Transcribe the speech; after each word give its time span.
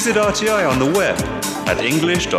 Visit 0.00 0.16
RTI 0.16 0.66
on 0.66 0.78
the 0.78 0.86
web 0.86 1.14
at 1.68 1.84
english.rti.org.tw. 1.84 2.30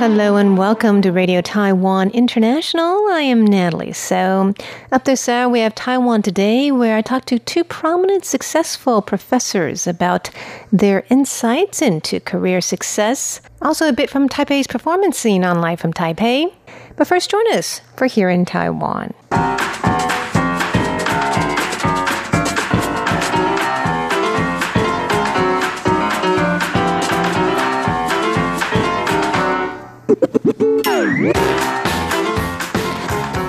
Hello 0.00 0.34
and 0.34 0.58
welcome 0.58 1.00
to 1.02 1.12
Radio 1.12 1.40
Taiwan 1.40 2.10
International. 2.10 3.06
I 3.12 3.20
am 3.20 3.44
Natalie. 3.44 3.92
So, 3.92 4.54
up 4.90 5.04
this 5.04 5.28
hour, 5.28 5.48
we 5.48 5.60
have 5.60 5.76
Taiwan 5.76 6.22
Today, 6.22 6.72
where 6.72 6.96
I 6.96 7.00
talk 7.00 7.26
to 7.26 7.38
two 7.38 7.62
prominent, 7.62 8.24
successful 8.24 9.00
professors 9.00 9.86
about 9.86 10.30
their 10.72 11.04
insights 11.10 11.80
into 11.80 12.18
career 12.18 12.60
success. 12.60 13.40
Also, 13.62 13.88
a 13.88 13.92
bit 13.92 14.10
from 14.10 14.28
Taipei's 14.28 14.66
performance 14.66 15.16
scene 15.16 15.44
on 15.44 15.60
Live 15.60 15.78
from 15.78 15.92
Taipei. 15.92 16.52
But 16.96 17.06
first, 17.06 17.30
join 17.30 17.52
us 17.52 17.82
for 17.96 18.06
Here 18.06 18.30
in 18.30 18.44
Taiwan. 18.44 19.14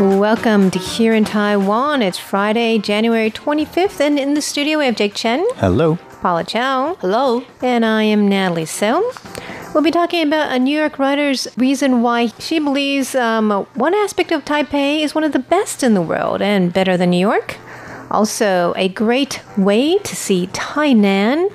Welcome 0.02 0.72
to 0.72 0.80
Here 0.80 1.14
in 1.14 1.26
Taiwan. 1.26 2.02
It's 2.02 2.18
Friday, 2.18 2.80
January 2.80 3.30
25th, 3.30 4.00
and 4.00 4.18
in 4.18 4.34
the 4.34 4.42
studio 4.42 4.80
we 4.80 4.86
have 4.86 4.96
Jake 4.96 5.14
Chen, 5.14 5.46
Hello. 5.58 6.00
Paula 6.23 6.44
Chow, 6.44 6.96
Hello. 6.96 7.44
and 7.62 7.86
I 7.86 8.02
am 8.02 8.28
Natalie 8.28 8.66
So. 8.66 9.12
We'll 9.76 9.84
be 9.84 9.92
talking 9.92 10.26
about 10.26 10.52
a 10.52 10.58
New 10.58 10.76
York 10.76 10.98
writer's 10.98 11.48
reason 11.56 12.02
why 12.02 12.32
she 12.40 12.58
believes 12.58 13.14
um, 13.14 13.52
one 13.76 13.94
aspect 13.94 14.32
of 14.32 14.44
Taipei 14.44 15.02
is 15.02 15.14
one 15.14 15.23
of 15.23 15.34
the 15.34 15.40
best 15.40 15.84
in 15.84 15.94
the 15.94 16.02
world 16.02 16.42
and 16.42 16.73
better 16.73 16.97
than 16.97 17.12
New 17.12 17.20
York. 17.20 17.58
Also, 18.09 18.73
a 18.78 18.90
great 18.90 19.40
way 19.56 20.00
to 20.00 20.16
see 20.16 20.47
Tainan. 20.47 21.53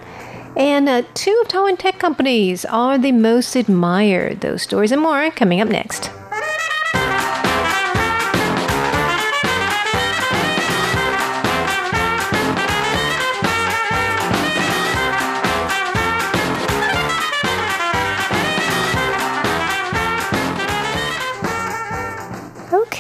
And 0.57 0.89
uh, 0.89 1.03
two 1.15 1.37
of 1.43 1.49
Taiwan 1.49 1.79
tech 1.79 1.99
companies 1.99 2.65
are 2.67 2.97
the 2.97 3.11
most 3.11 3.57
admired. 3.57 4.41
Those 4.41 4.63
stories 4.63 4.93
and 4.93 5.03
more 5.03 5.33
coming 5.33 5.61
up 5.61 5.69
next. 5.69 6.11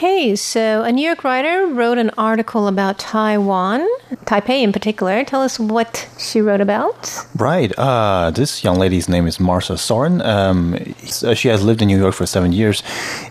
Okay, 0.06 0.36
so 0.36 0.84
a 0.84 0.92
New 0.92 1.04
York 1.04 1.24
writer 1.24 1.66
wrote 1.66 1.98
an 1.98 2.10
article 2.16 2.68
about 2.68 2.96
Taiwan, 2.96 3.84
Taipei 4.24 4.62
in 4.62 4.72
particular. 4.72 5.24
Tell 5.24 5.42
us 5.42 5.58
what 5.58 6.08
she 6.16 6.40
wrote 6.40 6.60
about. 6.60 7.26
Right. 7.34 7.76
Uh, 7.76 8.30
this 8.30 8.62
young 8.62 8.78
lady's 8.78 9.08
name 9.08 9.26
is 9.26 9.40
Marcia 9.40 9.76
Soren. 9.76 10.22
Um, 10.22 10.94
she 11.34 11.48
has 11.48 11.64
lived 11.64 11.82
in 11.82 11.88
New 11.88 11.98
York 11.98 12.14
for 12.14 12.24
seven 12.24 12.52
years, 12.52 12.84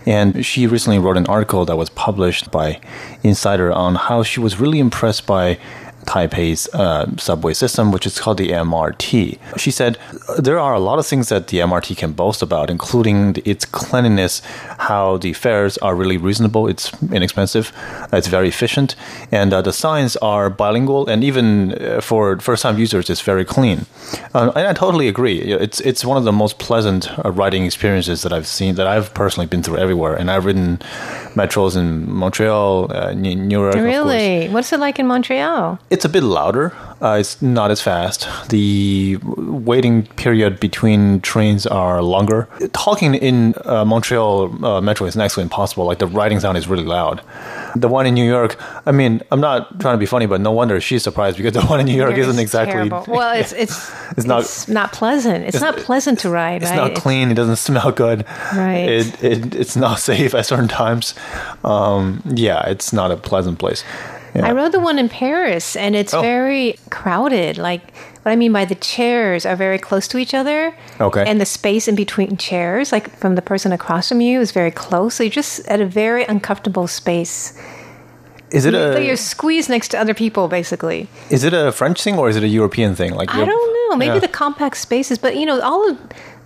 and 0.04 0.44
she 0.44 0.66
recently 0.66 0.98
wrote 0.98 1.16
an 1.16 1.24
article 1.28 1.64
that 1.64 1.76
was 1.76 1.88
published 1.88 2.50
by 2.50 2.78
Insider 3.22 3.72
on 3.72 3.94
how 3.94 4.22
she 4.22 4.40
was 4.40 4.60
really 4.60 4.78
impressed 4.78 5.26
by 5.26 5.58
Taipei's 6.06 6.68
uh, 6.74 7.06
subway 7.16 7.52
system, 7.52 7.92
which 7.92 8.06
is 8.06 8.18
called 8.18 8.38
the 8.38 8.50
MRT. 8.50 9.38
She 9.56 9.70
said 9.70 9.98
there 10.38 10.58
are 10.58 10.74
a 10.74 10.80
lot 10.80 10.98
of 10.98 11.06
things 11.06 11.28
that 11.28 11.48
the 11.48 11.58
MRT 11.58 11.96
can 11.96 12.12
boast 12.12 12.42
about, 12.42 12.70
including 12.70 13.36
its 13.44 13.64
cleanliness, 13.64 14.40
how 14.78 15.18
the 15.18 15.32
fares 15.32 15.76
are 15.78 15.94
really 15.94 16.16
reasonable, 16.16 16.68
it's 16.68 16.92
inexpensive, 17.12 17.72
it's 18.12 18.28
very 18.28 18.48
efficient, 18.48 18.94
and 19.30 19.52
uh, 19.52 19.60
the 19.62 19.72
signs 19.72 20.16
are 20.18 20.48
bilingual, 20.48 21.06
and 21.08 21.24
even 21.24 21.72
uh, 21.72 22.00
for 22.00 22.38
first-time 22.38 22.78
users, 22.78 23.10
it's 23.10 23.20
very 23.20 23.44
clean. 23.44 23.86
Uh, 24.34 24.52
and 24.54 24.66
I 24.68 24.72
totally 24.72 25.08
agree. 25.08 25.38
It's 25.40 25.80
it's 25.80 26.04
one 26.04 26.16
of 26.16 26.24
the 26.24 26.32
most 26.32 26.58
pleasant 26.58 27.10
uh, 27.18 27.30
riding 27.30 27.64
experiences 27.64 28.22
that 28.22 28.32
I've 28.32 28.46
seen, 28.46 28.76
that 28.76 28.86
I've 28.86 29.12
personally 29.14 29.46
been 29.46 29.62
through 29.62 29.78
everywhere, 29.78 30.14
and 30.14 30.30
I've 30.30 30.44
ridden 30.44 30.78
metros 31.34 31.76
in 31.76 32.10
Montreal, 32.10 32.92
uh, 32.92 33.12
New 33.12 33.48
York. 33.48 33.74
Really? 33.74 34.48
What's 34.48 34.72
it 34.72 34.80
like 34.80 34.98
in 34.98 35.06
Montreal? 35.06 35.78
A 36.04 36.08
bit 36.08 36.22
louder. 36.22 36.74
Uh, 37.00 37.18
it's 37.20 37.40
not 37.42 37.70
as 37.70 37.80
fast. 37.80 38.26
The 38.48 39.18
waiting 39.22 40.06
period 40.16 40.58
between 40.60 41.20
trains 41.20 41.66
are 41.66 42.02
longer. 42.02 42.48
Talking 42.72 43.14
in 43.14 43.54
uh, 43.64 43.84
Montreal 43.84 44.64
uh, 44.64 44.80
metro 44.80 45.06
is 45.06 45.14
next 45.14 45.34
to 45.34 45.40
impossible. 45.40 45.84
Like 45.84 45.98
the 45.98 46.06
riding 46.06 46.40
sound 46.40 46.56
is 46.56 46.66
really 46.68 46.84
loud. 46.84 47.20
The 47.74 47.88
one 47.88 48.06
in 48.06 48.14
New 48.14 48.26
York, 48.26 48.56
I 48.86 48.92
mean, 48.92 49.20
I'm 49.30 49.40
not 49.40 49.78
trying 49.78 49.94
to 49.94 49.98
be 49.98 50.06
funny, 50.06 50.24
but 50.26 50.40
no 50.40 50.52
wonder 50.52 50.80
she's 50.80 51.02
surprised 51.02 51.36
because 51.36 51.52
the 51.52 51.62
one 51.66 51.80
in 51.80 51.86
New 51.86 51.96
York 51.96 52.16
isn't 52.16 52.38
exactly. 52.38 52.72
terrible. 52.72 53.04
Well, 53.16 53.38
it's 53.38 53.52
it's 53.52 53.92
It's 54.16 54.26
not- 54.26 54.42
it's 54.42 54.68
not 54.68 54.92
pleasant. 54.92 55.44
It's, 55.44 55.60
not 55.60 55.76
pleasant 55.76 56.18
to 56.20 56.30
ride. 56.30 56.62
It's 56.62 56.70
right? 56.70 56.92
not 56.92 56.94
clean. 56.94 57.30
It 57.30 57.34
doesn't 57.34 57.56
smell 57.56 57.92
good. 57.92 58.24
Right. 58.54 58.88
It, 58.88 59.22
it 59.24 59.54
it's 59.54 59.76
not 59.76 59.98
safe 60.10 60.34
at 60.34 60.46
certain 60.46 60.68
times. 60.68 61.14
Um, 61.64 62.22
yeah, 62.24 62.66
it's 62.68 62.92
not 62.92 63.10
a 63.10 63.16
pleasant 63.16 63.58
place. 63.58 63.84
Yeah. 64.34 64.46
I 64.46 64.52
rode 64.52 64.72
the 64.72 64.80
one 64.80 64.98
in 64.98 65.08
Paris, 65.08 65.76
and 65.76 65.94
it's 65.96 66.12
Oh. 66.14 66.20
very 66.20 66.76
crowded. 66.90 67.56
Like 67.58 67.82
what 68.22 68.32
I 68.32 68.36
mean 68.36 68.52
by 68.52 68.64
the 68.64 68.74
chairs 68.74 69.46
are 69.46 69.56
very 69.56 69.78
close 69.78 70.08
to 70.08 70.18
each 70.18 70.34
other. 70.34 70.74
Okay. 71.00 71.24
And 71.26 71.40
the 71.40 71.46
space 71.46 71.88
in 71.88 71.94
between 71.94 72.36
chairs, 72.36 72.92
like 72.92 73.08
from 73.18 73.34
the 73.36 73.42
person 73.42 73.72
across 73.72 74.08
from 74.08 74.20
you, 74.20 74.40
is 74.40 74.50
very 74.52 74.70
close. 74.70 75.14
So 75.14 75.22
you're 75.24 75.30
just 75.30 75.66
at 75.68 75.80
a 75.80 75.86
very 75.86 76.24
uncomfortable 76.24 76.86
space. 76.86 77.52
Is 78.50 78.64
it 78.64 78.72
So 78.74 78.98
you're 78.98 79.16
squeezed 79.16 79.68
next 79.68 79.88
to 79.88 79.98
other 79.98 80.14
people, 80.14 80.46
basically. 80.48 81.08
is 81.30 81.42
it 81.44 81.52
a 81.52 81.72
French 81.72 82.02
thing 82.02 82.16
or 82.18 82.28
is 82.28 82.36
it 82.36 82.44
a 82.44 82.48
European 82.48 82.94
thing? 82.94 83.12
Like 83.14 83.34
I 83.34 83.44
don't 83.44 83.90
know. 83.90 83.96
Maybe 83.96 84.14
Yeah. 84.14 84.20
the 84.20 84.28
compact 84.28 84.76
spaces, 84.76 85.18
but 85.18 85.36
you 85.36 85.46
know, 85.46 85.60
all 85.60 85.88
of 85.90 85.96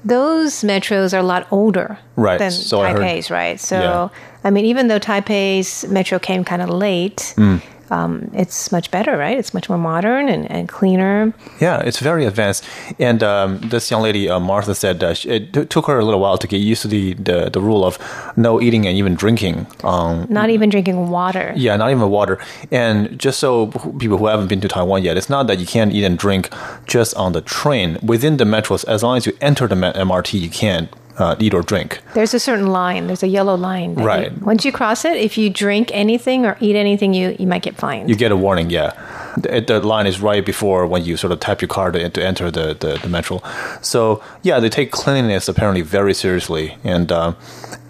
those 0.05 0.63
metros 0.63 1.13
are 1.15 1.19
a 1.19 1.23
lot 1.23 1.47
older 1.51 1.99
Right, 2.17 2.39
than 2.39 2.51
so 2.51 2.79
Taipei's, 2.81 3.31
right? 3.31 3.59
So, 3.61 3.79
Yeah. 3.81 4.09
I 4.45 4.51
mean, 4.51 4.65
even 4.65 4.89
though 4.89 4.99
Taipei's 5.01 5.87
metro 5.89 6.19
came 6.19 6.45
kind 6.45 6.63
of 6.63 6.69
late, 6.71 7.35
Hmm. 7.37 7.57
Um, 7.91 8.31
it's 8.35 8.71
much 8.73 8.91
better, 8.91 9.17
right? 9.17 9.37
It's 9.39 9.53
much 9.53 9.69
more 9.69 9.79
modern 9.79 10.29
and, 10.29 10.51
and 10.51 10.69
cleaner. 10.69 11.33
Yeah, 11.61 11.81
it's 11.81 11.99
very 11.99 12.25
advanced. 12.25 12.65
And 12.99 13.23
um, 13.23 13.59
this 13.61 13.91
young 13.91 14.03
lady, 14.03 14.29
uh, 14.29 14.39
Martha, 14.41 14.75
said 14.75 15.03
uh, 15.03 15.15
sh- 15.15 15.27
it 15.27 15.53
t- 15.53 15.65
took 15.65 15.87
her 15.87 15.99
a 15.99 16.05
little 16.05 16.21
while 16.21 16.39
to 16.39 16.47
get 16.47 16.59
used 16.59 16.83
to 16.83 16.89
the, 16.89 17.15
the, 17.15 17.51
the 17.51 17.61
rule 17.61 17.85
of 17.85 17.99
no 18.37 18.61
eating 18.61 18.87
and 18.87 18.97
even 18.97 19.15
drinking. 19.15 19.67
Um, 19.85 20.27
Not 20.31 20.51
even 20.51 20.69
drinking 20.71 21.09
water. 21.11 21.53
yeah, 21.57 21.77
not 21.77 21.91
even 21.91 22.09
water. 22.11 22.39
And 22.71 23.19
just 23.19 23.39
so 23.41 23.67
people 23.99 24.19
who 24.19 24.27
haven't 24.27 24.49
been 24.49 24.61
to 24.61 24.69
Taiwan 24.69 25.03
yet, 25.03 25.17
it's 25.17 25.29
not 25.31 25.47
that 25.49 25.59
you 25.59 25.67
can't 25.67 25.93
eat 25.93 26.05
and 26.05 26.17
drink 26.19 26.49
just 26.87 27.15
on 27.17 27.33
the 27.33 27.41
train. 27.41 27.99
Within 28.03 28.37
the 28.37 28.45
metros, 28.45 28.85
as 28.87 29.03
long 29.03 29.17
as 29.17 29.27
you 29.27 29.37
enter 29.41 29.67
the 29.67 29.75
M- 29.77 30.09
MRT, 30.09 30.41
you 30.41 30.49
can 30.51 30.89
uh, 31.21 31.37
eat 31.39 31.55
or 31.55 31.63
drink. 31.63 32.01
There's 32.15 32.35
a 32.35 32.41
certain 32.41 32.67
line. 32.69 33.07
There's 33.07 33.23
a 33.23 33.29
yellow 33.29 33.55
line. 33.57 33.95
that 33.95 34.01
you- 34.03 34.07
Right. 34.07 34.43
once 34.43 34.65
you 34.65 34.73
cross 34.73 35.05
it, 35.05 35.17
if 35.17 35.37
you 35.39 35.51
drink 35.51 35.91
anything 35.93 36.47
or 36.47 36.57
eat 36.61 36.77
anything, 36.77 37.15
you 37.15 37.37
you 37.39 37.47
might 37.47 37.63
get 37.63 37.77
fined. 37.77 38.09
You 38.11 38.17
get 38.17 38.33
a 38.33 38.37
warning, 38.37 38.71
yeah. 38.71 38.91
The, 39.37 39.61
the 39.61 39.81
line 39.81 40.07
is 40.09 40.21
right 40.21 40.45
before 40.45 40.87
when 40.93 41.05
you 41.05 41.17
sort 41.17 41.33
of 41.33 41.39
tap 41.41 41.61
your 41.63 41.69
card 41.69 41.93
to, 41.95 42.09
to 42.11 42.21
enter 42.31 42.51
the, 42.51 42.75
the, 42.75 42.99
the 43.03 43.09
metro. 43.09 43.41
So, 43.81 44.21
yeah, 44.43 44.59
they 44.61 44.69
take 44.69 44.91
cleanliness 44.91 45.49
apparently 45.49 45.83
very 45.83 46.15
seriously. 46.15 46.77
And 46.83 47.13
um, 47.13 47.37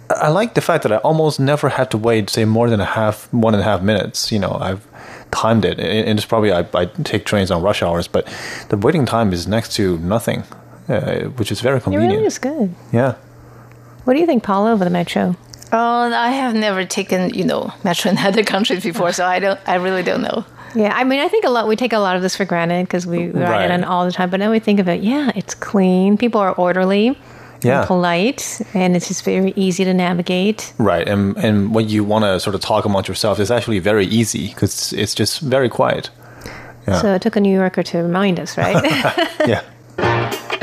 I 0.09 0.29
like 0.29 0.53
the 0.53 0.61
fact 0.61 0.83
that 0.83 0.91
I 0.91 0.97
almost 0.97 1.39
never 1.39 1.69
had 1.69 1.89
to 1.91 1.97
wait, 1.97 2.29
say, 2.29 2.45
more 2.45 2.69
than 2.69 2.79
a 2.79 2.85
half, 2.85 3.27
one 3.33 3.53
and 3.55 3.61
a 3.61 3.65
half 3.65 3.81
minutes. 3.81 4.31
You 4.31 4.39
know, 4.39 4.53
I've 4.61 4.81
timed 5.31 5.65
it. 5.65 5.79
And 5.79 6.07
and 6.09 6.19
it's 6.19 6.27
probably, 6.27 6.51
I, 6.51 6.63
I 6.75 6.85
take 7.03 7.23
trains 7.25 7.49
on 7.51 7.63
rush 7.63 7.81
hours, 7.81 8.07
but 8.07 8.23
the 8.69 8.77
waiting 8.77 9.05
time 9.05 9.33
is 9.33 9.47
next 9.47 9.73
to 9.77 9.97
nothing, 9.97 10.43
uh, 10.89 11.29
which 11.37 11.51
is 11.51 11.61
very 11.61 11.77
it 11.77 11.83
convenient. 11.83 12.13
really 12.13 12.25
is 12.25 12.37
good. 12.39 12.73
Yeah. 12.91 13.15
What 14.03 14.13
do 14.13 14.19
you 14.19 14.25
think, 14.25 14.43
Paula, 14.43 14.71
over 14.71 14.83
the 14.83 14.89
metro? 14.89 15.35
Oh, 15.73 16.11
I 16.13 16.31
have 16.31 16.53
never 16.53 16.83
taken, 16.85 17.33
you 17.33 17.43
know, 17.45 17.71
metro 17.83 18.11
in 18.11 18.17
other 18.29 18.43
countries 18.43 18.83
before, 18.83 19.11
so 19.13 19.25
I 19.25 19.39
don't. 19.39 19.59
I 19.67 19.75
really 19.75 20.03
don't 20.03 20.21
know. 20.21 20.43
Yeah, 20.75 20.93
I 20.95 21.03
mean, 21.03 21.19
I 21.19 21.27
think 21.27 21.43
a 21.45 21.49
lot. 21.49 21.67
We 21.67 21.75
take 21.75 21.93
a 21.93 21.99
lot 21.99 22.15
of 22.15 22.21
this 22.21 22.35
for 22.35 22.45
granted 22.45 22.87
because 22.87 23.05
we 23.05 23.27
ride 23.29 23.49
Right. 23.49 23.65
it 23.65 23.71
on 23.71 23.83
all 23.83 24.05
the 24.05 24.11
time. 24.11 24.29
But 24.29 24.39
now 24.39 24.51
we 24.51 24.59
think 24.59 24.79
of 24.79 24.87
it. 24.87 25.01
Yeah, 25.03 25.31
it's 25.35 25.53
clean. 25.53 26.17
People 26.17 26.39
are 26.41 26.53
orderly. 26.53 27.17
Yeah. 27.63 27.81
and 27.81 27.87
polite, 27.87 28.59
and 28.73 28.95
it's 28.95 29.07
just 29.07 29.23
very 29.23 29.53
easy 29.55 29.83
to 29.85 29.93
navigate. 29.93 30.73
Right. 30.79 31.07
And, 31.07 31.37
and 31.37 31.75
when 31.75 31.89
you 31.89 32.03
want 32.03 32.25
to 32.25 32.39
sort 32.39 32.55
of 32.55 32.61
talk 32.61 32.85
amongst 32.85 33.07
yourself, 33.07 33.39
it's 33.39 33.51
actually 33.51 33.77
very 33.77 34.07
easy 34.07 34.47
because 34.47 34.91
it's 34.93 35.13
just 35.13 35.41
very 35.41 35.69
quiet. 35.69 36.09
Yeah. 36.87 36.99
So 36.99 37.13
it 37.13 37.21
took 37.21 37.35
a 37.35 37.39
New 37.39 37.53
Yorker 37.53 37.83
to 37.83 37.99
remind 37.99 38.39
us, 38.39 38.57
right? 38.57 38.81
yeah. 39.47 39.61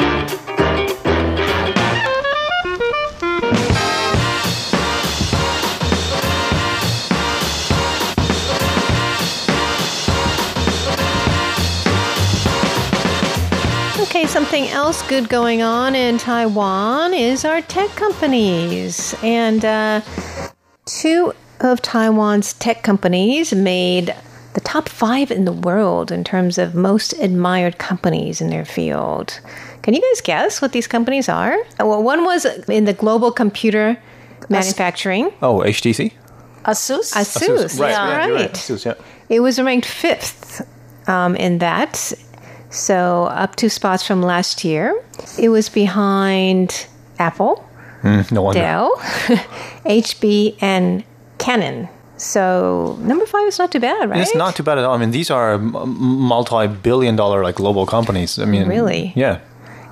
something 14.58 14.74
else 14.74 15.08
good 15.08 15.28
going 15.28 15.62
on 15.62 15.94
in 15.94 16.18
Taiwan 16.18 17.14
is 17.14 17.44
our 17.44 17.62
tech 17.62 17.90
companies, 17.90 19.14
and 19.22 19.64
uh, 19.64 20.00
two 20.84 21.32
of 21.60 21.80
Taiwan's 21.80 22.54
tech 22.54 22.82
companies 22.82 23.54
made 23.54 24.12
the 24.54 24.60
top 24.60 24.88
five 24.88 25.30
in 25.30 25.44
the 25.44 25.52
world 25.52 26.10
in 26.10 26.24
terms 26.24 26.58
of 26.58 26.74
most 26.74 27.12
admired 27.20 27.78
companies 27.78 28.40
in 28.40 28.50
their 28.50 28.64
field. 28.64 29.38
Can 29.82 29.94
you 29.94 30.00
guys 30.00 30.20
guess 30.22 30.60
what 30.60 30.72
these 30.72 30.88
companies 30.88 31.28
are? 31.28 31.56
Well, 31.78 32.02
one 32.02 32.24
was 32.24 32.44
in 32.68 32.84
the 32.84 32.94
global 32.94 33.30
computer 33.30 33.96
manufacturing. 34.48 35.30
Oh, 35.40 35.60
HTC. 35.60 36.12
Asus. 36.64 37.12
Asus, 37.12 37.78
Right, 37.78 37.90
yeah, 37.90 38.26
yeah, 38.26 38.32
right. 38.32 38.52
Asus, 38.52 38.84
yeah. 38.84 38.94
It 39.28 39.38
was 39.38 39.60
ranked 39.60 39.86
fifth 39.86 40.66
um, 41.08 41.36
in 41.36 41.58
that. 41.58 42.12
So 42.70 43.24
up 43.24 43.56
two 43.56 43.68
spots 43.68 44.06
from 44.06 44.22
last 44.22 44.64
year. 44.64 45.00
It 45.38 45.48
was 45.48 45.68
behind 45.68 46.86
Apple, 47.18 47.64
Mm, 48.02 48.30
no. 48.30 48.52
Dell, 48.52 48.94
HP, 49.84 50.56
and 50.60 51.02
Canon. 51.38 51.88
So 52.16 52.96
number 53.00 53.26
five 53.26 53.46
is 53.48 53.58
not 53.58 53.72
too 53.72 53.80
bad, 53.80 54.10
right? 54.10 54.20
It's 54.20 54.34
not 54.34 54.56
too 54.56 54.62
bad 54.62 54.78
at 54.78 54.84
all. 54.84 54.94
I 54.94 54.98
mean, 54.98 55.10
these 55.12 55.30
are 55.30 55.58
multi-billion-dollar 55.58 57.42
like 57.42 57.56
global 57.56 57.86
companies. 57.86 58.38
I 58.38 58.44
mean, 58.44 58.68
Really? 58.68 59.12
Yeah. 59.16 59.40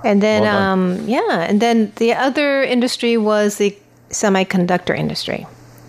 And 0.04 0.22
then, 0.22 0.42
Well 0.42 0.56
um, 0.56 1.08
yeah, 1.08 1.46
and 1.48 1.60
then 1.60 1.92
the 1.96 2.14
other 2.14 2.62
industry 2.62 3.16
was 3.16 3.56
the 3.56 3.76
semiconductor 4.10 4.96
industry. 4.96 5.46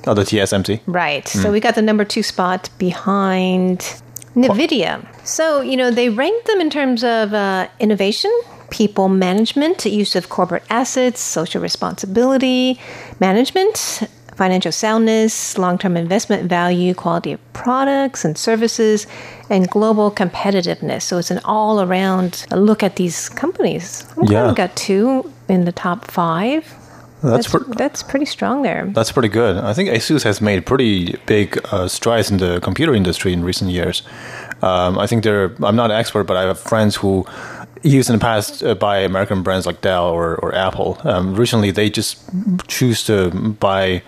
Oh, 0.08 0.14
the 0.14 0.24
TSMC. 0.24 0.82
Right. 0.88 1.28
Hmm. 1.30 1.40
So 1.40 1.52
we 1.52 1.60
got 1.60 1.76
the 1.76 1.82
number 1.82 2.06
two 2.06 2.24
spot 2.24 2.70
behind 2.80 4.02
NVIDIA. 4.38 5.06
So, 5.26 5.62
you 5.62 5.76
know, 5.78 5.92
they 5.92 6.10
ranked 6.10 6.46
them 6.48 6.62
in 6.62 6.70
terms 6.70 7.04
of 7.04 7.34
uh, 7.34 7.68
innovation, 7.80 8.32
people 8.70 9.10
management, 9.10 9.86
use 9.86 10.16
of 10.16 10.30
corporate 10.30 10.64
assets, 10.70 11.20
social 11.20 11.62
responsibility, 11.62 12.80
management, 13.20 14.08
financial 14.36 14.72
soundness, 14.72 15.58
long 15.58 15.78
term 15.78 15.98
investment 15.98 16.48
value, 16.48 16.94
quality 16.94 17.32
of 17.34 17.54
products 17.54 18.24
and 18.24 18.38
services, 18.38 19.08
and 19.50 19.68
global 19.70 20.12
competitiveness. 20.12 21.02
So 21.02 21.18
it's 21.18 21.32
an 21.32 21.40
all 21.44 21.82
around 21.82 22.46
look 22.52 22.84
at 22.84 22.98
these 22.98 23.30
companies. 23.30 24.06
We 24.16 24.28
Yeah. 24.28 24.54
got 24.56 24.76
two 24.76 25.32
in 25.50 25.66
the 25.66 25.72
top 25.72 26.12
five. 26.12 26.64
That's 27.24 27.48
That's, 27.52 27.66
pre- 27.66 27.76
that's 27.76 28.04
pretty 28.04 28.26
strong 28.26 28.62
there. 28.62 28.86
that's 28.94 29.12
pretty 29.12 29.30
good. 29.30 29.58
I 29.58 29.74
think 29.74 29.90
Asus 29.90 30.24
has 30.24 30.40
made 30.40 30.66
pretty 30.66 31.18
big 31.26 31.60
uh, 31.72 31.88
strides 31.88 32.30
in 32.30 32.38
the 32.38 32.60
computer 32.62 32.94
industry 32.94 33.34
in 33.34 33.44
recent 33.44 33.72
years. 33.72 34.04
Um, 34.62 35.00
I 35.00 35.08
think 35.08 35.24
they're. 35.24 35.52
I'm 35.64 35.76
not 35.76 35.90
an 35.92 35.98
expert, 35.98 36.26
but 36.26 36.38
I 36.38 36.44
have 36.44 36.60
friends 36.60 36.96
who 36.96 37.26
used 37.84 38.10
in 38.10 38.16
the 38.16 38.22
past 38.22 38.64
uh, 38.64 38.76
buy 38.76 39.00
American 39.00 39.42
brands 39.44 39.66
like 39.66 39.82
Dell 39.82 40.06
or, 40.06 40.36
or 40.38 40.54
Apple. 40.54 40.98
Um, 41.04 41.36
recently, 41.36 41.72
they 41.72 41.90
just 41.90 42.20
choose 42.68 43.04
to 43.06 43.32
buy. 43.60 44.04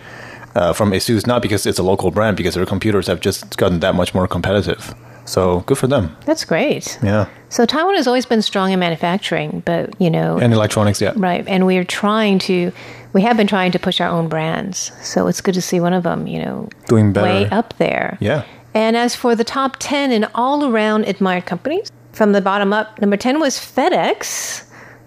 Uh, 0.56 0.74
from 0.74 0.90
Asus, 0.92 1.28
not 1.28 1.44
because 1.44 1.68
it's 1.68 1.78
a 1.78 1.84
local 1.84 2.10
brand, 2.10 2.36
because 2.36 2.56
their 2.56 2.66
computers 2.66 3.06
have 3.06 3.20
just 3.20 3.56
gotten 3.58 3.80
that 3.82 3.94
much 3.94 4.16
more 4.16 4.28
competitive. 4.28 4.96
So 5.30 5.62
good 5.68 5.78
for 5.78 5.88
them. 5.88 6.16
That's 6.26 6.44
great. 6.44 6.98
Yeah. 7.04 7.28
So 7.50 7.66
Taiwan 7.66 7.96
has 7.96 8.08
always 8.08 8.26
been 8.26 8.42
strong 8.42 8.72
in 8.72 8.80
manufacturing, 8.80 9.62
but 9.66 9.94
you 10.02 10.10
know, 10.10 10.38
And 10.40 10.54
electronics, 10.54 11.00
yeah. 11.02 11.14
right? 11.16 11.48
And 11.48 11.66
we're 11.68 11.84
trying 11.84 12.40
to, 12.40 12.72
we 13.14 13.22
have 13.22 13.38
been 13.38 13.48
trying 13.48 13.72
to 13.74 13.80
push 13.80 14.02
our 14.02 14.10
own 14.10 14.28
brands. 14.28 14.92
So 15.04 15.28
it's 15.28 15.42
good 15.42 15.54
to 15.54 15.62
see 15.62 15.80
one 15.80 15.94
of 15.94 16.04
them, 16.04 16.26
you 16.28 16.40
know, 16.44 16.70
Doing 16.88 17.14
better. 17.14 17.26
way 17.28 17.50
up 17.50 17.78
there. 17.78 18.18
Yeah. 18.20 18.44
And 18.74 18.98
as 18.98 19.16
for 19.16 19.36
the 19.36 19.44
top 19.44 19.78
ten 19.80 20.12
in 20.12 20.26
all 20.36 20.66
around 20.66 21.06
admired 21.06 21.46
companies, 21.46 21.92
from 22.14 22.32
the 22.34 22.42
bottom 22.42 22.74
up, 22.74 23.00
number 23.00 23.18
ten 23.18 23.40
was 23.40 23.58
FedEx, 23.58 24.66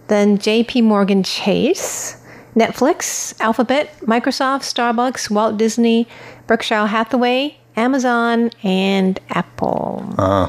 then 0.08 0.38
J.P. 0.38 0.82
Morgan 0.82 1.22
Chase. 1.22 2.18
Netflix, 2.54 3.34
Alphabet, 3.40 3.88
Microsoft, 4.02 4.60
Starbucks, 4.68 5.30
Walt 5.30 5.56
Disney, 5.56 6.06
Berkshire 6.46 6.86
Hathaway, 6.86 7.56
Amazon, 7.76 8.50
and 8.62 9.18
Apple. 9.30 10.04
Uh, 10.18 10.48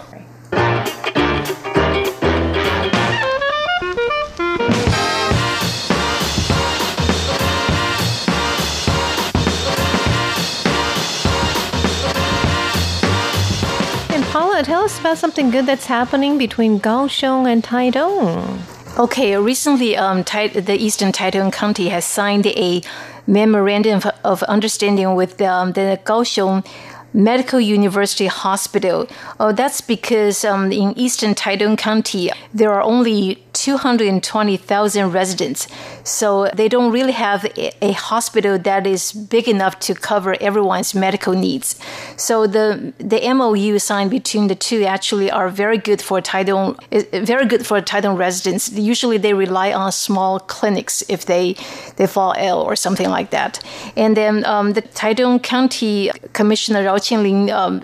And 14.10 14.24
Paula, 14.26 14.62
tell 14.64 14.84
us 14.84 15.00
about 15.00 15.18
something 15.18 15.50
good 15.50 15.66
that's 15.66 15.86
happening 15.88 16.38
between 16.38 16.80
Kaohsiung 16.80 17.48
and 17.52 17.64
Taidong. 17.64 18.60
Okay, 19.00 19.36
recently, 19.38 19.98
um, 19.98 20.24
Tai- 20.24 20.50
the 20.50 20.76
Eastern 20.80 21.12
Taitung 21.12 21.52
County 21.52 21.90
has 21.90 22.06
signed 22.06 22.46
a 22.46 22.82
memorandum 23.26 23.98
of, 23.98 24.06
of 24.24 24.44
understanding 24.44 25.16
with 25.16 25.42
um, 25.42 25.72
the 25.72 26.00
Kaohsiung 26.04 26.64
Medical 27.14 27.60
University 27.60 28.28
Hospital. 28.28 29.08
Oh, 29.40 29.52
that's 29.52 29.82
because 29.82 30.44
um, 30.44 30.72
in 30.72 30.98
Eastern 30.98 31.36
Taitung 31.36 31.78
County 31.78 32.32
there 32.54 32.74
are 32.74 32.82
only 32.82 33.43
220,000 33.54 35.12
residents, 35.12 35.68
so 36.04 36.50
they 36.54 36.68
don't 36.68 36.92
really 36.92 37.12
have 37.12 37.46
a, 37.58 37.94
hospital 37.94 38.58
that 38.58 38.88
is 38.88 39.14
big 39.14 39.48
enough 39.48 39.80
to 39.80 39.94
cover 39.94 40.36
everyone's 40.42 40.96
medical 40.96 41.34
needs. 41.34 41.80
So 42.18 42.48
the 42.48 42.94
the 42.98 43.20
MOU 43.34 43.80
signed 43.80 44.10
between 44.10 44.48
the 44.48 44.56
two 44.56 44.84
actually 44.84 45.30
are 45.30 45.50
very 45.50 45.78
good 45.78 46.02
for 46.02 46.22
Taitung, 46.22 46.80
is 46.92 47.06
very 47.12 47.46
good 47.46 47.66
for 47.66 47.80
Taitung 47.82 48.18
residents. 48.18 48.72
Usually 48.72 49.18
they 49.18 49.34
rely 49.34 49.72
on 49.72 49.92
small 49.92 50.40
clinics 50.40 51.04
if 51.08 51.26
they 51.26 51.56
they 51.98 52.08
fall 52.08 52.34
ill 52.38 52.60
or 52.60 52.76
something 52.76 53.10
like 53.10 53.30
that. 53.30 53.64
And 53.96 54.18
then 54.18 54.46
um, 54.46 54.74
the 54.74 54.82
Taitung 54.82 55.42
County 55.44 56.12
Commissioner 56.34 56.84
Rao 56.84 56.98
Qinling, 56.98 57.52
um, 57.52 57.84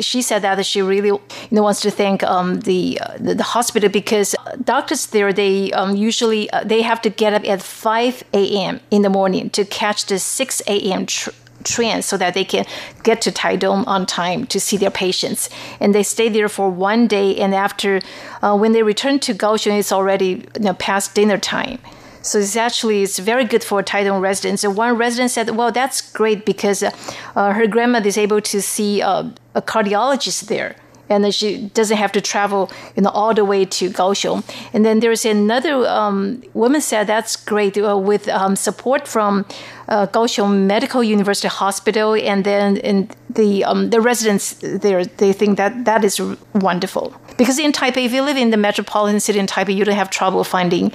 she 0.00 0.22
said 0.22 0.42
that 0.42 0.64
she 0.64 0.82
really 0.82 1.08
you 1.08 1.20
know 1.50 1.62
wants 1.62 1.80
to 1.80 1.90
thank 1.90 2.22
um, 2.22 2.60
the, 2.60 3.00
the 3.18 3.34
the 3.34 3.42
hospital 3.42 3.88
because 3.88 4.34
doctors 4.64 5.07
there 5.08 5.32
they 5.32 5.72
um, 5.72 5.96
usually 5.96 6.50
uh, 6.50 6.64
they 6.64 6.82
have 6.82 7.00
to 7.02 7.10
get 7.10 7.32
up 7.32 7.46
at 7.46 7.62
5 7.62 8.24
a.m. 8.32 8.80
in 8.90 9.02
the 9.02 9.10
morning 9.10 9.50
to 9.50 9.64
catch 9.64 10.06
the 10.06 10.18
6 10.18 10.62
a.m. 10.66 11.06
Tr- 11.06 11.30
train 11.64 12.02
so 12.02 12.16
that 12.16 12.34
they 12.34 12.44
can 12.44 12.64
get 13.02 13.20
to 13.22 13.30
Taidong 13.30 13.86
on 13.86 14.06
time 14.06 14.46
to 14.46 14.60
see 14.60 14.76
their 14.76 14.90
patients. 14.90 15.50
And 15.80 15.94
they 15.94 16.02
stay 16.02 16.28
there 16.28 16.48
for 16.48 16.70
one 16.70 17.06
day, 17.06 17.36
and 17.36 17.54
after 17.54 18.00
uh, 18.42 18.56
when 18.56 18.72
they 18.72 18.82
return 18.82 19.18
to 19.20 19.34
Kaohsiung, 19.34 19.78
it's 19.78 19.92
already 19.92 20.46
you 20.54 20.60
know, 20.60 20.74
past 20.74 21.14
dinner 21.14 21.38
time. 21.38 21.78
So 22.22 22.38
it's 22.38 22.56
actually 22.56 23.02
it's 23.02 23.18
very 23.18 23.44
good 23.44 23.64
for 23.64 23.82
Taidong 23.82 24.20
residents. 24.20 24.64
And 24.64 24.76
one 24.76 24.96
resident 24.96 25.30
said, 25.30 25.50
"Well, 25.50 25.72
that's 25.72 26.00
great 26.12 26.44
because 26.44 26.82
uh, 26.82 26.90
her 27.34 27.66
grandmother 27.66 28.08
is 28.08 28.18
able 28.18 28.40
to 28.42 28.60
see 28.60 29.02
uh, 29.02 29.30
a 29.54 29.62
cardiologist 29.62 30.48
there." 30.48 30.76
And 31.08 31.24
then 31.24 31.32
she 31.32 31.68
doesn't 31.74 31.96
have 31.96 32.12
to 32.12 32.20
travel, 32.20 32.70
you 32.96 33.02
know, 33.02 33.10
all 33.10 33.34
the 33.34 33.44
way 33.44 33.64
to 33.64 33.90
Kaohsiung. 33.90 34.44
And 34.72 34.84
then 34.84 35.00
there's 35.00 35.24
another 35.24 35.86
um, 35.86 36.42
woman 36.54 36.80
said 36.80 37.06
that's 37.06 37.36
great 37.36 37.76
uh, 37.78 37.96
with 37.96 38.28
um, 38.28 38.56
support 38.56 39.08
from 39.08 39.46
uh, 39.88 40.06
Kaohsiung 40.06 40.66
Medical 40.66 41.02
University 41.02 41.48
Hospital, 41.48 42.14
and 42.14 42.44
then 42.44 42.76
in 42.78 43.08
the 43.30 43.64
um, 43.64 43.90
the 43.90 44.00
residents 44.00 44.54
there 44.62 45.04
they 45.04 45.32
think 45.32 45.56
that 45.56 45.84
that 45.84 46.04
is 46.04 46.20
wonderful 46.54 47.14
because 47.36 47.58
in 47.58 47.72
Taipei, 47.72 48.04
if 48.04 48.12
you 48.12 48.22
live 48.22 48.36
in 48.36 48.50
the 48.50 48.56
metropolitan 48.56 49.20
city 49.20 49.38
in 49.38 49.46
Taipei, 49.46 49.74
you 49.74 49.84
don't 49.84 49.94
have 49.94 50.10
trouble 50.10 50.44
finding 50.44 50.92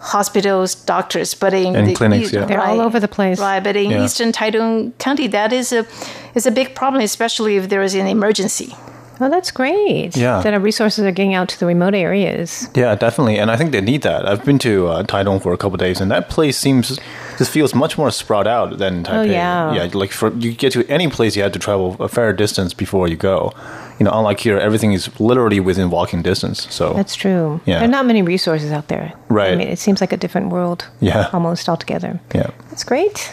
hospitals, 0.00 0.74
doctors, 0.74 1.34
but 1.34 1.52
in 1.52 1.74
And 1.74 1.88
the, 1.88 1.94
clinics, 1.94 2.32
yeah. 2.32 2.44
They're 2.44 2.60
all 2.60 2.80
over 2.80 3.00
the 3.00 3.08
place. 3.08 3.40
Right, 3.40 3.62
but 3.62 3.76
in 3.76 3.90
Yeah. 3.90 4.04
Eastern 4.04 4.32
Taitung 4.32 4.92
County, 4.98 5.26
that 5.28 5.52
is 5.52 5.72
a 5.72 5.86
is 6.34 6.46
a 6.46 6.50
big 6.50 6.74
problem, 6.74 7.02
especially 7.02 7.56
if 7.56 7.68
there 7.68 7.82
is 7.82 7.94
an 7.94 8.06
emergency. 8.06 8.74
Well, 9.18 9.30
that's 9.30 9.50
great. 9.50 10.16
Yeah. 10.16 10.40
That 10.42 10.54
our 10.54 10.60
resources 10.60 11.04
are 11.04 11.10
getting 11.12 11.34
out 11.34 11.48
to 11.48 11.58
the 11.58 11.66
remote 11.66 11.94
areas. 11.94 12.68
Yeah, 12.74 12.94
definitely, 12.94 13.38
and 13.38 13.50
I 13.50 13.56
think 13.56 13.72
they 13.72 13.80
need 13.80 14.02
that. 14.02 14.26
I've 14.28 14.44
been 14.44 14.58
to 14.60 14.86
uh, 14.88 15.02
Taitung 15.02 15.42
for 15.42 15.52
a 15.52 15.56
couple 15.56 15.74
of 15.74 15.80
days, 15.80 16.00
and 16.00 16.10
that 16.10 16.28
place 16.28 16.56
seems 16.56 16.98
just 17.38 17.50
feels 17.50 17.74
much 17.74 17.96
more 17.98 18.10
spread 18.10 18.46
out 18.46 18.78
than 18.78 19.04
Taipei. 19.04 19.18
Oh, 19.18 19.22
yeah. 19.22 19.72
yeah. 19.74 19.88
Like 19.92 20.10
for 20.12 20.32
you 20.34 20.52
get 20.52 20.72
to 20.72 20.86
any 20.88 21.08
place, 21.08 21.36
you 21.36 21.42
have 21.42 21.52
to 21.52 21.58
travel 21.58 21.96
a 22.00 22.08
fair 22.08 22.32
distance 22.32 22.74
before 22.74 23.08
you 23.08 23.16
go. 23.16 23.52
You 23.98 24.04
know, 24.04 24.12
unlike 24.12 24.38
here, 24.40 24.56
everything 24.58 24.92
is 24.92 25.08
literally 25.20 25.58
within 25.58 25.90
walking 25.90 26.22
distance. 26.22 26.72
So 26.72 26.92
That's 26.94 27.16
true. 27.16 27.60
Yeah. 27.66 27.80
There 27.80 27.88
are 27.88 27.90
not 27.90 28.06
many 28.06 28.22
resources 28.22 28.70
out 28.70 28.86
there. 28.86 29.12
Right. 29.28 29.52
I 29.52 29.56
mean, 29.56 29.68
it 29.68 29.78
seems 29.80 30.00
like 30.00 30.12
a 30.12 30.16
different 30.16 30.50
world. 30.50 30.86
Yeah. 31.00 31.30
Almost 31.32 31.68
altogether. 31.68 32.20
yeah, 32.32 32.50
That's 32.70 32.84
great. 32.84 33.32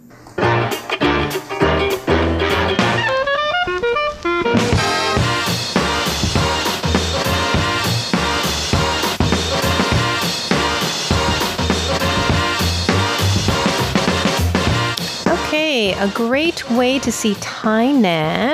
A 16.01 16.09
great 16.15 16.67
way 16.71 16.97
to 16.97 17.11
see 17.11 17.35
Tainan 17.35 18.03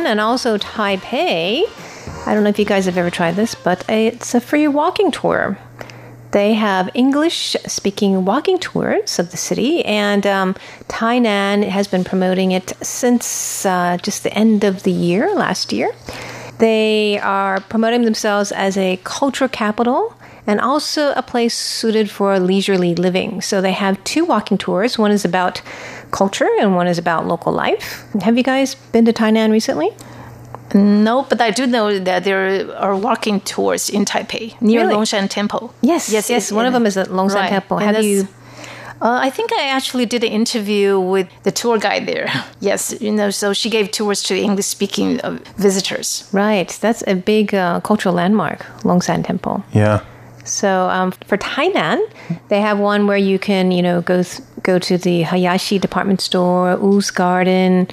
and 0.06 0.20
also 0.20 0.58
Taipei. 0.58 1.64
I 2.26 2.34
don't 2.34 2.44
know 2.44 2.50
if 2.50 2.60
you 2.60 2.66
guys 2.66 2.86
have 2.88 2.98
ever 2.98 3.10
tried 3.10 3.38
this, 3.38 3.56
but 3.56 3.90
it's 3.90 4.36
a 4.36 4.42
free 4.42 4.68
walking 4.68 5.12
tour. 5.12 5.58
They 6.32 6.56
have 6.56 6.90
English 6.94 7.56
speaking 7.66 8.26
walking 8.26 8.60
tours 8.60 9.18
of 9.18 9.32
the 9.32 9.38
city, 9.38 9.86
and 9.86 10.28
um, 10.28 10.56
Tainan 10.90 11.64
has 11.70 11.88
been 11.88 12.04
promoting 12.04 12.52
it 12.52 12.74
since 12.82 13.66
uh, 13.66 13.98
just 14.04 14.24
the 14.24 14.34
end 14.34 14.66
of 14.66 14.84
the 14.84 14.92
year, 14.92 15.34
last 15.34 15.72
year. 15.72 15.90
They 16.60 17.18
are 17.20 17.62
promoting 17.62 18.04
themselves 18.04 18.52
as 18.52 18.76
a 18.76 19.00
cultural 19.06 19.48
capital 19.48 20.14
and 20.48 20.60
also 20.62 21.12
a 21.16 21.22
place 21.22 21.54
suited 21.54 22.10
for 22.10 22.40
leisurely 22.40 22.96
living. 22.96 23.42
So 23.42 23.62
they 23.62 23.74
have 23.74 24.02
two 24.06 24.24
walking 24.26 24.58
tours. 24.58 24.98
One 24.98 25.12
is 25.12 25.26
about 25.26 25.62
culture 26.12 26.48
and 26.60 26.76
one 26.76 26.88
is 26.88 26.98
about 26.98 27.28
local 27.28 27.52
life. 27.52 28.06
Have 28.22 28.38
you 28.38 28.44
guys 28.44 28.76
been 28.94 29.06
to 29.06 29.14
Tainan 29.14 29.52
recently? 29.52 29.90
No, 30.74 31.24
but 31.30 31.40
I 31.42 31.52
do 31.52 31.66
know 31.66 32.00
that 32.00 32.24
there 32.24 32.76
are 32.78 32.96
walking 32.96 33.40
tours 33.42 33.90
in 33.90 34.06
Taipei 34.06 34.60
near 34.62 34.82
Really? 34.82 34.96
Longshan 34.96 35.30
Temple. 35.30 35.74
Yes, 35.82 36.10
yes, 36.12 36.30
yes. 36.30 36.52
One 36.52 36.66
of 36.66 36.74
them 36.74 36.86
is 36.86 36.98
at 36.98 37.08
Longshan 37.08 37.36
Right. 37.36 37.50
Temple. 37.50 37.78
Have 37.78 38.04
you? 38.04 38.28
Uh, 39.00 39.20
I 39.22 39.30
think 39.30 39.52
I 39.54 39.68
actually 39.70 40.06
did 40.08 40.24
an 40.24 40.32
interview 40.32 41.00
with 41.00 41.28
the 41.44 41.52
tour 41.52 41.78
guide 41.78 42.06
there. 42.08 42.28
Yes, 42.60 42.94
you 43.00 43.12
know, 43.12 43.30
so 43.30 43.54
she 43.54 43.70
gave 43.70 43.92
tours 43.92 44.24
to 44.24 44.36
English-speaking 44.36 45.22
uh, 45.22 45.38
visitors. 45.58 46.28
Right, 46.34 46.70
that's 46.82 47.04
a 47.06 47.14
big 47.14 47.54
uh, 47.54 47.80
cultural 47.82 48.16
landmark, 48.16 48.66
Longshan 48.84 49.24
Temple. 49.24 49.64
Yeah. 49.74 50.00
So 50.48 50.90
um, 50.90 51.12
for 51.12 51.38
Tainan, 51.38 52.00
they 52.48 52.62
have 52.62 52.80
one 52.80 53.08
where 53.08 53.18
you 53.18 53.38
can, 53.38 53.72
you 53.72 53.82
know, 53.82 54.02
go 54.02 54.24
go 54.64 54.80
to 54.80 54.98
the 54.98 55.22
Hayashi 55.24 55.80
department 55.80 56.22
store, 56.22 56.78
Wu's 56.78 57.12
Garden, 57.12 57.88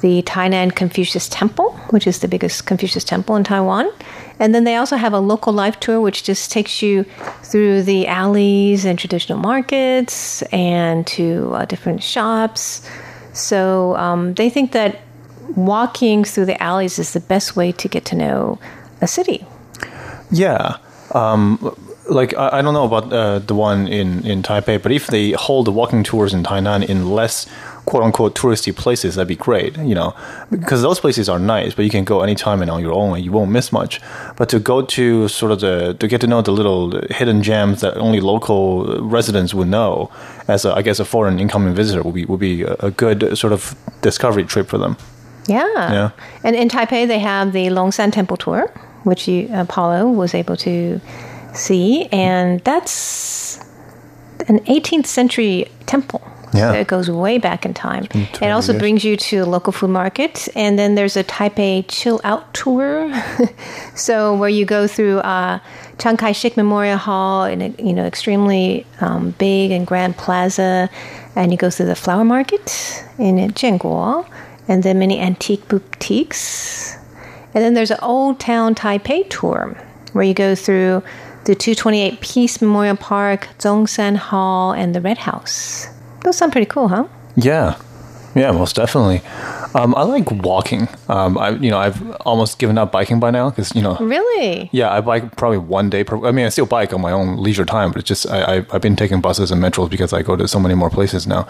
the 0.00 0.22
Tainan 0.22 0.74
Confucius 0.74 1.28
Temple, 1.28 1.72
which 1.90 2.06
is 2.06 2.20
the 2.20 2.28
biggest 2.28 2.66
Confucius 2.66 3.04
temple 3.04 3.36
in 3.36 3.44
Taiwan. 3.44 3.90
And 4.38 4.54
then 4.54 4.64
they 4.64 4.76
also 4.76 4.96
have 4.96 5.12
a 5.12 5.20
local 5.20 5.52
life 5.52 5.78
tour, 5.80 6.00
which 6.00 6.22
just 6.24 6.50
takes 6.50 6.82
you 6.82 7.04
through 7.42 7.82
the 7.82 8.06
alleys 8.06 8.86
and 8.86 8.98
traditional 8.98 9.38
markets 9.38 10.42
and 10.52 11.06
to 11.08 11.52
uh, 11.54 11.64
different 11.66 12.02
shops. 12.02 12.88
So 13.34 13.96
um, 13.96 14.34
they 14.34 14.48
think 14.48 14.72
that 14.72 15.00
walking 15.56 16.24
through 16.24 16.46
the 16.46 16.62
alleys 16.62 16.98
is 16.98 17.12
the 17.12 17.20
best 17.20 17.56
way 17.56 17.72
to 17.72 17.88
get 17.88 18.04
to 18.06 18.16
know 18.16 18.58
a 19.02 19.06
city. 19.06 19.44
Yeah. 20.30 20.78
Um, 21.12 21.76
like 22.08 22.34
I, 22.36 22.58
I 22.58 22.62
don't 22.62 22.74
know 22.74 22.84
about 22.84 23.12
uh, 23.12 23.38
the 23.40 23.54
one 23.54 23.86
in, 23.86 24.24
in 24.26 24.42
Taipei, 24.42 24.82
but 24.82 24.92
if 24.92 25.08
they 25.08 25.32
hold 25.32 25.66
the 25.66 25.72
walking 25.72 26.02
tours 26.02 26.32
in 26.32 26.42
Tainan 26.42 26.88
in 26.88 27.10
less 27.10 27.46
quote 27.86 28.02
unquote 28.02 28.34
touristy 28.34 28.74
places, 28.74 29.14
that'd 29.14 29.28
be 29.28 29.36
great. 29.36 29.76
You 29.78 29.94
know, 29.94 30.14
because 30.50 30.82
those 30.82 31.00
places 31.00 31.28
are 31.28 31.38
nice, 31.38 31.74
but 31.74 31.84
you 31.84 31.90
can 31.90 32.04
go 32.04 32.20
anytime 32.22 32.62
and 32.62 32.70
on 32.70 32.80
your 32.80 32.92
own, 32.92 33.16
and 33.16 33.24
you 33.24 33.32
won't 33.32 33.50
miss 33.50 33.72
much. 33.72 34.00
But 34.36 34.48
to 34.50 34.58
go 34.58 34.82
to 34.82 35.28
sort 35.28 35.52
of 35.52 35.60
the 35.60 35.94
to 35.94 36.08
get 36.08 36.20
to 36.22 36.26
know 36.26 36.42
the 36.42 36.52
little 36.52 37.00
hidden 37.10 37.42
gems 37.42 37.80
that 37.80 37.96
only 37.96 38.20
local 38.20 39.00
residents 39.02 39.54
would 39.54 39.68
know, 39.68 40.10
as 40.48 40.64
a, 40.64 40.72
I 40.74 40.82
guess 40.82 41.00
a 41.00 41.04
foreign 41.04 41.38
incoming 41.38 41.74
visitor 41.74 42.02
would 42.02 42.14
be 42.14 42.24
would 42.24 42.40
be 42.40 42.62
a, 42.62 42.90
good 42.90 43.38
sort 43.38 43.52
of 43.52 43.74
discovery 44.02 44.44
trip 44.44 44.66
for 44.66 44.78
them. 44.78 44.96
Yeah. 45.46 45.92
Yeah. 45.92 46.10
And 46.44 46.56
in 46.56 46.68
Taipei, 46.68 47.06
they 47.06 47.18
have 47.18 47.52
the 47.52 47.66
Longshan 47.66 48.12
Temple 48.12 48.36
tour, 48.36 48.68
which 49.04 49.26
you, 49.26 49.48
Apollo 49.52 50.08
was 50.08 50.34
able 50.34 50.56
to 50.58 51.00
see. 51.54 52.06
And 52.06 52.60
that's 52.60 53.58
an 54.48 54.60
18th 54.60 55.06
century 55.06 55.70
temple. 55.86 56.22
Yeah. 56.52 56.72
So 56.72 56.78
it 56.80 56.86
goes 56.88 57.10
way 57.10 57.38
back 57.38 57.64
in 57.64 57.74
time. 57.74 58.08
It 58.12 58.50
also 58.50 58.72
years. 58.72 58.80
brings 58.80 59.04
you 59.04 59.16
to 59.16 59.38
a 59.38 59.46
local 59.46 59.72
food 59.72 59.90
market. 59.90 60.48
And 60.56 60.78
then 60.78 60.94
there's 60.94 61.16
a 61.16 61.22
Taipei 61.22 61.84
chill 61.88 62.20
out 62.24 62.52
tour. 62.54 63.12
so 63.94 64.34
where 64.34 64.48
you 64.48 64.64
go 64.64 64.86
through 64.86 65.18
uh, 65.18 65.60
Chiang 65.98 66.16
Kai 66.16 66.32
shek 66.32 66.56
Memorial 66.56 66.98
Hall 66.98 67.44
in 67.44 67.62
a 67.62 67.68
you 67.78 67.92
know 67.92 68.04
extremely 68.04 68.86
um, 69.00 69.30
big 69.38 69.70
and 69.70 69.86
grand 69.86 70.16
plaza. 70.16 70.90
And 71.36 71.52
you 71.52 71.58
go 71.58 71.70
through 71.70 71.86
the 71.86 71.94
flower 71.94 72.24
market 72.24 73.04
in 73.18 73.36
Jianguo. 73.52 74.28
And 74.66 74.82
then 74.82 74.98
many 74.98 75.20
antique 75.20 75.68
boutiques. 75.68 76.96
And 77.54 77.64
then 77.64 77.74
there's 77.74 77.90
an 77.90 77.98
Old 78.02 78.38
Town 78.38 78.74
Taipei 78.74 79.28
tour 79.28 79.76
where 80.12 80.24
you 80.24 80.34
go 80.34 80.54
through 80.54 81.02
the 81.44 81.54
228 81.54 82.20
Peace 82.20 82.60
Memorial 82.60 82.96
Park, 82.96 83.48
Zhongshan 83.58 84.16
Hall, 84.16 84.72
and 84.72 84.94
the 84.94 85.00
Red 85.00 85.18
House. 85.18 85.86
Those 86.24 86.36
sound 86.36 86.52
pretty 86.52 86.66
cool, 86.66 86.88
huh? 86.88 87.06
Yeah, 87.36 87.80
yeah, 88.34 88.52
most 88.52 88.76
definitely. 88.76 89.22
Um, 89.72 89.94
I 89.94 90.02
like 90.02 90.28
walking. 90.30 90.88
Um, 91.08 91.38
I 91.38 91.50
you 91.50 91.70
know 91.70 91.78
I've 91.78 92.10
almost 92.22 92.58
given 92.58 92.76
up 92.76 92.90
biking 92.90 93.20
by 93.20 93.30
now 93.30 93.50
because 93.50 93.72
you 93.72 93.80
know 93.82 93.96
Really? 94.00 94.68
yeah 94.72 94.92
I 94.92 95.00
bike 95.00 95.36
probably 95.36 95.58
one 95.58 95.88
day 95.88 96.02
per. 96.02 96.26
I 96.26 96.32
mean 96.32 96.44
I 96.44 96.48
still 96.48 96.66
bike 96.66 96.92
on 96.92 97.00
my 97.00 97.12
own 97.12 97.36
leisure 97.40 97.64
time, 97.64 97.92
but 97.92 98.00
it's 98.00 98.08
just 98.08 98.28
I, 98.28 98.56
I 98.56 98.66
I've 98.72 98.82
been 98.82 98.96
taking 98.96 99.20
buses 99.20 99.52
and 99.52 99.62
metros 99.62 99.88
because 99.88 100.12
I 100.12 100.22
go 100.22 100.34
to 100.34 100.48
so 100.48 100.58
many 100.58 100.74
more 100.74 100.90
places 100.90 101.24
now. 101.26 101.46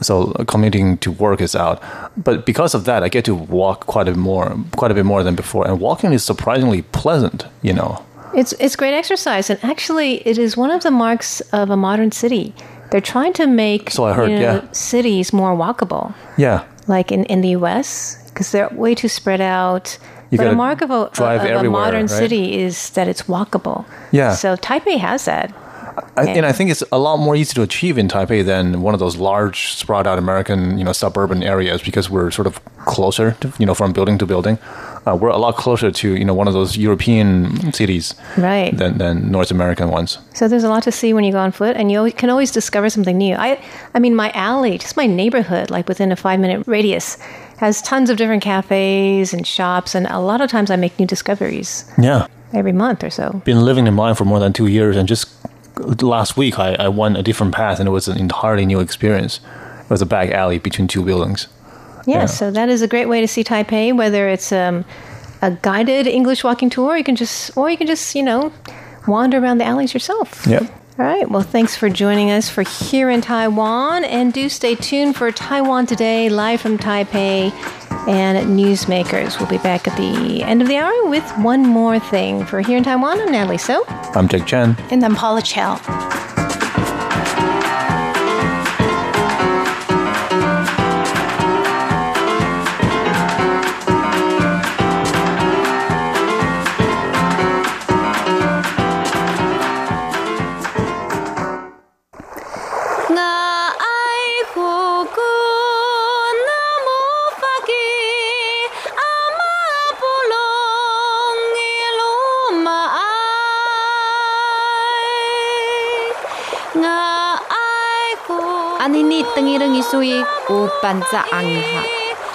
So 0.00 0.32
commuting 0.46 0.98
to 0.98 1.10
work 1.10 1.40
is 1.40 1.56
out, 1.56 1.82
but 2.16 2.46
because 2.46 2.76
of 2.76 2.84
that 2.84 3.02
I 3.02 3.08
get 3.08 3.24
to 3.24 3.34
walk 3.34 3.86
quite 3.86 4.06
a 4.06 4.12
bit 4.12 4.18
more, 4.20 4.56
quite 4.76 4.92
a 4.92 4.94
bit 4.94 5.04
more 5.04 5.24
than 5.24 5.34
before, 5.34 5.66
and 5.66 5.80
walking 5.80 6.12
is 6.12 6.22
surprisingly 6.22 6.82
pleasant. 6.82 7.44
You 7.60 7.72
know. 7.74 8.04
It's 8.36 8.52
it's 8.58 8.76
great 8.76 8.94
exercise, 8.94 9.50
and 9.50 9.58
actually, 9.64 10.26
it 10.26 10.38
is 10.38 10.56
one 10.56 10.70
of 10.70 10.82
the 10.82 10.90
marks 10.90 11.40
of 11.52 11.70
a 11.70 11.76
modern 11.76 12.10
city. 12.12 12.52
They're 12.90 13.00
trying 13.00 13.32
to 13.34 13.46
make 13.46 13.90
So 13.90 14.04
I 14.04 14.12
heard, 14.12 14.30
you 14.30 14.36
know, 14.36 14.42
yeah. 14.62 14.72
cities 14.72 15.32
more 15.32 15.56
walkable, 15.56 16.14
Yeah. 16.36 16.64
like 16.86 17.10
in, 17.10 17.24
in 17.24 17.40
the 17.40 17.48
U.S. 17.50 18.18
because 18.28 18.52
they're 18.52 18.68
way 18.70 18.94
too 18.94 19.08
spread 19.08 19.40
out. 19.40 19.98
You 20.30 20.38
but 20.38 20.46
a 20.48 20.54
mark 20.54 20.80
of 20.82 20.90
a, 20.90 21.10
drive 21.12 21.42
of 21.44 21.64
a 21.64 21.70
modern 21.70 22.02
right? 22.06 22.10
city 22.10 22.58
is 22.60 22.90
that 22.90 23.08
it's 23.08 23.22
walkable. 23.22 23.84
Yeah. 24.12 24.34
So 24.34 24.56
Taipei 24.56 24.98
has 24.98 25.24
that. 25.26 25.52
I, 26.16 26.26
and 26.26 26.44
I 26.44 26.50
think 26.52 26.70
it's 26.70 26.82
a 26.90 26.98
lot 26.98 27.18
more 27.18 27.36
easy 27.36 27.54
to 27.54 27.62
achieve 27.62 27.98
in 27.98 28.08
Taipei 28.08 28.44
than 28.44 28.82
one 28.82 28.94
of 28.94 29.00
those 29.00 29.16
large, 29.16 29.74
spread 29.74 30.06
out 30.06 30.18
American, 30.18 30.76
you 30.78 30.84
know, 30.84 30.92
suburban 30.92 31.42
areas 31.42 31.82
because 31.82 32.10
we're 32.10 32.30
sort 32.32 32.46
of 32.48 32.58
closer, 32.84 33.32
to, 33.40 33.52
you 33.58 33.66
know, 33.66 33.74
from 33.74 33.92
building 33.92 34.18
to 34.18 34.26
building. 34.26 34.58
Uh, 35.06 35.14
we're 35.14 35.28
a 35.28 35.36
lot 35.36 35.54
closer 35.56 35.90
to, 35.90 36.16
you 36.16 36.24
know, 36.24 36.32
one 36.32 36.48
of 36.48 36.54
those 36.54 36.76
European 36.78 37.72
cities 37.72 38.14
Right. 38.38 38.74
than, 38.76 38.96
than 38.98 39.30
North 39.30 39.50
American 39.50 39.90
ones. 39.90 40.18
So 40.32 40.48
there's 40.48 40.64
a 40.64 40.68
lot 40.70 40.82
to 40.84 40.92
see 40.92 41.12
when 41.12 41.24
you 41.24 41.32
go 41.32 41.38
on 41.38 41.52
foot, 41.52 41.76
and 41.76 41.92
you 41.92 41.98
always, 41.98 42.14
can 42.14 42.30
always 42.30 42.50
discover 42.50 42.88
something 42.88 43.18
new. 43.18 43.34
I, 43.34 43.60
I 43.94 43.98
mean, 43.98 44.14
my 44.16 44.30
alley, 44.32 44.78
just 44.78 44.96
my 44.96 45.06
neighborhood, 45.06 45.70
like 45.70 45.88
within 45.88 46.10
a 46.10 46.16
five 46.16 46.40
minute 46.40 46.66
radius, 46.66 47.18
has 47.58 47.82
tons 47.82 48.08
of 48.10 48.16
different 48.16 48.42
cafes 48.42 49.34
and 49.34 49.46
shops, 49.46 49.94
and 49.94 50.06
a 50.06 50.20
lot 50.20 50.40
of 50.40 50.50
times 50.50 50.70
I 50.70 50.76
make 50.76 50.98
new 50.98 51.06
discoveries 51.06 51.84
Yeah. 51.98 52.26
every 52.54 52.72
month 52.72 53.04
or 53.04 53.10
so. 53.10 53.42
Been 53.44 53.62
living 53.64 53.86
in 53.86 53.94
mine 53.94 54.14
for 54.14 54.24
more 54.24 54.40
than 54.40 54.52
two 54.54 54.66
years, 54.68 54.96
and 54.96 55.06
just 55.06 55.28
last 56.02 56.36
week 56.36 56.58
I, 56.58 56.74
I 56.76 56.88
went 56.88 57.16
a 57.18 57.22
different 57.22 57.54
path, 57.54 57.78
and 57.78 57.88
it 57.88 57.92
was 57.92 58.08
an 58.08 58.18
entirely 58.18 58.64
new 58.64 58.80
experience. 58.80 59.40
It 59.82 59.90
was 59.90 60.00
a 60.00 60.06
back 60.06 60.30
alley 60.30 60.58
between 60.58 60.88
two 60.88 61.04
buildings. 61.04 61.46
Yeah, 62.06 62.20
Yeah. 62.20 62.26
so 62.26 62.50
that 62.50 62.68
is 62.68 62.82
a 62.82 62.88
great 62.88 63.06
way 63.08 63.20
to 63.20 63.28
see 63.28 63.44
Taipei, 63.44 63.96
whether 63.96 64.28
it's 64.28 64.52
um, 64.52 64.84
a 65.42 65.50
guided 65.50 66.06
English 66.06 66.44
walking 66.44 66.70
tour, 66.70 66.96
you 66.96 67.04
can 67.04 67.16
just, 67.16 67.56
or 67.56 67.70
you 67.70 67.76
can 67.76 67.86
just, 67.86 68.14
you 68.14 68.22
know, 68.22 68.52
wander 69.06 69.38
around 69.38 69.58
the 69.58 69.64
alleys 69.64 69.92
yourself. 69.94 70.46
Yep. 70.46 70.62
All 70.96 71.04
right. 71.04 71.28
Well, 71.28 71.42
thanks 71.42 71.74
for 71.74 71.88
joining 71.90 72.30
us 72.30 72.48
for 72.48 72.62
Here 72.62 73.10
in 73.10 73.20
Taiwan. 73.20 74.04
And 74.04 74.32
do 74.32 74.48
stay 74.48 74.76
tuned 74.76 75.16
for 75.16 75.32
Taiwan 75.32 75.86
Today, 75.86 76.28
live 76.28 76.60
from 76.60 76.78
Taipei 76.78 77.50
and 78.08 78.56
Newsmakers. 78.56 79.40
We'll 79.40 79.48
be 79.48 79.58
back 79.58 79.88
at 79.88 79.96
the 79.96 80.42
end 80.44 80.62
of 80.62 80.68
the 80.68 80.76
hour 80.76 80.92
with 81.08 81.28
one 81.38 81.62
more 81.62 81.98
thing. 81.98 82.44
For 82.46 82.60
Here 82.60 82.76
in 82.76 82.84
Taiwan, 82.84 83.20
I'm 83.20 83.32
Natalie 83.32 83.58
So. 83.58 83.84
I'm 83.88 84.28
Jake 84.28 84.46
Chen. 84.46 84.76
And 84.92 85.04
I'm 85.04 85.16
Paula 85.16 85.42
Chow. 85.42 85.80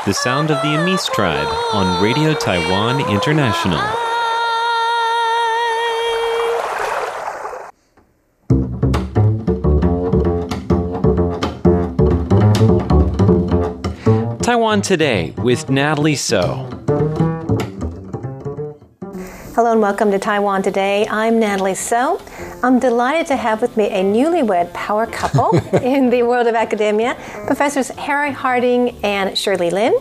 The 0.06 0.14
sound 0.14 0.50
of 0.50 0.60
the 0.64 0.70
Amis 0.70 1.06
tribe 1.10 1.48
on 1.74 2.02
Radio 2.02 2.34
Taiwan 2.34 3.02
International. 3.08 3.80
Taiwan 14.42 14.82
Today 14.82 15.36
with 15.38 15.70
Natalie 15.70 16.16
So. 16.16 16.68
Hello 19.54 19.72
and 19.72 19.82
welcome 19.82 20.10
to 20.10 20.18
Taiwan 20.18 20.64
Today. 20.64 21.06
I'm 21.12 21.40
Natalie 21.40 21.76
So. 21.76 22.20
I'm 22.62 22.78
delighted 22.78 23.28
to 23.28 23.38
have 23.38 23.62
with 23.62 23.78
me 23.78 23.86
a 23.86 24.04
newlywed 24.04 24.74
power 24.74 25.06
couple 25.06 25.56
in 25.82 26.10
the 26.10 26.24
world 26.24 26.46
of 26.46 26.56
academia, 26.56 27.16
Professors 27.46 27.88
Harry 27.90 28.32
Harding 28.34 28.98
and 29.02 29.38
Shirley 29.38 29.70
Lin. 29.70 29.94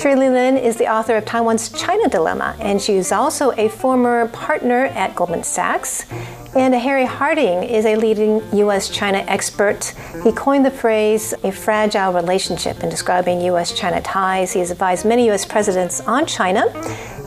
Shirley 0.00 0.28
Lin 0.28 0.56
is 0.56 0.76
the 0.78 0.88
author 0.88 1.16
of 1.16 1.24
Taiwan's 1.24 1.68
China 1.68 2.08
Dilemma, 2.08 2.56
and 2.58 2.82
she 2.82 2.94
is 2.94 3.12
also 3.12 3.52
a 3.52 3.68
former 3.68 4.26
partner 4.28 4.86
at 4.86 5.14
Goldman 5.14 5.44
Sachs. 5.44 6.04
And 6.56 6.74
Harry 6.74 7.06
Harding 7.06 7.62
is 7.62 7.86
a 7.86 7.94
leading 7.94 8.42
U.S. 8.58 8.90
China 8.90 9.24
expert. 9.28 9.94
He 10.24 10.32
coined 10.32 10.66
the 10.66 10.70
phrase 10.70 11.32
a 11.44 11.52
fragile 11.52 12.12
relationship 12.12 12.82
in 12.82 12.90
describing 12.90 13.40
U.S. 13.42 13.72
China 13.72 14.02
ties. 14.02 14.52
He 14.52 14.58
has 14.58 14.70
advised 14.70 15.06
many 15.06 15.26
U.S. 15.26 15.46
presidents 15.46 16.00
on 16.00 16.26
China, 16.26 16.64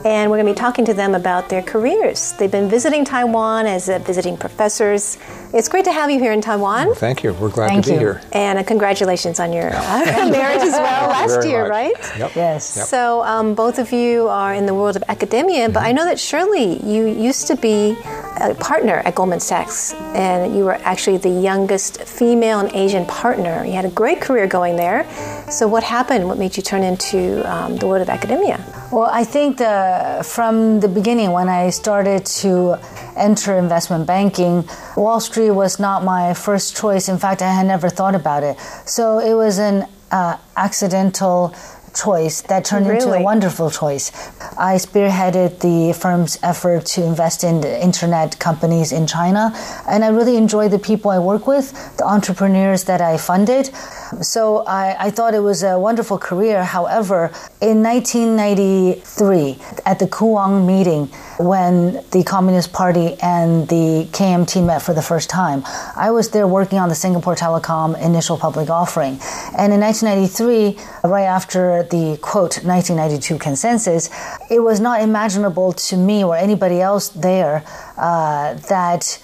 and 0.06 0.30
we're 0.30 0.36
going 0.36 0.46
to 0.46 0.52
be 0.52 0.56
talking 0.56 0.84
to 0.84 0.94
them 0.94 1.16
about 1.16 1.48
their 1.48 1.62
careers. 1.62 2.32
They've 2.34 2.48
been 2.50 2.68
visiting 2.68 3.04
Taiwan 3.04 3.66
as 3.66 3.88
visiting 3.88 4.36
professors. 4.36 5.18
It's 5.56 5.70
great 5.70 5.86
to 5.86 5.92
have 5.92 6.10
you 6.10 6.18
here 6.18 6.32
in 6.32 6.42
Taiwan. 6.42 6.94
Thank 6.96 7.24
you. 7.24 7.32
We're 7.32 7.48
glad 7.48 7.68
Thank 7.68 7.84
to 7.84 7.90
be 7.92 7.94
you. 7.94 7.98
here. 7.98 8.20
And 8.32 8.58
uh, 8.58 8.62
congratulations 8.62 9.40
on 9.40 9.54
your 9.54 9.70
uh, 9.74 10.04
marriage 10.30 10.60
as 10.60 10.72
well 10.72 11.08
last 11.08 11.48
year, 11.48 11.62
much. 11.62 11.70
right? 11.70 12.18
Yep. 12.18 12.36
Yes. 12.36 12.76
Yep. 12.76 12.86
So 12.86 13.22
um, 13.24 13.54
both 13.54 13.78
of 13.78 13.90
you 13.90 14.28
are 14.28 14.52
in 14.52 14.66
the 14.66 14.74
world 14.74 14.96
of 14.96 15.04
academia, 15.08 15.70
but 15.70 15.82
I 15.82 15.92
know 15.92 16.04
that 16.04 16.20
Shirley, 16.20 16.78
you 16.84 17.06
used 17.06 17.46
to 17.46 17.56
be 17.56 17.96
a 18.38 18.54
partner 18.60 18.96
at 19.06 19.14
Goldman 19.14 19.40
Sachs, 19.40 19.94
and 20.14 20.54
you 20.54 20.64
were 20.64 20.74
actually 20.84 21.16
the 21.16 21.30
youngest 21.30 22.02
female 22.02 22.58
and 22.60 22.70
Asian 22.74 23.06
partner. 23.06 23.64
You 23.64 23.72
had 23.72 23.86
a 23.86 23.90
great 24.02 24.20
career 24.20 24.46
going 24.46 24.76
there. 24.76 25.10
So 25.50 25.66
what 25.66 25.82
happened? 25.82 26.28
What 26.28 26.36
made 26.36 26.54
you 26.58 26.62
turn 26.62 26.82
into 26.82 27.40
um, 27.50 27.76
the 27.76 27.86
world 27.86 28.02
of 28.02 28.10
academia? 28.10 28.62
Well, 28.92 29.08
I 29.10 29.24
think 29.24 29.56
the, 29.56 30.22
from 30.22 30.80
the 30.80 30.88
beginning, 30.88 31.32
when 31.32 31.48
I 31.48 31.70
started 31.70 32.26
to 32.42 32.78
enter 33.16 33.56
investment 33.56 34.06
banking, 34.06 34.68
Wall 34.96 35.20
Street 35.20 35.50
was 35.50 35.78
not 35.78 36.04
my 36.04 36.34
first 36.34 36.76
choice. 36.76 37.08
In 37.08 37.18
fact, 37.18 37.42
I 37.42 37.52
had 37.52 37.66
never 37.66 37.88
thought 37.88 38.14
about 38.14 38.42
it. 38.42 38.58
So 38.84 39.18
it 39.18 39.34
was 39.34 39.58
an 39.58 39.86
uh, 40.10 40.36
accidental 40.56 41.54
choice 41.96 42.42
that 42.42 42.64
turned 42.64 42.86
into 42.86 43.12
a 43.12 43.22
wonderful 43.22 43.70
choice. 43.70 44.12
I 44.58 44.76
spearheaded 44.76 45.60
the 45.60 45.92
firm's 45.98 46.38
effort 46.42 46.86
to 46.94 47.04
invest 47.04 47.42
in 47.42 47.60
the 47.60 47.82
internet 47.82 48.38
companies 48.38 48.92
in 48.92 49.06
China, 49.06 49.52
and 49.88 50.04
I 50.04 50.08
really 50.08 50.36
enjoy 50.36 50.68
the 50.68 50.78
people 50.78 51.10
I 51.10 51.18
work 51.18 51.46
with, 51.46 51.96
the 51.96 52.04
entrepreneurs 52.04 52.84
that 52.84 53.00
I 53.00 53.16
funded. 53.16 53.74
So 54.20 54.64
I, 54.66 55.06
I 55.06 55.10
thought 55.10 55.34
it 55.34 55.40
was 55.40 55.62
a 55.62 55.78
wonderful 55.78 56.18
career. 56.18 56.62
However, 56.62 57.32
in 57.60 57.82
1993, 57.82 59.58
at 59.84 59.98
the 59.98 60.06
Koo-Wang 60.06 60.66
meeting, 60.66 61.06
when 61.38 62.04
the 62.12 62.22
Communist 62.24 62.72
Party 62.72 63.16
and 63.22 63.68
the 63.68 64.06
KMT 64.12 64.64
met 64.64 64.82
for 64.82 64.94
the 64.94 65.02
first 65.02 65.28
time, 65.28 65.62
I 65.96 66.10
was 66.10 66.30
there 66.30 66.46
working 66.46 66.78
on 66.78 66.88
the 66.88 66.94
Singapore 66.94 67.34
Telecom 67.34 68.00
initial 68.00 68.36
public 68.36 68.70
offering. 68.70 69.18
And 69.56 69.72
in 69.72 69.80
1993, 69.80 70.78
right 71.04 71.24
after 71.24 71.85
the 71.90 72.18
quote 72.20 72.64
1992 72.64 73.38
consensus, 73.38 74.10
it 74.50 74.60
was 74.60 74.80
not 74.80 75.00
imaginable 75.00 75.72
to 75.72 75.96
me 75.96 76.24
or 76.24 76.36
anybody 76.36 76.80
else 76.80 77.08
there 77.10 77.64
uh, 77.96 78.54
that 78.68 79.18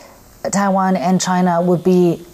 Taiwan 0.50 0.96
and 0.96 1.20
China 1.20 1.60
would 1.62 1.84
be 1.84 2.24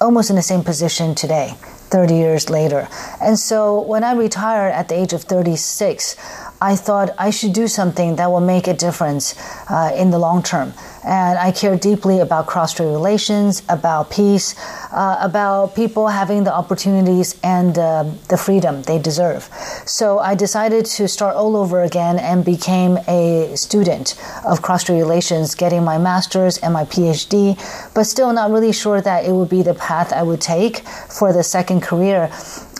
almost 0.00 0.30
in 0.30 0.36
the 0.36 0.42
same 0.42 0.64
position 0.64 1.14
today, 1.14 1.54
30 1.60 2.14
years 2.14 2.50
later. 2.50 2.88
And 3.20 3.38
so 3.38 3.80
when 3.82 4.02
I 4.02 4.14
retired 4.14 4.72
at 4.72 4.88
the 4.88 4.96
age 4.96 5.12
of 5.12 5.22
36, 5.22 6.16
I 6.62 6.76
thought 6.76 7.10
I 7.18 7.30
should 7.30 7.54
do 7.54 7.66
something 7.66 8.14
that 8.16 8.30
will 8.30 8.46
make 8.54 8.68
a 8.68 8.72
difference 8.72 9.34
uh, 9.68 9.90
in 9.96 10.10
the 10.12 10.18
long 10.18 10.44
term. 10.44 10.72
And 11.04 11.36
I 11.36 11.50
care 11.50 11.76
deeply 11.76 12.20
about 12.20 12.46
cross-strait 12.46 12.86
relations, 12.86 13.62
about 13.68 14.10
peace, 14.10 14.54
uh, 14.92 15.18
about 15.20 15.74
people 15.74 16.06
having 16.06 16.44
the 16.44 16.54
opportunities 16.54 17.34
and 17.42 17.76
uh, 17.76 18.04
the 18.28 18.36
freedom 18.36 18.82
they 18.82 19.00
deserve. 19.00 19.50
So 19.86 20.20
I 20.20 20.36
decided 20.36 20.86
to 20.98 21.08
start 21.08 21.34
all 21.34 21.56
over 21.56 21.82
again 21.82 22.20
and 22.20 22.44
became 22.44 22.98
a 23.08 23.56
student 23.56 24.14
of 24.44 24.62
cross-strait 24.62 24.98
relations, 24.98 25.56
getting 25.56 25.82
my 25.82 25.98
master's 25.98 26.58
and 26.58 26.72
my 26.72 26.84
PhD, 26.84 27.58
but 27.92 28.04
still 28.04 28.32
not 28.32 28.52
really 28.52 28.72
sure 28.72 29.00
that 29.00 29.24
it 29.24 29.32
would 29.32 29.48
be 29.48 29.62
the 29.62 29.74
path 29.74 30.12
I 30.12 30.22
would 30.22 30.40
take 30.40 30.78
for 31.18 31.32
the 31.32 31.42
second 31.42 31.82
career. 31.82 32.30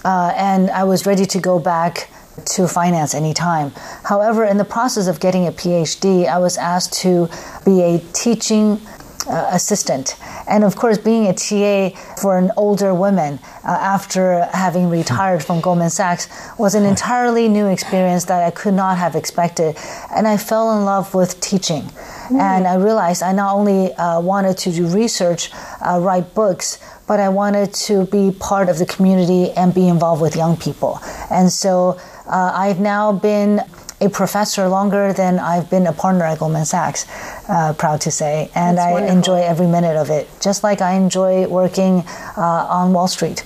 Uh, 0.04 0.32
and 0.36 0.70
I 0.70 0.84
was 0.84 1.06
ready 1.06 1.26
to 1.26 1.40
go 1.40 1.58
back 1.58 2.08
to 2.44 2.66
finance 2.66 3.14
anytime. 3.14 3.72
However, 4.04 4.44
in 4.44 4.56
the 4.56 4.64
process 4.64 5.06
of 5.06 5.20
getting 5.20 5.46
a 5.46 5.52
PhD, 5.52 6.26
I 6.26 6.38
was 6.38 6.56
asked 6.56 6.92
to 7.02 7.28
be 7.64 7.82
a 7.82 7.98
teaching 8.12 8.80
uh, 9.28 9.50
assistant. 9.52 10.16
And 10.48 10.64
of 10.64 10.74
course, 10.74 10.98
being 10.98 11.26
a 11.26 11.34
TA 11.34 11.96
for 12.20 12.36
an 12.36 12.50
older 12.56 12.92
woman 12.94 13.38
uh, 13.64 13.68
after 13.68 14.48
having 14.52 14.88
retired 14.88 15.44
from 15.44 15.60
Goldman 15.60 15.90
Sachs 15.90 16.28
was 16.58 16.74
an 16.74 16.84
entirely 16.84 17.48
new 17.48 17.66
experience 17.66 18.24
that 18.24 18.42
I 18.42 18.50
could 18.50 18.74
not 18.74 18.98
have 18.98 19.14
expected. 19.14 19.76
And 20.14 20.26
I 20.26 20.36
fell 20.36 20.76
in 20.76 20.84
love 20.84 21.14
with 21.14 21.40
teaching. 21.40 21.84
And 22.30 22.66
I 22.66 22.76
realized 22.76 23.22
I 23.22 23.32
not 23.32 23.54
only 23.54 23.92
uh, 23.94 24.20
wanted 24.20 24.56
to 24.58 24.72
do 24.72 24.86
research, 24.86 25.50
uh, 25.80 25.98
write 26.00 26.34
books, 26.34 26.78
but 27.06 27.20
I 27.20 27.28
wanted 27.28 27.74
to 27.74 28.06
be 28.06 28.34
part 28.40 28.68
of 28.68 28.78
the 28.78 28.86
community 28.86 29.50
and 29.52 29.74
be 29.74 29.86
involved 29.86 30.22
with 30.22 30.34
young 30.34 30.56
people. 30.56 30.98
And 31.30 31.52
so 31.52 32.00
uh, 32.32 32.52
I've 32.54 32.80
now 32.80 33.12
been 33.12 33.60
a 34.00 34.08
professor 34.08 34.66
longer 34.68 35.12
than 35.12 35.38
I've 35.38 35.70
been 35.70 35.86
a 35.86 35.92
partner 35.92 36.24
at 36.24 36.38
Goldman 36.40 36.64
Sachs, 36.64 37.06
uh, 37.48 37.72
proud 37.74 38.00
to 38.00 38.10
say. 38.10 38.50
And 38.54 38.78
That's 38.78 38.86
I 38.86 38.92
wonderful. 38.92 39.16
enjoy 39.16 39.40
every 39.42 39.66
minute 39.66 39.96
of 39.96 40.10
it, 40.10 40.28
just 40.40 40.64
like 40.64 40.80
I 40.80 40.94
enjoy 40.94 41.46
working 41.46 42.02
uh, 42.36 42.66
on 42.68 42.92
Wall 42.92 43.06
Street. 43.06 43.44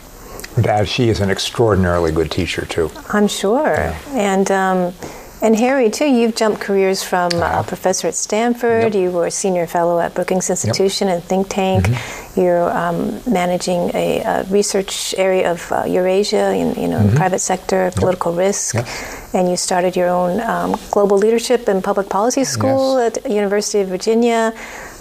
Dad, 0.61 0.89
she 0.89 1.11
is 1.11 1.21
an 1.21 1.29
extraordinarily 1.29 2.13
good 2.13 2.31
teacher, 2.31 2.65
too. 2.65 2.91
I'm 3.11 3.29
sure. 3.29 3.95
And 4.15 4.51
um, 4.51 4.95
and 5.43 5.55
Harry, 5.57 5.91
too, 5.91 6.07
you've 6.07 6.35
jumped 6.35 6.63
careers 6.63 7.03
from 7.03 7.31
uh, 7.35 7.63
professor 7.63 8.09
at 8.09 8.15
Stanford. 8.15 8.95
You 8.95 9.11
were 9.11 9.27
a 9.27 9.31
senior 9.31 9.67
fellow 9.67 10.01
at 10.01 10.15
Brookings 10.15 10.49
Institution 10.49 11.09
and 11.09 11.23
think 11.23 11.51
tank. 11.51 11.89
You're 12.37 12.71
um, 12.71 13.21
managing 13.27 13.91
a, 13.95 14.23
uh 14.23 14.45
research 14.51 15.15
area 15.17 15.51
of 15.53 15.73
uh, 15.73 15.85
Eurasia, 15.85 16.53
in, 16.53 16.75
you 16.83 16.89
know, 16.89 17.01
private 17.17 17.41
sector, 17.41 17.91
political 17.97 18.33
risk. 18.35 18.75
Yep. 18.75 18.87
And 19.35 19.49
you 19.51 19.57
started 19.57 19.97
your 19.97 20.09
own 20.09 20.41
um, 20.41 20.77
global 20.91 21.19
leadership 21.19 21.69
and 21.69 21.83
public 21.83 22.09
policy 22.09 22.45
school 22.45 22.99
Yes. 22.99 23.17
at 23.25 23.31
University 23.31 23.81
of 23.81 23.89
Virginia. 23.89 24.53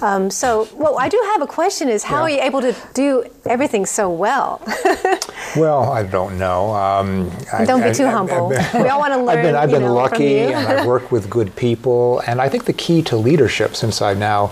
Um, 0.02 0.30
so, 0.30 0.67
well, 0.76 0.98
I 1.00 1.08
do 1.10 1.19
have 1.34 1.41
a 1.41 1.48
question: 1.48 1.88
Is 1.89 2.04
how 2.04 2.15
Yeah. 2.17 2.21
are 2.26 2.30
you 2.36 2.41
able 2.50 2.62
to 2.62 2.74
do 2.93 3.24
everything 3.45 3.86
so 3.86 4.10
well? 4.10 4.62
Well, 5.56 5.84
I 6.00 6.04
don't 6.04 6.38
know. 6.38 6.74
Um, 6.76 7.32
I- 7.54 7.63
Don't 7.65 7.82
be 7.82 7.93
too 7.93 8.08
I- 8.08 8.12
humble. 8.12 8.52
I- 8.52 8.82
We 8.84 8.89
all 8.89 9.00
wanna 9.00 9.19
I've 9.19 9.26
learn, 9.30 9.43
been, 9.45 9.56
I've 9.56 9.71
been 9.71 9.84
know, 9.84 9.93
lucky, 10.04 10.39
and 10.39 10.67
I've 10.67 10.86
worked 10.93 11.12
with 11.12 11.30
good 11.30 11.56
people. 11.56 12.21
And 12.28 12.41
I 12.41 12.50
think 12.50 12.65
the 12.65 12.74
key 12.74 13.02
to 13.04 13.15
leadership, 13.15 13.76
since 13.76 14.02
I 14.02 14.13
now 14.15 14.48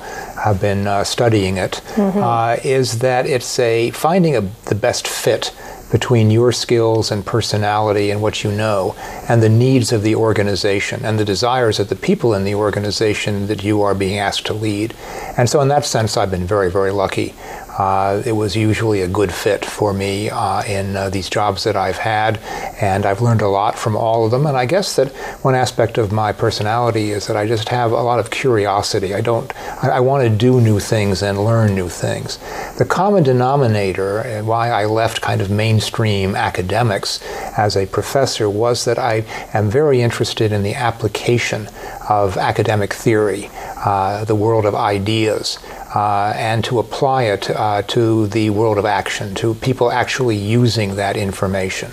have 0.45 0.61
been 0.61 0.87
uh, 0.87 1.03
studying 1.03 1.57
it, 1.57 1.81
Mm-hmm. 1.95 2.19
uh, 2.23 2.55
is 2.73 2.99
that 2.99 3.25
it's 3.25 3.59
a 3.59 3.91
finding 3.91 4.35
a, 4.35 4.41
the 4.41 4.75
best 4.75 5.07
fit 5.07 5.53
between 5.93 6.31
your 6.31 6.51
skills 6.51 7.11
and 7.11 7.23
personality 7.23 8.09
and 8.09 8.19
what 8.19 8.43
you 8.43 8.51
know 8.51 8.95
and 9.29 9.43
the 9.43 9.47
needs 9.47 9.91
of 9.91 10.01
the 10.01 10.15
organization 10.15 11.05
and 11.05 11.19
the 11.19 11.23
desires 11.25 11.79
of 11.79 11.87
the 11.87 11.95
people 11.95 12.33
in 12.33 12.43
the 12.43 12.55
organization 12.55 13.45
that 13.45 13.63
you 13.63 13.83
are 13.83 13.93
being 13.93 14.17
asked 14.17 14.43
to 14.43 14.53
lead. 14.53 14.91
And 15.37 15.47
so, 15.47 15.61
in 15.61 15.67
that 15.67 15.85
sense, 15.85 16.17
I've 16.17 16.31
been 16.31 16.47
very, 16.47 16.71
very 16.71 16.89
lucky. 16.89 17.35
Uh, 17.77 18.21
it 18.25 18.33
was 18.33 18.55
usually 18.55 19.01
a 19.01 19.07
good 19.07 19.33
fit 19.33 19.65
for 19.65 19.93
me 19.93 20.29
uh, 20.29 20.61
in 20.63 20.95
uh, 20.95 21.09
these 21.09 21.29
jobs 21.29 21.63
that 21.63 21.75
I've 21.75 21.97
had, 21.97 22.37
and 22.79 23.05
I've 23.05 23.21
learned 23.21 23.41
a 23.41 23.47
lot 23.47 23.77
from 23.77 23.95
all 23.95 24.25
of 24.25 24.31
them. 24.31 24.45
And 24.45 24.55
I 24.55 24.65
guess 24.65 24.95
that 24.97 25.07
one 25.43 25.55
aspect 25.55 25.97
of 25.97 26.11
my 26.11 26.33
personality 26.33 27.11
is 27.11 27.25
that 27.27 27.35
I 27.35 27.47
just 27.47 27.69
have 27.69 27.91
a 27.91 28.01
lot 28.01 28.19
of 28.19 28.29
curiosity. 28.29 29.15
I 29.15 29.21
don't, 29.21 29.51
I, 29.83 29.89
I 29.89 29.99
want 30.01 30.23
to 30.23 30.29
do 30.29 30.61
new 30.61 30.79
things 30.79 31.23
and 31.23 31.43
learn 31.43 31.73
new 31.73 31.89
things. 31.89 32.37
The 32.77 32.85
common 32.85 33.23
denominator, 33.23 34.19
and 34.19 34.47
why 34.47 34.69
I 34.69 34.85
left 34.85 35.21
kind 35.21 35.41
of 35.41 35.49
mainstream 35.49 36.35
academics 36.35 37.23
as 37.57 37.75
a 37.75 37.87
professor, 37.87 38.49
was 38.49 38.85
that 38.85 38.99
I 38.99 39.25
am 39.53 39.69
very 39.71 40.01
interested 40.01 40.51
in 40.51 40.61
the 40.61 40.75
application 40.75 41.67
of 42.07 42.37
academic 42.37 42.93
theory, 42.93 43.49
uh, 43.77 44.25
the 44.25 44.35
world 44.35 44.65
of 44.65 44.75
ideas 44.75 45.57
uh, 45.93 46.33
and 46.35 46.63
to 46.63 46.79
apply 46.79 47.23
it 47.23 47.49
uh, 47.49 47.81
to 47.83 48.27
the 48.27 48.49
world 48.49 48.77
of 48.77 48.85
action, 48.85 49.35
to 49.35 49.53
people 49.55 49.91
actually 49.91 50.35
using 50.35 50.95
that 50.95 51.15
information. 51.15 51.91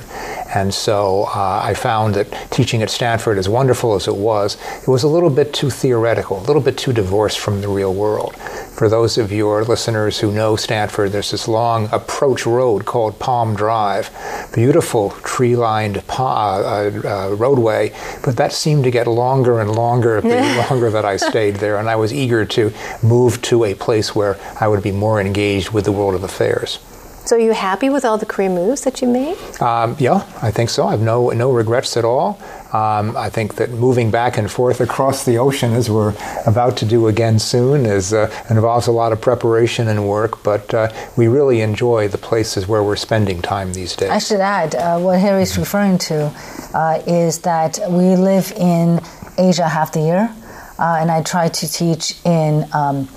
And 0.55 0.75
so 0.75 1.25
uh, 1.35 1.61
I 1.63 1.75
found 1.75 2.15
that 2.15 2.31
teaching 2.51 2.83
at 2.83 2.91
Stanford, 2.91 3.39
as 3.39 3.49
wonderful 3.49 3.95
as 3.95 4.09
it 4.09 4.17
was, 4.17 4.57
it 4.83 4.89
was 4.89 5.03
a 5.03 5.09
little 5.09 5.31
bit 5.31 5.53
too 5.53 5.71
theoretical, 5.71 6.39
a 6.39 6.47
little 6.47 6.63
bit 6.63 6.77
too 6.77 6.93
divorced 6.93 7.39
from 7.39 7.61
the 7.61 7.69
real 7.69 7.95
world. 7.95 8.35
For 8.37 8.89
those 8.89 9.19
of 9.19 9.31
your 9.31 9.63
listeners 9.65 10.19
who 10.19 10.33
know 10.33 10.57
Stanford, 10.57 11.13
there's 11.13 11.31
this 11.31 11.47
long 11.47 11.89
approach 11.93 12.47
road 12.47 12.87
called 12.87 13.19
Palm 13.19 13.55
Drive, 13.55 14.11
beautiful 14.55 15.11
tree 15.23 15.55
lined 15.55 16.03
uh, 16.09 16.23
uh, 16.25 17.35
roadway, 17.37 17.93
but 18.25 18.37
that 18.39 18.53
seemed 18.53 18.85
to 18.85 18.91
get 18.91 19.07
longer 19.07 19.61
and 19.61 19.71
longer 19.71 20.21
the 20.21 20.67
longer 20.71 20.91
that 20.91 21.05
I 21.05 21.17
stayed 21.17 21.57
there. 21.57 21.77
And 21.77 21.91
I 21.91 21.97
was 21.97 22.13
eager 22.13 22.45
to 22.47 22.73
move 23.03 23.43
to 23.43 23.65
a 23.65 23.75
place 23.75 23.90
where 24.15 24.39
I 24.61 24.69
would 24.69 24.83
be 24.83 24.93
more 24.93 25.21
engaged 25.21 25.71
with 25.71 25.85
the 25.85 25.93
world 25.93 26.15
of 26.15 26.23
affairs. 26.25 26.79
So, 27.25 27.37
are 27.37 27.41
you 27.41 27.53
happy 27.53 27.91
with 27.91 28.05
all 28.05 28.19
the 28.19 28.27
career 28.27 28.49
moves 28.49 28.81
that 28.83 29.03
you 29.03 29.07
made? 29.07 29.37
Um, 29.61 29.95
yeah, 29.99 30.27
I 30.43 30.51
think 30.51 30.71
so. 30.71 30.87
I 30.87 30.93
have 30.93 31.01
no 31.01 31.29
no 31.31 31.53
regrets 31.53 31.97
at 31.97 32.05
all. 32.05 32.41
Um, 32.73 33.17
I 33.17 33.29
think 33.29 33.57
that 33.57 33.71
moving 33.71 34.11
back 34.11 34.39
and 34.39 34.51
forth 34.51 34.81
across 34.81 35.25
the 35.25 35.39
ocean, 35.39 35.73
as 35.75 35.91
we're 35.91 36.15
about 36.47 36.77
to 36.79 36.87
do 36.87 37.09
again 37.09 37.39
soon, 37.39 37.85
is 37.85 38.13
uh, 38.13 38.31
involves 38.49 38.87
a 38.87 38.93
lot 38.93 39.13
of 39.13 39.21
preparation 39.21 39.87
and 39.87 40.09
work. 40.09 40.43
But 40.43 40.73
uh, 40.73 40.91
we 41.17 41.29
really 41.29 41.61
enjoy 41.61 42.09
the 42.09 42.19
places 42.19 42.67
where 42.67 42.83
we're 42.83 42.97
spending 42.97 43.43
time 43.43 43.75
these 43.75 43.95
days. 43.95 44.11
I 44.11 44.19
should 44.19 44.41
add 44.41 44.75
uh, 44.75 44.99
what 44.99 45.21
Harry's 45.21 45.59
referring 45.59 45.99
to 46.11 46.33
uh, 46.75 47.03
is 47.07 47.41
that 47.41 47.79
we 47.91 48.17
live 48.17 48.51
in 48.57 49.01
Asia 49.37 49.69
half 49.69 49.93
the 49.93 50.01
year, 50.01 50.35
uh, 50.79 50.99
and 51.01 51.11
I 51.11 51.23
try 51.23 51.49
to 51.49 51.71
teach 51.71 52.17
in. 52.25 52.67
Um, 52.73 53.09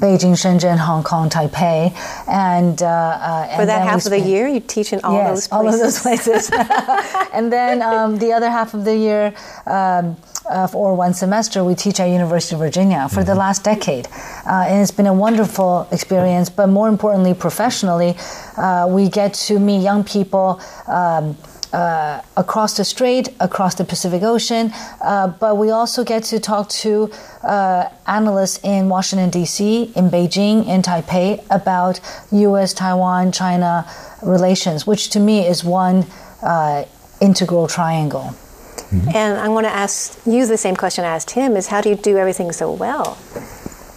Beijing, 0.00 0.32
Shenzhen, 0.32 0.78
Hong 0.78 1.02
Kong, 1.02 1.30
Taipei, 1.30 1.92
and, 2.28 2.82
uh, 2.82 2.86
uh, 2.86 3.56
for 3.56 3.66
that 3.66 3.86
half 3.86 4.04
of 4.04 4.10
the 4.10 4.20
year, 4.20 4.46
you 4.46 4.60
teach 4.60 4.92
in 4.92 5.00
all 5.02 5.14
yes, 5.14 5.28
those 5.28 5.48
places. 5.48 5.52
all 5.52 5.74
of 5.74 5.80
those 5.80 5.98
places. 6.00 6.50
and 7.32 7.52
then 7.52 7.82
um, 7.82 8.18
the 8.18 8.32
other 8.32 8.50
half 8.50 8.74
of 8.74 8.84
the 8.84 8.96
year. 8.96 9.34
Um, 9.66 10.16
uh, 10.48 10.68
or 10.74 10.94
one 10.94 11.12
semester, 11.12 11.64
we 11.64 11.74
teach 11.74 11.98
at 11.98 12.06
University 12.06 12.54
of 12.54 12.60
Virginia 12.60 13.08
for 13.08 13.16
mm-hmm. 13.16 13.26
the 13.26 13.34
last 13.34 13.64
decade, 13.64 14.06
uh, 14.46 14.66
and 14.68 14.80
it's 14.80 14.92
been 14.92 15.06
a 15.06 15.12
wonderful 15.12 15.88
experience. 15.90 16.48
But 16.50 16.68
more 16.68 16.88
importantly, 16.88 17.34
professionally, 17.34 18.14
uh, 18.56 18.86
we 18.88 19.08
get 19.08 19.34
to 19.34 19.58
meet 19.58 19.82
young 19.82 20.04
people. 20.04 20.60
Um, 20.86 21.36
uh, 21.72 22.22
across 22.36 22.76
the 22.76 22.84
strait, 22.84 23.28
across 23.40 23.74
the 23.74 23.84
Pacific 23.84 24.22
Ocean, 24.22 24.72
uh, 25.00 25.28
but 25.28 25.56
we 25.56 25.70
also 25.70 26.04
get 26.04 26.22
to 26.24 26.40
talk 26.40 26.68
to 26.68 27.10
uh, 27.42 27.88
analysts 28.06 28.60
in 28.64 28.88
Washington, 28.88 29.30
D.C., 29.30 29.92
in 29.94 30.10
Beijing, 30.10 30.66
in 30.66 30.82
Taipei 30.82 31.44
about 31.50 32.00
U.S., 32.32 32.72
Taiwan, 32.72 33.32
China 33.32 33.86
relations, 34.22 34.86
which 34.86 35.10
to 35.10 35.20
me 35.20 35.46
is 35.46 35.64
one 35.64 36.06
uh, 36.42 36.84
integral 37.20 37.66
triangle. 37.66 38.34
Mm-hmm. 38.90 39.16
And 39.16 39.38
I 39.38 39.48
want 39.48 39.66
to 39.66 39.72
ask 39.72 40.18
you 40.26 40.46
the 40.46 40.56
same 40.56 40.76
question 40.76 41.04
I 41.04 41.08
asked 41.08 41.30
him 41.30 41.56
is 41.56 41.66
how 41.66 41.80
do 41.80 41.88
you 41.88 41.96
do 41.96 42.16
everything 42.18 42.52
so 42.52 42.72
well? 42.72 43.18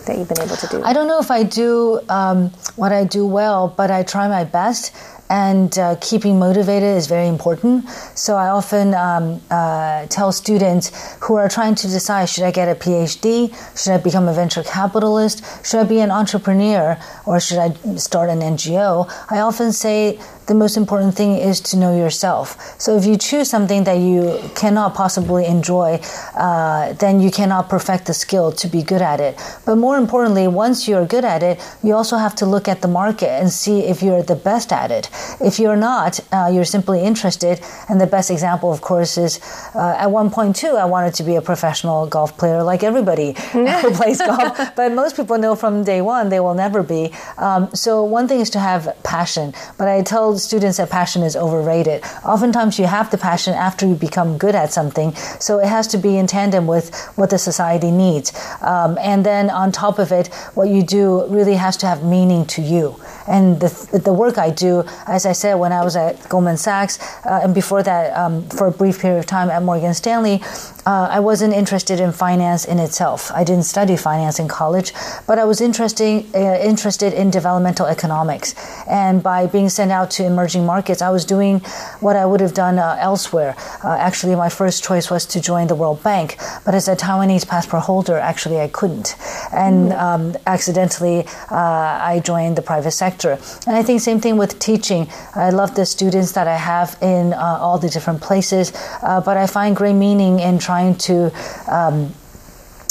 That 0.07 0.17
you've 0.17 0.27
been 0.27 0.41
able 0.41 0.55
to 0.55 0.67
do? 0.67 0.81
I 0.81 0.93
don't 0.93 1.07
know 1.07 1.19
if 1.19 1.29
I 1.29 1.43
do 1.43 1.99
um, 2.09 2.49
what 2.75 2.91
I 2.91 3.03
do 3.03 3.27
well, 3.27 3.67
but 3.67 3.91
I 3.91 4.01
try 4.01 4.27
my 4.27 4.43
best 4.43 4.95
and 5.29 5.77
uh, 5.77 5.95
keeping 6.01 6.39
motivated 6.39 6.97
is 6.97 7.07
very 7.07 7.27
important. 7.27 7.87
So 8.15 8.35
I 8.35 8.49
often 8.49 8.93
um, 8.95 9.41
uh, 9.51 10.07
tell 10.07 10.31
students 10.31 10.91
who 11.21 11.35
are 11.35 11.47
trying 11.47 11.75
to 11.75 11.87
decide 11.87 12.29
should 12.29 12.43
I 12.43 12.51
get 12.51 12.67
a 12.67 12.75
PhD, 12.75 13.53
should 13.77 13.93
I 13.93 13.97
become 13.97 14.27
a 14.27 14.33
venture 14.33 14.63
capitalist, 14.63 15.43
should 15.65 15.81
I 15.81 15.83
be 15.83 15.99
an 15.99 16.11
entrepreneur, 16.11 16.97
or 17.25 17.39
should 17.39 17.59
I 17.59 17.73
start 17.95 18.29
an 18.29 18.39
NGO? 18.39 19.07
I 19.29 19.39
often 19.41 19.71
say 19.71 20.19
the 20.49 20.55
most 20.55 20.77
important 20.77 21.13
thing 21.13 21.37
is 21.37 21.61
to 21.61 21.77
know 21.77 21.95
yourself. 21.95 22.57
So 22.81 22.97
if 22.97 23.05
you 23.05 23.17
choose 23.17 23.47
something 23.47 23.83
that 23.83 23.99
you 23.99 24.39
cannot 24.55 24.95
possibly 24.95 25.45
enjoy, 25.45 26.01
uh, 26.35 26.93
then 26.93 27.21
you 27.21 27.29
cannot 27.29 27.69
perfect 27.69 28.07
the 28.07 28.15
skill 28.15 28.51
to 28.53 28.67
be 28.67 28.81
good 28.81 29.03
at 29.03 29.19
it. 29.19 29.39
But 29.63 29.75
more 29.75 29.97
importantly, 29.97 30.47
once 30.47 30.87
you're 30.87 31.05
good 31.05 31.23
at 31.23 31.43
it, 31.43 31.61
you 31.83 31.93
also 31.93 32.17
have 32.17 32.33
to 32.41 32.47
look 32.47 32.67
at 32.67 32.81
the 32.81 32.87
market 32.87 33.29
and 33.29 33.51
see 33.51 33.81
if 33.81 34.01
you're 34.01 34.23
the 34.23 34.35
best 34.35 34.73
at 34.73 34.89
it. 34.89 35.11
If 35.39 35.59
you're 35.59 35.77
not, 35.77 36.19
uh, 36.31 36.49
you're 36.51 36.65
simply 36.65 36.99
interested. 37.03 37.61
And 37.87 38.01
the 38.01 38.07
best 38.07 38.31
example, 38.31 38.73
of 38.73 38.81
course, 38.81 39.19
is 39.19 39.39
uh, 39.75 40.03
at 40.03 40.09
one 40.09 40.31
point 40.31 40.55
too, 40.55 40.73
I 40.83 40.85
wanted 40.85 41.13
to 41.15 41.23
be 41.23 41.35
a 41.35 41.43
professional 41.43 42.07
golf 42.07 42.35
player 42.39 42.63
like 42.63 42.81
everybody 42.81 43.33
who 43.51 43.91
plays 43.91 44.17
golf. 44.17 44.57
But 44.75 44.93
most 44.93 45.15
people 45.15 45.37
know 45.37 45.53
from 45.55 45.83
day 45.83 46.01
one 46.01 46.29
they 46.29 46.39
will 46.39 46.55
never 46.55 46.81
be. 46.81 47.13
Um, 47.37 47.69
so 47.75 48.03
one 48.03 48.27
thing 48.27 48.39
is 48.39 48.49
to 48.51 48.59
have 48.59 48.97
passion. 49.03 49.53
But 49.77 49.87
I 49.87 50.01
tell 50.01 50.38
students 50.39 50.77
that 50.77 50.89
passion 50.89 51.23
is 51.23 51.35
overrated. 51.35 52.03
Oftentimes, 52.25 52.79
you 52.79 52.85
have 52.85 53.11
the 53.11 53.17
passion 53.17 53.53
after 53.53 53.85
you 53.85 53.95
become 53.95 54.37
good 54.37 54.55
at 54.55 54.73
something, 54.73 55.13
so 55.39 55.59
it 55.59 55.67
has 55.67 55.87
to 55.87 55.97
be 55.97 56.17
in 56.17 56.27
tandem 56.27 56.67
with 56.67 56.95
what 57.15 57.29
the 57.29 57.37
society 57.37 57.91
needs. 57.91 58.33
Um, 58.61 58.97
and 58.99 59.25
then 59.25 59.49
on 59.49 59.71
top 59.71 59.99
of 59.99 60.11
it, 60.11 60.27
what 60.55 60.69
you 60.69 60.83
do 60.83 61.25
really 61.27 61.55
has 61.55 61.77
to 61.77 61.87
have 61.87 62.03
meaning 62.03 62.45
to 62.47 62.61
you. 62.61 62.99
And 63.29 63.59
the, 63.59 64.01
the 64.03 64.11
work 64.11 64.37
I 64.37 64.49
do, 64.49 64.83
as 65.07 65.25
I 65.25 65.33
said, 65.33 65.55
when 65.55 65.71
I 65.71 65.83
was 65.83 65.95
at 65.95 66.27
Goldman 66.27 66.57
Sachs, 66.57 66.99
uh, 67.25 67.41
and 67.43 67.53
before 67.53 67.83
that, 67.83 68.17
um, 68.17 68.47
for 68.49 68.67
a 68.67 68.71
brief 68.71 68.99
period 68.99 69.19
of 69.19 69.25
time 69.27 69.49
at 69.49 69.61
Morgan 69.63 69.93
Stanley, 69.93 70.41
uh, 70.85 71.07
I 71.11 71.19
wasn't 71.19 71.53
interested 71.53 71.99
in 71.99 72.11
finance 72.11 72.65
in 72.65 72.79
itself. 72.79 73.31
I 73.31 73.43
didn't 73.43 73.65
study 73.65 73.95
finance 73.95 74.39
in 74.39 74.47
college, 74.47 74.93
but 75.27 75.37
I 75.37 75.45
was 75.45 75.61
interesting, 75.61 76.27
uh, 76.33 76.59
interested 76.63 77.13
in 77.13 77.29
developmental 77.29 77.85
economics. 77.85 78.55
And 78.87 79.21
by 79.21 79.45
being 79.45 79.69
sent 79.69 79.91
out 79.91 80.09
to 80.11 80.25
emerging 80.25 80.65
markets, 80.65 81.01
I 81.01 81.11
was 81.11 81.25
doing 81.25 81.59
what 81.99 82.15
I 82.15 82.25
would 82.25 82.41
have 82.41 82.55
done 82.55 82.79
uh, 82.79 82.97
elsewhere. 82.99 83.55
Uh, 83.83 83.89
actually, 84.07 84.35
my 84.35 84.49
first 84.49 84.83
choice 84.83 85.11
was 85.11 85.25
to 85.27 85.39
join 85.39 85.67
the 85.67 85.75
World 85.75 86.01
Bank, 86.01 86.37
but 86.65 86.73
as 86.73 86.87
a 86.87 86.95
Taiwanese 86.95 87.47
passport 87.47 87.83
holder, 87.83 88.17
actually, 88.17 88.59
I 88.59 88.69
couldn't. 88.69 89.15
And 89.53 89.91
hmm. 89.93 89.99
um, 89.99 90.37
accidentally, 90.47 91.27
uh, 91.51 92.11
I 92.11 92.21
joined 92.23 92.57
the 92.57 92.63
private 92.63 92.91
sector. 92.91 93.18
And 93.67 93.75
I 93.75 93.83
think 93.83 94.01
same 94.01 94.19
thing 94.19 94.37
with 94.37 94.59
teaching. 94.59 95.07
I 95.35 95.49
love 95.51 95.75
the 95.75 95.85
students 95.85 96.31
that 96.31 96.47
I 96.47 96.55
have 96.55 96.97
in 97.01 97.33
uh, 97.33 97.37
all 97.37 97.77
the 97.77 97.89
different 97.89 98.21
places, 98.21 98.71
but 99.01 99.37
I 99.37 99.45
find 99.47 99.75
great 99.75 99.93
meaning 99.93 100.39
in 100.39 100.57
trying 100.57 100.79
trying 100.79 100.95
to 100.95 101.31
um, 101.67 102.13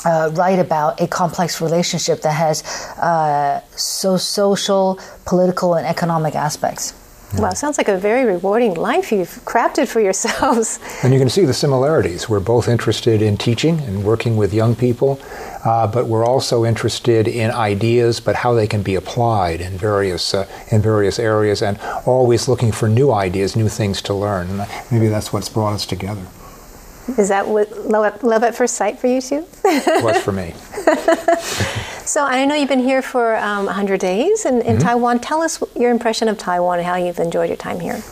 uh, 0.05 0.31
write 0.35 0.59
about 0.59 1.01
a 1.01 1.07
complex 1.07 1.61
relationship 1.61 2.23
that 2.23 2.33
has 2.33 2.63
uh, 2.99 3.61
so 3.77 4.17
social, 4.17 4.99
political, 5.27 5.75
and 5.75 5.87
economic 5.87 6.35
aspects. 6.35 6.93
Yeah. 7.35 7.43
Wow, 7.43 7.53
sounds 7.53 7.77
like 7.77 7.89
a 7.89 7.99
very 7.99 8.25
rewarding 8.25 8.75
life 8.75 9.13
you've 9.13 9.45
crafted 9.45 9.87
for 9.87 10.01
yourselves. 10.01 10.81
And 11.03 11.13
you 11.13 11.21
can 11.21 11.29
see 11.29 11.45
the 11.45 11.55
similarities. 11.55 12.29
We're 12.29 12.41
both 12.41 12.69
interested 12.69 13.21
in 13.23 13.37
teaching 13.37 13.81
and 13.81 14.03
working 14.03 14.37
with 14.37 14.55
young 14.55 14.75
people, 14.75 15.21
uh, 15.65 15.87
but 15.87 16.07
we're 16.07 16.25
also 16.25 16.65
interested 16.65 17.29
in 17.29 17.51
ideas, 17.51 18.19
but 18.19 18.35
how 18.37 18.55
they 18.55 18.67
can 18.67 18.83
be 18.83 18.95
applied 18.95 19.61
in 19.61 19.77
various 19.77 20.35
uh, 20.35 20.47
in 20.73 20.81
various 20.81 21.19
areas, 21.19 21.63
and 21.63 21.79
always 22.07 22.49
looking 22.49 22.73
for 22.73 22.89
new 22.89 23.13
ideas, 23.13 23.55
new 23.55 23.69
things 23.69 24.01
to 24.03 24.15
learn. 24.15 24.49
And 24.51 24.69
maybe 24.91 25.09
that's 25.09 25.33
what's 25.33 25.49
brought 25.49 25.75
us 25.75 25.87
together. 25.87 26.27
Is 27.17 27.29
that 27.29 27.49
what 27.49 27.87
love, 27.87 28.23
love 28.23 28.43
at 28.43 28.55
first 28.55 28.75
sight 28.75 28.99
for 28.99 29.07
you 29.07 29.21
too? 29.21 29.47
was 29.65 30.19
for 30.19 30.33
me. 30.33 30.53
so 32.05 32.25
I 32.25 32.45
know 32.45 32.55
you've 32.55 32.69
been 32.69 32.79
here 32.79 33.03
for 33.03 33.37
um, 33.37 33.67
100 33.67 34.01
days 34.01 34.45
in, 34.45 34.61
in 34.61 34.77
mm-hmm. 34.77 34.79
Taiwan. 34.79 35.21
Tell 35.21 35.41
us 35.41 35.63
your 35.75 35.91
impression 35.91 36.29
of 36.29 36.37
Taiwan 36.37 36.79
and 36.79 36.87
how 36.87 36.97
you've 36.97 37.19
enjoyed 37.19 37.49
your 37.49 37.57
time 37.57 37.81
here. 37.81 38.03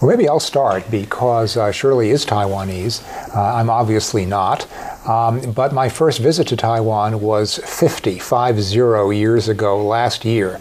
Well, 0.00 0.10
maybe 0.10 0.28
I'll 0.28 0.40
start 0.40 0.90
because 0.90 1.56
uh, 1.56 1.72
Shirley 1.72 2.10
is 2.10 2.26
Taiwanese. 2.26 3.02
Uh, 3.34 3.54
I'm 3.54 3.70
obviously 3.70 4.26
not. 4.26 4.66
Um, 5.08 5.52
but 5.52 5.72
my 5.72 5.88
first 5.88 6.20
visit 6.20 6.46
to 6.48 6.56
Taiwan 6.56 7.20
was 7.20 7.58
50, 7.58 8.18
five 8.20 8.60
zero 8.60 9.10
years 9.10 9.48
ago 9.48 9.84
last 9.84 10.24
year. 10.24 10.60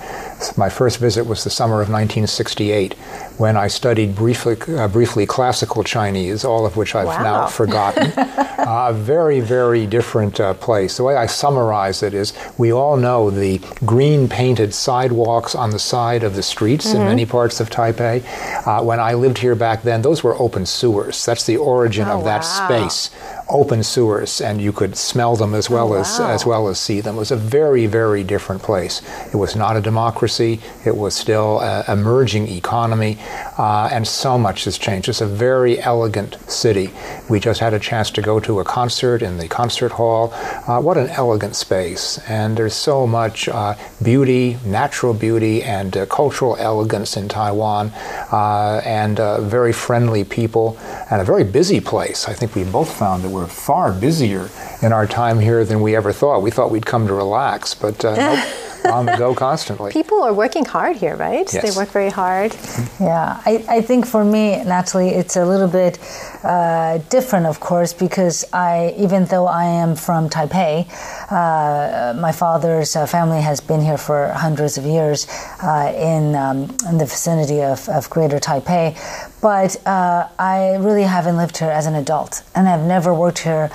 My 0.58 0.70
first 0.70 0.98
visit 1.00 1.28
was 1.28 1.44
the 1.44 1.52
summer 1.52 1.76
of 1.76 1.90
1968 1.90 2.96
when 3.38 3.58
I 3.58 3.68
studied 3.68 4.16
briefly, 4.16 4.56
uh, 4.76 4.88
briefly 4.88 5.26
classical 5.26 5.84
Chinese, 5.84 6.44
all 6.46 6.66
of 6.66 6.78
which 6.78 6.96
I've 6.96 7.08
wow. 7.08 7.24
now 7.24 7.48
forgotten. 7.48 8.12
A 8.18 8.22
uh, 8.68 8.94
very, 8.94 9.40
very 9.40 9.86
different 9.86 10.40
uh, 10.40 10.54
place. 10.56 10.98
The 10.98 11.04
way 11.04 11.16
I 11.16 11.26
summarize 11.26 12.04
it 12.04 12.14
is 12.14 12.34
we 12.58 12.72
all 12.72 12.98
know 12.98 13.30
the 13.30 13.60
green 13.86 14.28
painted 14.28 14.74
sidewalks 14.74 15.56
on 15.56 15.72
the 15.72 15.80
side 15.80 16.24
of 16.24 16.36
the 16.36 16.44
streets 16.44 16.88
mm-hmm. 16.88 17.02
in 17.02 17.08
many 17.08 17.26
parts 17.26 17.60
of 17.60 17.70
Taipei. 17.70 18.24
Uh, 18.66 18.84
when 18.84 19.00
I 19.02 19.14
lived 19.14 19.38
here 19.38 19.56
back 19.56 19.84
then, 19.84 20.02
those 20.02 20.24
were 20.24 20.36
open 20.40 20.66
sewers. 20.66 21.26
That's 21.26 21.46
the 21.46 21.58
origin 21.58 22.08
oh, 22.08 22.20
of 22.20 22.26
that 22.26 22.42
wow. 22.44 22.68
space 22.68 23.10
open 23.52 23.84
sewers, 23.84 24.42
and 24.42 24.62
you 24.62 24.72
could 24.72 24.96
smell 24.96 25.36
them 25.36 25.54
as 25.54 25.70
well 25.70 25.94
Oh, 25.94 26.00
as 26.00 26.20
wow. 26.20 26.32
as 26.32 26.46
well 26.46 26.68
as 26.68 26.80
see 26.80 27.02
them. 27.02 27.16
It 27.16 27.20
was 27.20 27.32
a 27.32 27.36
very 27.36 27.86
very 27.88 28.24
different 28.24 28.62
place. 28.64 29.02
It 29.34 29.38
was 29.38 29.56
not 29.56 29.76
a 29.78 29.82
democracy. 29.82 30.60
It 30.86 30.96
was 30.96 31.14
still 31.16 31.60
an 31.62 31.84
emerging 32.00 32.48
economy, 32.48 33.18
uh, 33.58 33.90
and 33.92 34.08
so 34.08 34.38
much 34.38 34.66
has 34.66 34.78
changed. 34.78 35.10
It's 35.10 35.22
a 35.22 35.28
very 35.28 35.80
elegant 35.82 36.38
city. 36.50 36.90
We 37.30 37.40
just 37.40 37.60
had 37.60 37.74
a 37.74 37.80
chance 37.80 38.10
to 38.12 38.22
go 38.22 38.40
to 38.40 38.60
a 38.60 38.64
concert 38.64 39.22
in 39.22 39.38
the 39.38 39.48
concert 39.48 39.92
hall. 39.94 40.32
Uh, 40.68 40.80
what 40.82 40.98
an 40.98 41.10
elegant 41.10 41.56
space! 41.56 42.20
And 42.30 42.56
there's 42.58 42.76
so 42.76 43.06
much 43.08 43.50
uh, 43.50 43.76
beauty, 44.02 44.58
natural 44.66 45.14
beauty, 45.14 45.64
and 45.64 45.96
uh, 45.98 46.06
cultural 46.06 46.56
elegance 46.60 47.18
in 47.18 47.28
Taiwan, 47.28 47.92
uh, 48.32 48.82
and 48.86 49.20
uh, 49.20 49.42
very 49.42 49.74
friendly 49.74 50.24
people, 50.24 50.78
and 51.10 51.22
a 51.22 51.26
very 51.26 51.44
busy 51.44 51.80
place. 51.82 52.28
I 52.28 52.34
think 52.34 52.56
we 52.56 52.64
both 52.64 52.92
found 52.98 53.24
that 53.24 53.30
we're 53.30 53.41
far 53.48 53.92
busier 53.92 54.50
in 54.82 54.92
our 54.94 55.08
time 55.08 55.40
here 55.40 55.64
than 55.66 55.82
we 55.82 55.96
ever 55.96 56.12
thought. 56.12 56.42
We 56.42 56.52
thought 56.52 56.72
we'd 56.72 56.86
come 56.86 57.08
to 57.08 57.14
relax, 57.14 57.74
but 57.74 58.04
uh, 58.04 58.16
nope, 58.86 58.94
on 58.94 59.06
the 59.06 59.16
go 59.18 59.34
constantly. 59.36 59.92
People 59.92 60.22
are 60.24 60.34
working 60.34 60.66
hard 60.66 60.98
here, 60.98 61.16
right? 61.16 61.52
Yes. 61.54 61.62
They 61.62 61.78
work 61.80 61.90
very 61.90 62.10
hard. 62.10 62.56
Yeah, 63.00 63.42
I, 63.46 63.64
I 63.68 63.82
think 63.82 64.06
for 64.06 64.24
me, 64.24 64.64
Natalie, 64.64 65.10
it's 65.10 65.36
a 65.36 65.46
little 65.46 65.68
bit 65.68 65.98
uh, 66.44 66.98
different, 67.10 67.46
of 67.46 67.60
course, 67.60 67.94
because 67.94 68.46
I, 68.52 68.96
even 68.98 69.26
though 69.26 69.48
I 69.48 69.66
am 69.66 69.96
from 69.96 70.30
Taipei, 70.30 70.88
uh, 71.32 72.14
my 72.20 72.32
father's 72.32 72.96
uh, 72.96 73.06
family 73.06 73.42
has 73.42 73.62
been 73.62 73.82
here 73.82 73.98
for 73.98 74.30
hundreds 74.30 74.78
of 74.78 74.86
years 74.86 75.28
uh, 75.62 75.94
in, 75.96 76.36
um, 76.36 76.76
in 76.90 76.98
the 76.98 77.06
vicinity 77.06 77.62
of, 77.62 77.88
of 77.90 78.10
Greater 78.10 78.40
Taipei. 78.40 78.98
But 79.42 79.82
I 79.88 80.78
really 80.80 81.04
haven't 81.04 81.38
lived 81.38 81.58
here 81.58 81.72
as 81.72 81.88
an 81.88 81.96
adult, 81.96 82.44
and 82.54 82.70
I've 82.70 82.86
never 82.86 83.12
worked 83.12 83.40
here 83.40 83.70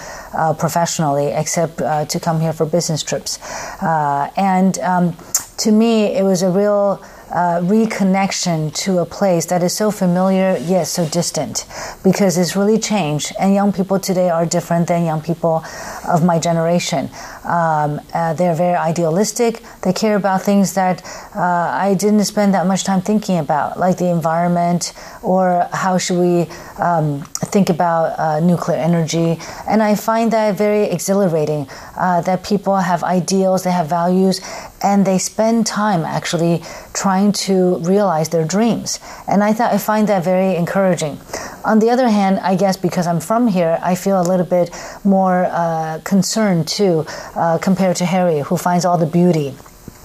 professionally 0.59 1.29
except 1.29 1.79
to 1.79 2.21
come 2.23 2.41
here 2.41 2.53
for 2.53 2.67
business 2.67 3.03
trips. 3.03 3.41
And 3.83 4.79
um, 4.79 5.17
to 5.59 5.73
me, 5.73 6.05
it 6.17 6.23
was 6.23 6.43
a 6.43 6.51
real 6.51 7.03
uh, 7.31 7.61
reconnection 7.61 8.73
to 8.75 8.99
a 8.99 9.07
place 9.07 9.47
that 9.47 9.63
is 9.63 9.73
so 9.73 9.91
familiar 9.91 10.57
yet 10.59 10.85
so 10.85 11.07
distant 11.09 11.67
because 12.05 12.39
it's 12.39 12.55
really 12.55 12.79
changed. 12.79 13.33
And 13.41 13.55
young 13.55 13.73
people 13.73 13.99
today 13.99 14.31
are 14.31 14.47
different 14.47 14.89
than 14.89 15.05
young 15.05 15.21
people 15.21 15.65
of 16.09 16.25
my 16.25 16.39
generation. 16.39 17.11
Um, 17.47 18.01
uh, 18.13 18.35
they're 18.35 18.55
very 18.55 18.77
idealistic. 18.77 19.63
They 19.83 19.93
care 19.93 20.17
about 20.17 20.43
things 20.43 20.75
that 20.75 21.05
uh, 21.35 21.41
I 21.41 21.95
didn't 21.95 22.25
spend 22.25 22.55
that 22.55 22.67
much 22.67 22.85
time 22.85 23.01
thinking 23.01 23.39
about, 23.39 23.79
like 23.79 23.99
the 23.99 24.11
environment 24.11 24.93
or 25.23 25.69
how 25.73 25.99
should 25.99 26.19
we 26.19 26.47
um, 26.79 27.23
think 27.47 27.71
about 27.71 28.19
uh, 28.19 28.41
nuclear 28.41 28.77
energy. 28.77 29.39
And 29.69 29.83
I 29.83 29.95
find 29.95 30.33
that 30.33 30.57
very 30.57 30.85
exhilarating 30.85 31.69
uh, 31.97 32.21
that 32.23 32.45
people 32.45 32.77
have 32.77 33.03
ideals, 33.03 33.63
they 33.63 33.71
have 33.71 33.89
values, 33.89 34.41
and 34.83 35.07
they 35.07 35.19
spend 35.19 35.67
time 35.67 36.05
actually 36.05 36.63
trying 36.93 37.33
to 37.33 37.79
realize 37.79 38.29
their 38.29 38.45
dreams. 38.45 38.99
And 39.27 39.43
I 39.43 39.53
thought 39.53 39.73
I 39.73 39.79
find 39.79 40.09
that 40.09 40.25
very 40.25 40.57
encouraging. 40.57 41.19
On 41.65 41.79
the 41.81 41.91
other 41.91 42.09
hand, 42.09 42.39
I 42.41 42.55
guess 42.57 42.77
because 42.77 43.07
I'm 43.07 43.21
from 43.21 43.49
here, 43.49 43.79
I 43.83 43.95
feel 43.95 44.21
a 44.21 44.23
little 44.23 44.47
bit 44.47 44.71
more 45.05 45.47
uh, 45.51 46.01
concerned 46.05 46.69
too, 46.69 47.05
uh, 47.37 47.59
compared 47.59 47.97
to 47.97 48.05
Harry, 48.05 48.41
who 48.41 48.57
finds 48.57 48.85
all 48.85 48.99
the 48.99 49.07
beauty 49.07 49.55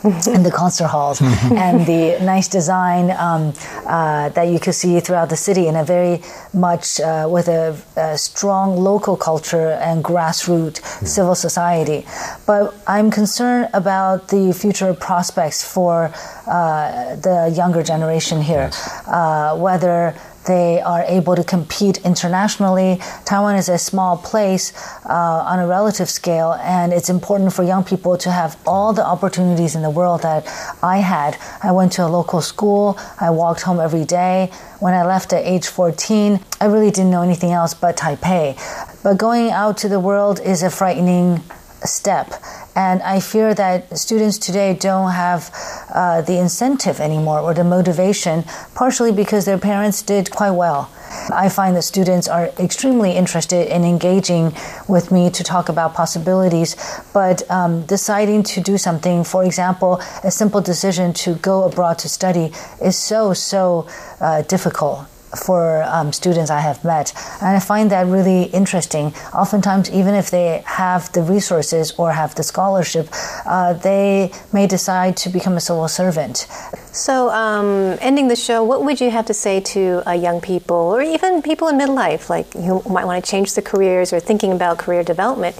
in 0.03 0.41
the 0.41 0.51
concert 0.51 0.87
halls 0.87 1.21
and 1.21 1.85
the 1.85 2.17
nice 2.23 2.47
design 2.47 3.11
um, 3.11 3.53
uh, 3.85 4.29
that 4.29 4.45
you 4.45 4.59
could 4.59 4.73
see 4.73 4.99
throughout 4.99 5.29
the 5.29 5.35
city 5.35 5.67
in 5.67 5.75
a 5.75 5.83
very 5.83 6.21
much 6.53 6.99
uh, 6.99 7.27
with 7.29 7.47
a, 7.47 7.77
a 7.97 8.17
strong 8.17 8.75
local 8.75 9.15
culture 9.15 9.73
and 9.73 10.03
grassroots 10.03 10.81
civil 11.05 11.35
society. 11.35 12.03
But 12.47 12.73
I'm 12.87 13.11
concerned 13.11 13.69
about 13.73 14.29
the 14.29 14.53
future 14.53 14.91
prospects 14.95 15.63
for 15.63 16.11
uh, 16.47 17.15
the 17.17 17.53
younger 17.55 17.83
generation 17.83 18.41
here, 18.41 18.71
uh, 19.05 19.55
whether 19.55 20.15
they 20.47 20.81
are 20.81 21.03
able 21.03 21.35
to 21.35 21.43
compete 21.43 21.97
internationally. 22.05 22.99
Taiwan 23.25 23.55
is 23.55 23.69
a 23.69 23.77
small 23.77 24.17
place 24.17 24.73
uh, 25.05 25.45
on 25.47 25.59
a 25.59 25.67
relative 25.67 26.09
scale, 26.09 26.53
and 26.53 26.93
it's 26.93 27.09
important 27.09 27.53
for 27.53 27.63
young 27.63 27.83
people 27.83 28.17
to 28.17 28.31
have 28.31 28.57
all 28.65 28.93
the 28.93 29.05
opportunities 29.05 29.75
in 29.75 29.81
the 29.81 29.89
world 29.89 30.21
that 30.23 30.45
I 30.81 30.97
had. 30.97 31.37
I 31.61 31.71
went 31.71 31.91
to 31.93 32.05
a 32.05 32.09
local 32.09 32.41
school, 32.41 32.97
I 33.19 33.29
walked 33.29 33.61
home 33.61 33.79
every 33.79 34.05
day. 34.05 34.51
When 34.79 34.93
I 34.93 35.05
left 35.05 35.31
at 35.33 35.45
age 35.45 35.67
14, 35.67 36.39
I 36.59 36.65
really 36.65 36.89
didn't 36.89 37.11
know 37.11 37.21
anything 37.21 37.51
else 37.51 37.73
but 37.73 37.97
Taipei. 37.97 38.57
But 39.03 39.17
going 39.17 39.51
out 39.51 39.77
to 39.79 39.89
the 39.89 39.99
world 39.99 40.39
is 40.39 40.63
a 40.63 40.69
frightening 40.69 41.41
step. 41.83 42.33
And 42.75 43.01
I 43.03 43.19
fear 43.19 43.53
that 43.53 43.97
students 43.97 44.37
today 44.37 44.73
don't 44.73 45.11
have 45.11 45.51
uh, 45.93 46.21
the 46.21 46.37
incentive 46.37 46.99
anymore 46.99 47.39
or 47.39 47.53
the 47.53 47.63
motivation, 47.63 48.43
partially 48.75 49.11
because 49.11 49.45
their 49.45 49.57
parents 49.57 50.01
did 50.01 50.31
quite 50.31 50.51
well. 50.51 50.89
I 51.33 51.49
find 51.49 51.75
that 51.75 51.81
students 51.81 52.27
are 52.29 52.47
extremely 52.57 53.11
interested 53.11 53.67
in 53.73 53.83
engaging 53.83 54.53
with 54.87 55.11
me 55.11 55.29
to 55.31 55.43
talk 55.43 55.67
about 55.67 55.93
possibilities, 55.93 56.75
but 57.13 57.49
um, 57.51 57.85
deciding 57.85 58.43
to 58.43 58.61
do 58.61 58.77
something, 58.77 59.25
for 59.25 59.43
example, 59.43 60.01
a 60.23 60.31
simple 60.31 60.61
decision 60.61 61.13
to 61.13 61.35
go 61.35 61.63
abroad 61.63 61.99
to 61.99 62.09
study, 62.09 62.53
is 62.81 62.97
so, 62.97 63.33
so 63.33 63.87
uh, 64.21 64.41
difficult 64.43 65.05
for 65.35 65.83
um, 65.83 66.11
students 66.11 66.51
I 66.51 66.59
have 66.59 66.83
met. 66.83 67.13
And 67.41 67.55
I 67.55 67.59
find 67.59 67.91
that 67.91 68.07
really 68.07 68.43
interesting. 68.43 69.13
Oftentimes, 69.33 69.89
even 69.91 70.13
if 70.15 70.31
they 70.31 70.63
have 70.65 71.11
the 71.13 71.23
resources 71.23 71.91
or 71.97 72.11
have 72.11 72.35
the 72.35 72.43
scholarship, 72.43 73.07
uh, 73.45 73.73
they 73.73 74.31
may 74.53 74.67
decide 74.67 75.17
to 75.17 75.29
become 75.29 75.57
a 75.57 75.61
civil 75.61 75.87
servant. 75.87 76.47
So, 76.91 77.29
um, 77.29 77.97
ending 78.01 78.27
the 78.27 78.35
show, 78.35 78.63
what 78.63 78.83
would 78.83 78.99
you 78.99 79.11
have 79.11 79.25
to 79.27 79.33
say 79.33 79.61
to 79.61 80.03
uh, 80.05 80.11
young 80.11 80.41
people 80.41 80.75
or 80.75 81.01
even 81.01 81.41
people 81.41 81.67
in 81.69 81.77
midlife, 81.77 82.29
like 82.29 82.51
who 82.53 82.81
might 82.89 83.05
want 83.05 83.23
to 83.23 83.31
change 83.31 83.53
their 83.53 83.63
careers 83.63 84.11
or 84.11 84.19
thinking 84.19 84.51
about 84.51 84.77
career 84.77 85.03
development? 85.03 85.57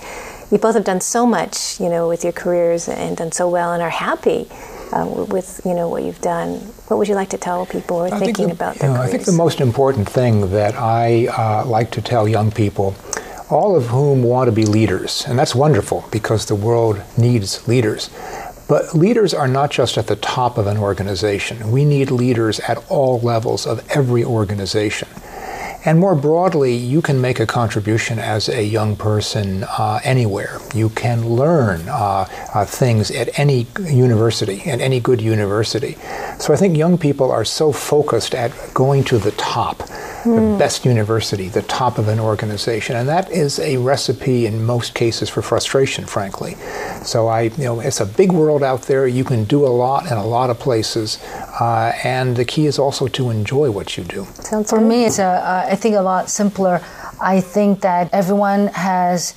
You 0.51 0.57
both 0.57 0.75
have 0.75 0.83
done 0.83 0.99
so 0.99 1.25
much, 1.25 1.79
you 1.79 1.87
know, 1.87 2.09
with 2.09 2.25
your 2.25 2.33
careers 2.33 2.89
and 2.89 3.15
done 3.15 3.31
so 3.31 3.47
well 3.49 3.71
and 3.71 3.81
are 3.81 3.89
happy 3.89 4.49
uh, 4.93 5.05
with, 5.07 5.61
you 5.65 5.73
know, 5.73 5.87
what 5.89 6.03
you've 6.03 6.21
done. 6.21 6.55
What 6.87 6.97
would 6.97 7.07
you 7.07 7.15
like 7.15 7.29
to 7.29 7.37
tell 7.37 7.65
people 7.65 7.99
who 7.99 8.03
are 8.03 8.07
I 8.07 8.19
think 8.19 8.37
thinking 8.37 8.47
the- 8.47 8.53
about 8.53 8.75
you 8.81 8.87
know, 8.87 9.01
I 9.01 9.07
think 9.07 9.25
the 9.25 9.31
most 9.31 9.61
important 9.61 10.09
thing 10.09 10.51
that 10.51 10.75
I 10.75 11.27
uh, 11.27 11.65
like 11.65 11.91
to 11.91 12.01
tell 12.01 12.27
young 12.27 12.51
people, 12.51 12.95
all 13.49 13.75
of 13.75 13.87
whom 13.87 14.23
want 14.23 14.47
to 14.47 14.51
be 14.51 14.65
leaders, 14.65 15.25
and 15.27 15.37
that's 15.37 15.53
wonderful 15.55 16.05
because 16.11 16.45
the 16.45 16.55
world 16.55 17.01
needs 17.17 17.67
leaders. 17.67 18.09
But 18.67 18.93
leaders 18.93 19.33
are 19.33 19.49
not 19.49 19.69
just 19.71 19.97
at 19.97 20.07
the 20.07 20.15
top 20.15 20.57
of 20.57 20.65
an 20.67 20.77
organization. 20.77 21.71
We 21.71 21.83
need 21.83 22.09
leaders 22.09 22.61
at 22.61 22.77
all 22.89 23.19
levels 23.19 23.67
of 23.67 23.85
every 23.89 24.23
organization. 24.23 25.09
And 25.83 25.99
more 25.99 26.13
broadly, 26.13 26.75
you 26.75 27.01
can 27.01 27.19
make 27.19 27.39
a 27.39 27.47
contribution 27.47 28.19
as 28.19 28.47
a 28.47 28.63
young 28.63 28.95
person 28.95 29.63
uh, 29.63 29.99
anywhere. 30.03 30.59
You 30.75 30.89
can 30.89 31.27
learn 31.27 31.89
uh, 31.89 32.27
uh, 32.53 32.65
things 32.65 33.09
at 33.09 33.39
any 33.39 33.65
university, 33.89 34.61
at 34.69 34.79
any 34.79 34.99
good 34.99 35.21
university. 35.21 35.97
So 36.41 36.55
I 36.55 36.57
think 36.57 36.75
young 36.75 36.97
people 36.97 37.31
are 37.31 37.45
so 37.45 37.71
focused 37.71 38.33
at 38.33 38.51
going 38.73 39.03
to 39.05 39.19
the 39.19 39.29
top, 39.33 39.77
the 40.25 40.55
best 40.57 40.85
university, 40.85 41.49
the 41.49 41.61
top 41.61 41.99
of 41.99 42.07
an 42.07 42.19
organization, 42.19 42.95
and 42.95 43.07
that 43.07 43.29
is 43.31 43.59
a 43.59 43.77
recipe 43.77 44.47
in 44.47 44.65
most 44.65 44.95
cases 44.95 45.29
for 45.29 45.43
frustration, 45.43 46.07
frankly. 46.07 46.55
So 47.03 47.27
I, 47.27 47.41
you 47.41 47.65
know, 47.65 47.79
it's 47.79 47.99
a 47.99 48.07
big 48.07 48.31
world 48.31 48.63
out 48.63 48.81
there. 48.83 49.05
You 49.05 49.23
can 49.23 49.43
do 49.43 49.63
a 49.67 49.69
lot 49.69 50.09
in 50.09 50.17
a 50.17 50.25
lot 50.25 50.49
of 50.49 50.57
places, 50.57 51.19
uh, 51.59 51.93
and 52.03 52.35
the 52.35 52.45
key 52.45 52.65
is 52.65 52.79
also 52.79 53.07
to 53.09 53.29
enjoy 53.29 53.69
what 53.69 53.95
you 53.95 54.03
do. 54.03 54.25
Sounds 54.33 54.71
For 54.71 54.81
me, 54.81 55.05
it's 55.05 55.19
a, 55.19 55.23
uh, 55.23 55.67
I 55.69 55.75
think 55.75 55.95
a 55.95 56.01
lot 56.01 56.27
simpler. 56.27 56.81
I 57.21 57.39
think 57.39 57.81
that 57.81 58.09
everyone 58.11 58.67
has 58.73 59.35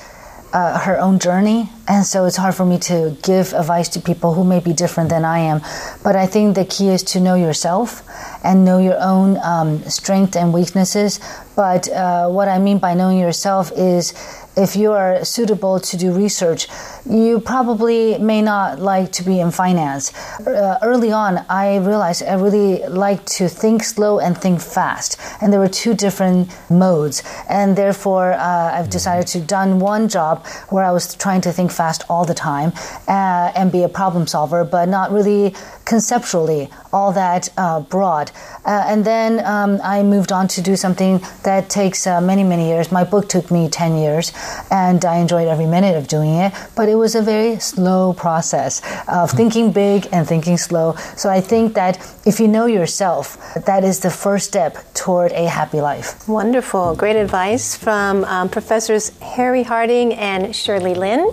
uh, 0.55 0.79
her 0.79 0.99
own 1.01 1.19
journey, 1.19 1.69
and 1.89 2.07
so 2.07 2.25
it's 2.27 2.37
hard 2.37 2.55
for 2.55 2.65
me 2.65 2.79
to 2.79 3.17
give 3.25 3.53
advice 3.53 3.89
to 3.91 4.01
people 4.01 4.35
who 4.35 4.45
may 4.45 4.61
be 4.61 4.73
different 4.73 5.11
than 5.11 5.25
I 5.25 5.41
am. 5.41 5.61
But 6.05 6.15
I 6.15 6.27
think 6.27 6.55
the 6.55 6.65
key 6.65 6.89
is 6.91 7.03
to 7.13 7.21
know 7.21 7.35
yourself 7.35 8.03
and 8.45 8.65
know 8.65 8.79
your 8.79 8.97
own 9.01 9.37
um, 9.39 9.83
strength 9.83 10.37
and 10.37 10.55
weaknesses. 10.55 11.19
But 11.57 11.91
uh, 11.91 12.29
what 12.29 12.47
I 12.47 12.61
mean 12.61 12.79
by 12.79 12.95
knowing 12.95 13.19
yourself 13.19 13.73
is 13.77 14.15
if 14.57 14.77
you 14.77 14.93
are 14.93 15.25
suitable 15.25 15.81
to 15.81 15.97
do 15.97 16.13
research, 16.13 16.69
you 17.09 17.41
probably 17.41 18.19
may 18.19 18.41
not 18.43 18.79
like 18.79 19.13
to 19.13 19.23
be 19.23 19.41
in 19.41 19.51
finance. 19.51 20.13
Uh, 20.41 20.79
early 20.83 21.13
on, 21.13 21.45
I 21.49 21.79
realized 21.79 22.23
I 22.23 22.35
really 22.35 22.87
like 22.87 23.25
to 23.39 23.49
think 23.49 23.83
slow 23.83 24.21
and 24.21 24.37
think 24.37 24.61
fast, 24.61 25.21
and 25.41 25.53
there 25.53 25.61
were 25.61 25.69
two 25.69 25.95
different 25.95 26.49
modes. 26.71 27.23
And 27.49 27.77
therefore, 27.77 28.33
uh, 28.33 28.73
I've 28.75 28.91
decided 28.91 29.27
to 29.29 29.41
done 29.41 29.79
one 29.79 30.09
job 30.09 30.47
where 30.71 30.85
I 30.85 30.93
was 30.93 31.15
trying 31.15 31.41
to 31.43 31.53
think 31.53 31.71
fast 31.71 32.03
all 32.09 32.25
the 32.25 32.35
time 32.35 32.73
uh, 33.09 33.53
and 33.55 33.71
be 33.71 33.83
a 33.83 33.89
problem 33.89 34.27
solver, 34.27 34.65
but 34.65 34.89
not 34.89 35.11
really 35.11 35.55
conceptually 35.85 36.71
all 36.93 37.13
that 37.13 37.49
uh, 37.57 37.81
broad. 37.81 38.31
Uh, 38.65 38.85
and 38.87 39.05
then 39.05 39.45
um, 39.45 39.81
I 39.83 40.03
moved 40.03 40.33
on 40.33 40.49
to 40.49 40.63
do 40.63 40.77
something 40.77 41.21
that 41.43 41.69
takes 41.69 42.07
uh, 42.07 42.21
many, 42.21 42.45
many 42.45 42.69
years. 42.69 42.91
My 42.91 43.05
book 43.05 43.29
took 43.29 43.51
me 43.51 43.69
10 43.69 43.97
years. 43.97 44.33
And 44.71 45.05
I 45.05 45.17
enjoyed 45.19 45.49
every 45.49 45.67
minute 45.67 45.97
of 45.97 46.09
doing 46.09 46.35
it. 46.35 46.53
But 46.77 46.89
it 46.89 46.97
was 46.97 47.15
a 47.15 47.23
very 47.23 47.59
slow 47.59 48.13
process 48.13 48.83
of 49.09 49.31
thinking 49.31 49.73
big 49.73 50.09
and 50.13 50.27
thinking 50.27 50.57
slow. 50.57 50.95
So 51.17 51.29
I 51.31 51.41
think 51.41 51.75
that 51.75 51.99
if 52.27 52.41
you 52.41 52.49
know 52.49 52.67
yourself, 52.67 53.37
that 53.67 53.85
is 53.85 54.01
the 54.01 54.11
first 54.11 54.47
step 54.47 54.77
toward 54.95 55.33
a 55.33 55.47
happy 55.47 55.81
life. 55.81 56.29
Wonderful. 56.29 56.95
Great 56.97 57.17
advice 57.17 57.77
from 57.77 58.25
um, 58.25 58.49
Professors 58.49 59.17
Harry 59.21 59.63
Harding 59.63 60.15
and 60.15 60.55
Shirley 60.55 60.95
Lin. 60.95 61.31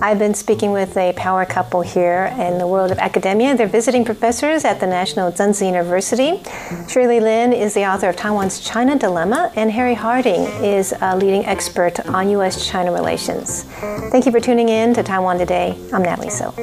I've 0.00 0.18
been 0.18 0.34
speaking 0.34 0.72
with 0.72 0.96
a 0.96 1.12
power 1.14 1.44
couple 1.44 1.80
here 1.80 2.34
in 2.38 2.58
the 2.58 2.66
world 2.66 2.90
of 2.90 2.98
academia. 2.98 3.56
They're 3.56 3.66
visiting 3.66 4.04
professors 4.04 4.64
at 4.64 4.78
the 4.78 4.86
National 4.86 5.32
Chengchi 5.32 5.66
University. 5.66 6.42
Shirley 6.88 7.20
Lin 7.20 7.52
is 7.52 7.74
the 7.74 7.86
author 7.86 8.08
of 8.08 8.16
Taiwan's 8.16 8.60
China 8.60 8.96
Dilemma, 8.98 9.50
and 9.56 9.70
Harry 9.72 9.94
Harding 9.94 10.42
is 10.62 10.94
a 11.00 11.16
leading 11.16 11.44
expert 11.46 11.98
on 12.06 12.28
U.S. 12.30 12.45
China 12.54 12.92
relations. 12.92 13.64
Thank 14.12 14.26
you 14.26 14.32
for 14.32 14.38
tuning 14.38 14.68
in 14.68 14.94
to 14.94 15.02
Taiwan 15.02 15.38
Today. 15.38 15.76
I'm 15.92 16.02
Natalie 16.02 16.30
So. 16.30 16.54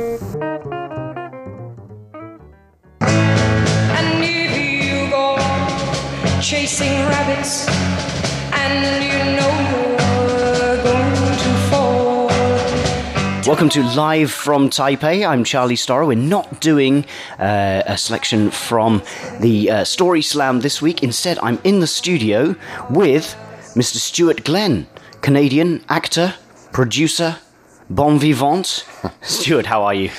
And 3.02 4.24
if 4.24 4.56
you 4.58 5.10
go 5.10 5.36
chasing 6.42 6.94
rabbits, 7.08 7.68
and 8.54 9.04
you 9.04 9.20
know 9.38 9.52
you're 9.72 10.84
going 10.84 11.38
to 11.38 11.52
fall. 11.70 12.28
Welcome 13.46 13.70
to 13.70 13.84
Live 13.94 14.32
from 14.32 14.70
Taipei. 14.70 15.28
I'm 15.28 15.44
Charlie 15.44 15.76
Storrar. 15.76 16.08
We're 16.08 16.16
not 16.16 16.62
doing 16.62 17.06
uh, 17.40 17.84
a 17.86 17.98
selection 17.98 18.52
from 18.52 19.04
the 19.42 19.70
uh, 19.70 19.84
Story 19.84 20.22
Slam 20.22 20.62
this 20.62 20.82
week. 20.82 21.04
Instead, 21.04 21.40
I'm 21.40 21.60
in 21.66 21.82
the 21.82 21.88
studio 21.88 22.56
with 22.90 23.36
Mr. 23.76 23.98
Stuart 23.98 24.44
Glenn, 24.46 24.88
Canadian 25.24 25.82
actor, 25.88 26.34
producer, 26.74 27.38
bon 27.90 28.20
vivant. 28.20 28.86
Stuart, 29.22 29.66
how 29.66 29.84
are 29.84 29.94
you? 29.94 30.10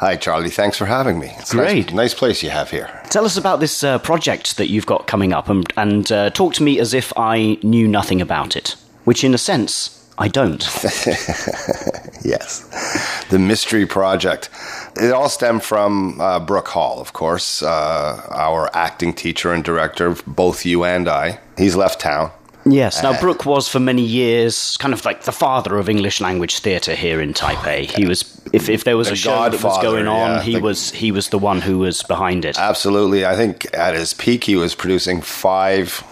Hi, 0.00 0.16
Charlie. 0.16 0.48
Thanks 0.48 0.78
for 0.78 0.86
having 0.86 1.18
me. 1.18 1.30
It's 1.38 1.52
Great. 1.52 1.88
Nice, 1.88 1.94
nice 1.94 2.14
place 2.14 2.42
you 2.42 2.48
have 2.48 2.70
here. 2.70 2.88
Tell 3.10 3.26
us 3.26 3.36
about 3.36 3.60
this 3.60 3.84
uh, 3.84 3.98
project 3.98 4.56
that 4.56 4.70
you've 4.70 4.86
got 4.86 5.06
coming 5.06 5.34
up 5.34 5.50
and, 5.50 5.70
and 5.76 6.10
uh, 6.10 6.30
talk 6.30 6.54
to 6.54 6.62
me 6.62 6.80
as 6.80 6.94
if 6.94 7.12
I 7.14 7.58
knew 7.62 7.86
nothing 7.86 8.22
about 8.22 8.56
it, 8.56 8.74
which 9.04 9.22
in 9.22 9.34
a 9.34 9.38
sense, 9.38 10.10
I 10.16 10.28
don't. 10.28 10.64
Yes. 12.24 13.26
The 13.28 13.38
Mystery 13.38 13.84
Project. 13.84 14.48
It 14.96 15.12
all 15.12 15.28
stemmed 15.28 15.62
from 15.62 16.18
uh, 16.20 16.40
Brooke 16.40 16.68
Hall, 16.68 16.98
of 16.98 17.12
course, 17.12 17.62
uh, 17.62 18.26
our 18.30 18.74
acting 18.74 19.12
teacher 19.12 19.52
and 19.52 19.62
director, 19.62 20.16
both 20.26 20.64
you 20.64 20.84
and 20.84 21.06
I. 21.06 21.40
He's 21.58 21.76
left 21.76 22.00
town. 22.00 22.30
Yes. 22.66 23.02
Now, 23.02 23.10
Uh, 23.12 23.20
Brooke 23.20 23.44
was 23.44 23.68
for 23.68 23.78
many 23.80 24.02
years 24.02 24.76
kind 24.78 24.94
of 24.94 25.04
like 25.04 25.24
the 25.24 25.32
father 25.32 25.76
of 25.78 25.88
English 25.88 26.20
language 26.20 26.58
theatre 26.60 26.94
here 26.94 27.20
in 27.20 27.34
Taipei. 27.34 27.84
He 27.90 28.06
was, 28.06 28.24
if, 28.52 28.68
if 28.68 28.84
there 28.84 28.96
was 28.96 29.08
The 29.08 29.14
a 29.14 29.16
show 29.16 29.48
that 29.50 29.62
was 29.62 29.78
going 29.82 30.06
on, 30.06 30.36
yeah, 30.36 30.42
he 30.42 30.54
the- 30.54 30.60
was 30.60 30.90
he 30.92 31.12
was 31.12 31.28
the 31.28 31.38
one 31.38 31.60
who 31.60 31.78
was 31.78 32.02
behind 32.02 32.44
it. 32.44 32.58
Absolutely. 32.58 33.26
I 33.26 33.36
think 33.36 33.66
at 33.74 33.94
his 33.94 34.14
peak, 34.14 34.44
he 34.44 34.56
was 34.56 34.74
producing 34.74 35.20
five 35.20 36.02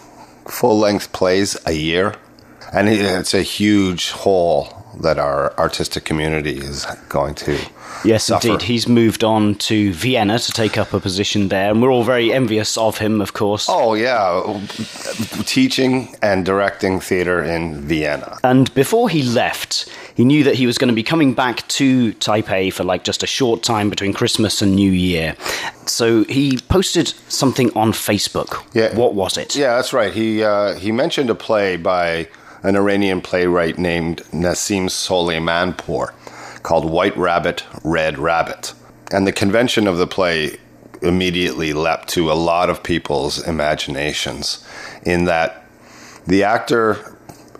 full 0.46 0.78
length 0.78 1.12
plays 1.12 1.56
a 1.66 1.72
year. 1.72 2.14
And 2.72 2.88
he- 2.88 2.96
it's 3.00 3.34
a 3.34 3.42
huge 3.42 4.10
hole 4.12 4.81
that 5.00 5.18
our 5.18 5.57
artistic 5.59 6.05
community 6.05 6.59
is 6.59 6.87
going 7.09 7.35
to 7.35 7.59
yes, 8.05 8.24
suffer. 8.24 8.48
indeed. 8.48 8.62
He's 8.62 8.88
moved 8.88 9.24
on 9.24 9.55
to 9.57 9.92
Vienna 9.92 10.38
to 10.38 10.52
take 10.52 10.76
up 10.76 10.92
a 10.92 11.00
position 11.00 11.48
there, 11.48 11.70
and 11.70 11.83
we're 11.83 11.90
all 11.90 12.05
very 12.05 12.33
envious 12.33 12.76
of 12.76 12.98
him, 12.98 13.20
of 13.20 13.33
course. 13.33 13.66
Oh, 13.68 13.94
yeah. 13.94 14.61
Teaching 15.44 16.14
and 16.22 16.44
directing 16.44 17.00
theater 17.00 17.42
in 17.42 17.81
Vienna. 17.83 18.38
And 18.44 18.72
before 18.74 19.09
he 19.09 19.22
left, 19.22 19.88
he 20.14 20.24
knew 20.24 20.44
that 20.44 20.55
he 20.55 20.66
was 20.66 20.78
going 20.78 20.88
to 20.88 20.94
be 20.94 21.02
coming 21.02 21.35
back 21.35 21.66
to 21.68 22.12
Taipei 22.14 22.72
for 22.72 22.85
like 22.85 23.05
just 23.05 23.22
a 23.22 23.26
short 23.26 23.62
time 23.62 23.90
between 23.90 24.12
Christmas 24.12 24.62
and 24.62 24.74
New 24.74 24.90
Year. 24.90 25.35
So 25.87 26.24
he 26.24 26.59
posted 26.68 27.09
something 27.28 27.70
on 27.76 27.92
Facebook. 27.92 28.62
Yeah. 28.74 28.94
What 28.94 29.14
was 29.14 29.37
it? 29.37 29.57
Yeah, 29.57 29.76
that's 29.76 29.92
right. 29.92 30.12
He 30.12 30.42
uh, 30.42 30.74
he 30.74 30.92
mentioned 30.92 31.31
a 31.31 31.35
play 31.35 31.76
by 31.76 32.28
an 32.62 32.77
Iranian 32.77 33.20
playwright 33.20 33.79
named 33.79 34.18
Nassim 34.33 34.87
Soleimanpour 34.88 36.12
called 36.62 36.85
White 36.85 37.16
Rabbit, 37.16 37.64
Red 37.83 38.18
Rabbit. 38.18 38.72
And 39.11 39.27
the 39.27 39.33
convention 39.33 39.87
of 39.87 39.98
the 39.98 40.07
play 40.07 40.57
immediately 41.03 41.72
leapt 41.72 42.09
to 42.11 42.31
a 42.31 42.35
lot 42.35 42.70
of 42.70 42.83
people's 42.83 43.44
imaginations 43.46 44.64
in 45.05 45.25
that 45.25 45.64
the 46.27 46.44
actor 46.44 47.16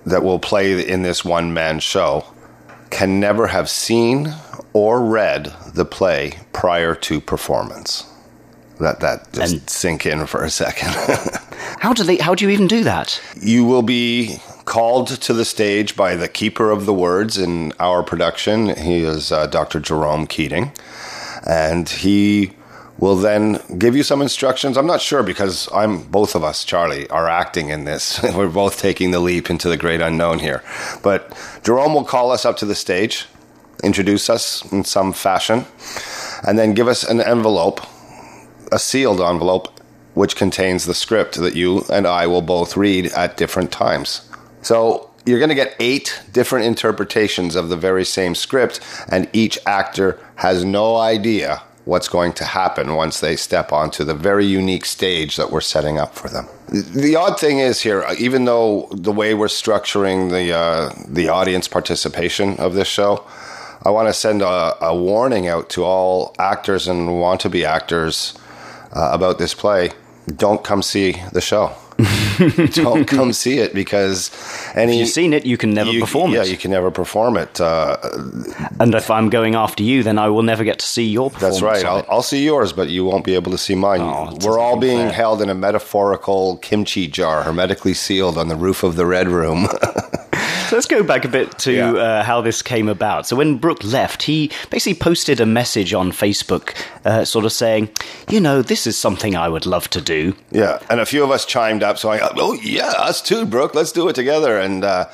that 0.07 0.23
will 0.23 0.39
play 0.39 0.87
in 0.87 1.03
this 1.03 1.25
one 1.25 1.53
man 1.53 1.81
show 1.81 2.25
can 2.91 3.19
never 3.19 3.49
have 3.49 3.69
seen 3.69 4.33
or 4.73 5.03
read 5.03 5.53
the 5.75 5.85
play 5.85 6.39
prior 6.53 6.95
to 6.95 7.21
performance. 7.21 8.05
Let 8.79 9.01
that 9.01 9.33
just 9.33 9.53
And- 9.55 9.69
sink 9.71 10.07
in 10.07 10.27
for 10.27 10.45
a 10.45 10.51
second. 10.51 10.89
How 11.81 11.93
do 11.93 12.05
they? 12.05 12.17
How 12.17 12.35
do 12.35 12.45
you 12.45 12.51
even 12.51 12.69
do 12.69 12.85
that? 12.85 13.21
you 13.41 13.65
will 13.65 13.83
be 13.83 14.39
called 14.65 15.09
to 15.09 15.33
the 15.33 15.45
stage 15.45 15.97
by 15.97 16.17
the 16.17 16.29
keeper 16.29 16.71
of 16.71 16.87
the 16.87 16.95
words 16.95 17.39
in 17.39 17.73
our 17.79 18.03
production. 18.03 18.77
He 18.77 19.03
is 19.03 19.33
uh, 19.33 19.47
Dr. 19.47 19.81
Jerome 19.81 20.27
Keating. 20.27 20.73
And 21.47 21.89
he 21.89 22.53
will 22.99 23.17
then 23.17 23.61
give 23.79 23.97
you 23.97 24.03
some 24.03 24.23
instructions. 24.23 24.77
I'm 24.77 24.87
not 24.87 25.01
sure 25.01 25.25
because 25.25 25.69
I'm 25.75 26.05
both 26.05 26.37
of 26.37 26.45
us, 26.45 26.65
Charlie, 26.65 27.09
are 27.11 27.29
acting 27.29 27.71
in 27.71 27.85
this. 27.85 28.23
We're 28.35 28.49
both 28.49 28.79
taking 28.79 29.11
the 29.11 29.19
leap 29.19 29.51
into 29.51 29.69
the 29.69 29.77
great 29.77 30.01
unknown 30.01 30.39
here. 30.39 30.63
But 31.03 31.37
Jerome 31.65 31.95
will 31.95 32.05
call 32.05 32.31
us 32.31 32.45
up 32.45 32.57
to 32.59 32.65
the 32.65 32.77
stage, 32.77 33.27
introduce 33.83 34.31
us 34.31 34.71
in 34.71 34.85
some 34.85 35.13
fashion, 35.13 35.67
and 36.47 36.57
then 36.57 36.75
give 36.75 36.87
us 36.87 37.03
an 37.03 37.21
envelope, 37.21 37.81
a 38.71 38.79
sealed 38.79 39.21
envelope, 39.21 39.81
which 40.15 40.37
contains 40.37 40.85
the 40.85 40.95
script 40.95 41.35
that 41.37 41.57
you 41.57 41.85
and 41.91 42.07
I 42.07 42.27
will 42.29 42.43
both 42.43 42.77
read 42.77 43.07
at 43.15 43.37
different 43.37 43.73
times. 43.73 44.29
So 44.63 45.11
you're 45.27 45.39
going 45.39 45.51
to 45.51 45.55
get 45.55 45.77
eight 45.79 46.23
different 46.33 46.67
interpretations 46.67 47.55
of 47.55 47.69
the 47.69 47.77
very 47.77 48.05
same 48.05 48.35
script, 48.35 48.81
and 49.09 49.29
each 49.33 49.59
actor 49.67 50.19
has 50.37 50.65
no 50.65 50.97
idea 50.97 51.63
what's 51.85 52.09
going 52.09 52.33
to 52.33 52.45
happen 52.45 52.95
once 52.95 53.19
they 53.21 53.35
step 53.35 53.73
onto 53.73 54.05
the 54.05 54.15
very 54.15 54.47
unique 54.47 54.85
stage 54.85 55.37
that 55.37 55.51
we're 55.51 55.61
setting 55.61 55.99
up 55.99 56.15
for 56.15 56.29
them. 56.29 56.47
The 56.69 57.17
odd 57.17 57.41
thing 57.41 57.59
is 57.59 57.81
here, 57.81 58.05
even 58.19 58.45
though 58.45 58.89
the 58.93 59.13
way 59.13 59.35
we're 59.35 59.49
structuring 59.49 60.31
the 60.31 60.53
uh, 60.57 60.93
the 61.09 61.29
audience 61.29 61.69
participation 61.69 62.57
of 62.59 62.75
this 62.75 62.89
show, 62.89 63.25
I 63.85 63.91
want 63.91 64.09
to 64.09 64.15
send 64.15 64.43
a, 64.43 64.77
a 64.85 64.97
warning 64.97 65.49
out 65.49 65.71
to 65.71 65.83
all 65.83 66.35
actors 66.39 66.87
and 66.87 67.21
want 67.21 67.41
to 67.41 67.51
be 67.51 67.65
actors 67.65 68.35
uh, 68.93 69.11
about 69.13 69.39
this 69.39 69.55
play. 69.55 69.91
Don't 70.37 70.63
come 70.63 70.83
see 70.83 71.21
the 71.33 71.41
show. 71.41 71.75
Don't 72.73 73.07
come 73.17 73.33
see 73.33 73.59
it 73.59 73.75
because 73.75 74.31
any 74.75 74.95
If 74.95 74.99
you've 75.01 75.09
seen 75.09 75.33
it, 75.33 75.45
you 75.47 75.57
can 75.57 75.73
never 75.75 75.91
you- 75.91 76.01
perform 76.01 76.33
yeah, 76.33 76.41
it. 76.43 76.47
Yeah, 76.47 76.53
you 76.53 76.59
can 76.59 76.71
never 76.71 76.91
perform 76.91 77.37
it. 77.37 77.61
Uh, 77.61 77.97
And 78.81 78.95
if 78.95 79.11
I'm 79.11 79.29
going 79.31 79.55
after 79.55 79.83
you, 79.83 80.03
then 80.03 80.19
I 80.19 80.29
will 80.29 80.43
never 80.43 80.65
get 80.65 80.79
to 80.81 80.87
see 80.87 81.05
your 81.05 81.31
performance. 81.31 81.61
that's 81.61 81.63
right. 81.63 81.85
I'll. 81.85 82.05
I'll 82.09 82.23
see 82.23 82.45
yours, 82.45 82.73
but 82.73 82.89
you 82.89 83.05
won't 83.05 83.25
be 83.25 83.35
able 83.35 83.51
to 83.53 83.59
see 83.59 83.75
mine. 83.75 84.01
Oh, 84.01 84.37
We're 84.45 84.59
all 84.59 84.77
being 84.79 84.99
fair. 85.09 85.13
held 85.13 85.41
in 85.43 85.49
a 85.51 85.55
metaphorical 85.55 86.57
kimchi 86.59 87.07
jar, 87.09 87.43
hermetically 87.43 87.95
sealed 87.95 88.37
on 88.39 88.49
the 88.49 88.57
roof 88.57 88.83
of 88.83 88.97
the 88.97 89.07
red 89.07 89.29
room. 89.29 89.69
So 90.73 90.77
let's 90.77 90.87
go 90.87 91.03
back 91.03 91.27
a 91.27 91.29
bit 91.29 91.59
to 91.59 91.71
Yeah. 91.71 91.93
uh, 91.93 92.23
how 92.23 92.41
this 92.41 92.63
came 92.63 92.89
about. 92.89 93.27
So 93.27 93.37
when 93.37 93.59
Brooke 93.59 93.85
left, 93.85 94.23
he 94.23 94.51
basically 94.71 94.95
posted 94.95 95.39
a 95.39 95.45
message 95.45 95.93
on 95.93 96.13
Facebook, 96.13 96.71
uh, 97.05 97.27
sort 97.27 97.45
of 97.45 97.53
saying, 97.53 97.91
"You 98.31 98.41
know, 98.41 98.63
this 98.63 98.87
is 98.87 98.97
something 98.97 99.37
I 99.37 99.51
would 99.51 99.67
love 99.67 99.91
to 99.91 100.01
do." 100.01 100.33
Yeah, 100.51 100.79
and 100.89 100.99
a 100.99 101.05
few 101.05 101.23
of 101.25 101.31
us 101.31 101.45
chimed 101.45 101.83
up. 101.83 101.99
So 101.99 102.11
I, 102.11 102.27
oh 102.39 102.55
yeah, 102.55 102.89
us 102.97 103.21
too, 103.21 103.45
Brooke. 103.45 103.75
Let's 103.75 103.93
do 103.93 104.09
it 104.09 104.15
together. 104.15 104.59
And 104.59 104.83
uh, 104.83 105.05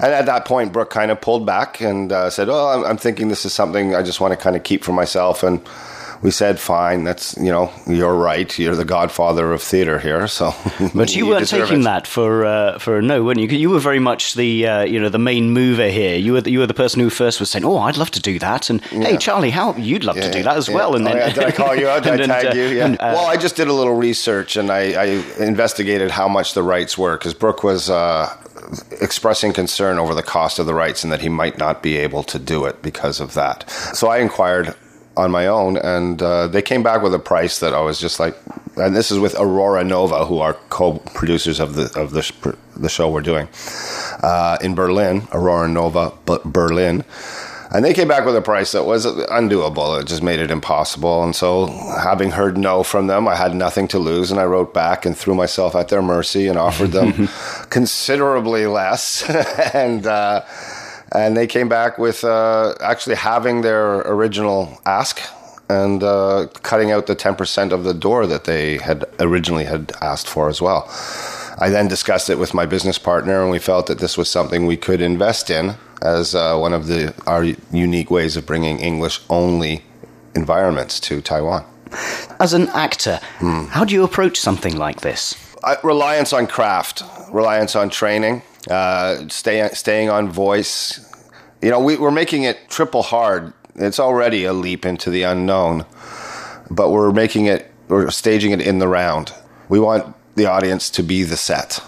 and 0.00 0.12
at 0.12 0.26
that 0.26 0.46
point, 0.46 0.72
Brooke 0.72 0.90
kind 0.90 1.12
of 1.12 1.20
pulled 1.20 1.46
back 1.46 1.80
and 1.80 2.10
uh, 2.10 2.28
said, 2.28 2.48
"Oh, 2.48 2.66
I'm, 2.66 2.84
I'm 2.84 2.96
thinking 2.96 3.28
this 3.28 3.44
is 3.44 3.52
something 3.52 3.94
I 3.94 4.02
just 4.02 4.20
want 4.20 4.32
to 4.32 4.36
kind 4.36 4.56
of 4.56 4.64
keep 4.64 4.82
for 4.82 4.90
myself." 4.92 5.44
And 5.44 5.60
we 6.24 6.30
said, 6.30 6.58
"Fine, 6.58 7.04
that's 7.04 7.36
you 7.36 7.52
know, 7.52 7.70
you're 7.86 8.14
right. 8.16 8.58
You're 8.58 8.74
the 8.74 8.84
godfather 8.86 9.52
of 9.52 9.62
theater 9.62 9.98
here." 10.00 10.26
So, 10.26 10.52
But 10.94 11.14
you, 11.14 11.26
weren't 11.26 11.46
taking 11.48 11.82
it. 11.82 11.84
that 11.84 12.06
for 12.06 12.44
uh, 12.46 12.78
for 12.78 12.98
a 12.98 13.02
no, 13.02 13.22
weren't 13.22 13.38
you? 13.40 13.46
You 13.46 13.68
were 13.70 13.78
very 13.78 13.98
much 14.00 14.32
the 14.34 14.66
uh, 14.66 14.82
you 14.84 14.98
know 14.98 15.10
the 15.10 15.18
main 15.18 15.50
mover 15.50 15.88
here. 15.90 16.16
You 16.16 16.32
were 16.32 16.40
the, 16.40 16.50
you 16.50 16.58
were 16.60 16.66
the 16.66 16.74
person 16.74 17.00
who 17.00 17.10
first 17.10 17.38
was 17.40 17.50
saying, 17.50 17.64
"Oh, 17.66 17.76
I'd 17.78 17.98
love 17.98 18.10
to 18.12 18.20
do 18.20 18.38
that," 18.38 18.70
and 18.70 18.80
"Hey, 18.86 19.18
Charlie, 19.18 19.50
how 19.50 19.74
you'd 19.76 20.02
love 20.04 20.16
to 20.16 20.30
do 20.32 20.42
that 20.42 20.56
as 20.56 20.66
Yeah. 20.68 20.74
well." 20.76 20.96
And 20.96 21.06
Oh, 21.06 21.10
then 21.10 21.18
yeah. 21.18 21.32
did 21.34 21.44
I 21.44 21.52
call 21.52 21.76
you 21.76 21.88
out? 21.88 22.02
Did 22.04 22.12
and 22.12 22.20
then, 22.22 22.28
tag 22.30 22.46
uh, 22.46 22.54
you? 22.54 22.64
Yeah. 22.78 22.86
and, 22.86 22.94
uh, 22.96 23.12
well, 23.14 23.26
I 23.26 23.36
just 23.36 23.54
did 23.56 23.68
a 23.68 23.72
little 23.74 23.94
research 23.94 24.56
and 24.56 24.70
I, 24.72 24.92
I 24.94 25.04
investigated 25.38 26.10
how 26.10 26.26
much 26.28 26.54
the 26.54 26.62
rights 26.62 26.96
were 26.96 27.18
because 27.18 27.34
Brooke 27.34 27.62
was 27.62 27.90
uh, 27.90 28.34
expressing 29.00 29.52
concern 29.52 29.98
over 29.98 30.14
the 30.14 30.22
cost 30.22 30.58
of 30.58 30.64
the 30.66 30.74
rights 30.74 31.04
and 31.04 31.12
that 31.12 31.20
he 31.20 31.28
might 31.28 31.58
not 31.58 31.82
be 31.82 31.96
able 31.98 32.22
to 32.24 32.38
do 32.38 32.64
it 32.64 32.80
because 32.82 33.20
of 33.20 33.34
that. 33.34 33.68
So 33.94 34.08
I 34.08 34.18
inquired 34.18 34.74
on 35.16 35.30
my 35.30 35.46
own, 35.46 35.76
and 35.76 36.20
uh, 36.22 36.48
they 36.48 36.62
came 36.62 36.82
back 36.82 37.02
with 37.02 37.14
a 37.14 37.18
price 37.18 37.60
that 37.60 37.74
I 37.74 37.80
was 37.80 38.00
just 38.00 38.18
like, 38.18 38.36
and 38.76 38.96
this 38.96 39.10
is 39.10 39.18
with 39.18 39.34
Aurora 39.38 39.84
Nova, 39.84 40.24
who 40.24 40.38
are 40.38 40.54
co-producers 40.70 41.60
of 41.60 41.74
the 41.74 41.84
of 41.98 42.12
the 42.12 42.56
the 42.76 42.88
show 42.88 43.08
we're 43.08 43.20
doing 43.20 43.48
uh, 44.22 44.58
in 44.60 44.74
Berlin. 44.74 45.28
Aurora 45.32 45.68
Nova, 45.68 46.12
but 46.24 46.44
Berlin. 46.44 47.04
And 47.70 47.84
they 47.84 47.92
came 47.92 48.06
back 48.06 48.24
with 48.24 48.36
a 48.36 48.40
price 48.40 48.70
that 48.70 48.84
was 48.84 49.04
undoable. 49.04 50.00
It 50.00 50.06
just 50.06 50.22
made 50.22 50.38
it 50.38 50.52
impossible. 50.52 51.24
And 51.24 51.34
so, 51.34 51.66
having 52.00 52.30
heard 52.30 52.56
no 52.56 52.84
from 52.84 53.08
them, 53.08 53.26
I 53.26 53.34
had 53.34 53.52
nothing 53.56 53.88
to 53.88 53.98
lose. 53.98 54.30
And 54.30 54.38
I 54.38 54.44
wrote 54.44 54.72
back 54.72 55.04
and 55.04 55.16
threw 55.16 55.34
myself 55.34 55.74
at 55.74 55.88
their 55.88 56.02
mercy 56.02 56.46
and 56.46 56.56
offered 56.56 56.92
them 56.92 57.28
considerably 57.70 58.66
less. 58.66 59.28
and, 59.74 60.06
uh, 60.06 60.44
and 61.14 61.36
they 61.36 61.46
came 61.46 61.68
back 61.68 61.98
with 61.98 62.24
uh, 62.24 62.74
actually 62.80 63.16
having 63.16 63.62
their 63.62 64.00
original 64.00 64.80
ask 64.84 65.20
and 65.68 66.02
uh, 66.02 66.46
cutting 66.62 66.90
out 66.90 67.06
the 67.06 67.16
10% 67.16 67.72
of 67.72 67.84
the 67.84 67.94
door 67.94 68.26
that 68.26 68.44
they 68.44 68.78
had 68.78 69.04
originally 69.18 69.64
had 69.64 69.92
asked 70.02 70.28
for 70.28 70.48
as 70.48 70.60
well. 70.60 70.90
I 71.58 71.70
then 71.70 71.88
discussed 71.88 72.28
it 72.30 72.38
with 72.38 72.52
my 72.52 72.66
business 72.66 72.98
partner, 72.98 73.40
and 73.40 73.50
we 73.50 73.60
felt 73.60 73.86
that 73.86 73.98
this 73.98 74.18
was 74.18 74.28
something 74.28 74.66
we 74.66 74.76
could 74.76 75.00
invest 75.00 75.50
in 75.50 75.76
as 76.02 76.34
uh, 76.34 76.58
one 76.58 76.74
of 76.74 76.86
the 76.86 77.14
our 77.26 77.44
unique 77.72 78.10
ways 78.10 78.36
of 78.36 78.44
bringing 78.44 78.80
English 78.80 79.20
only 79.30 79.84
environments 80.34 80.98
to 81.00 81.20
Taiwan. 81.20 81.64
As 82.40 82.52
an 82.54 82.68
actor, 82.70 83.20
how 83.70 83.84
do 83.84 83.94
you 83.94 84.02
approach 84.02 84.38
something 84.38 84.76
like 84.76 85.00
this? 85.02 85.34
Uh, 85.62 85.76
reliance 85.84 86.32
on 86.32 86.46
craft, 86.48 87.02
reliance 87.30 87.76
on 87.76 87.88
training, 87.88 88.42
uh, 88.68 89.28
stay, 89.28 89.68
staying 89.72 90.10
on 90.10 90.28
voice. 90.28 91.00
You 91.64 91.70
know, 91.70 91.80
we, 91.80 91.96
we're 91.96 92.10
making 92.10 92.42
it 92.42 92.68
triple 92.68 93.02
hard. 93.02 93.54
It's 93.74 93.98
already 93.98 94.44
a 94.44 94.52
leap 94.52 94.84
into 94.84 95.08
the 95.08 95.22
unknown, 95.22 95.86
but 96.70 96.90
we're 96.90 97.10
making 97.10 97.46
it, 97.46 97.72
we're 97.88 98.10
staging 98.10 98.50
it 98.50 98.60
in 98.60 98.80
the 98.80 98.86
round. 98.86 99.32
We 99.70 99.80
want 99.80 100.14
the 100.34 100.44
audience 100.44 100.90
to 100.90 101.02
be 101.02 101.22
the 101.22 101.38
set. 101.38 101.82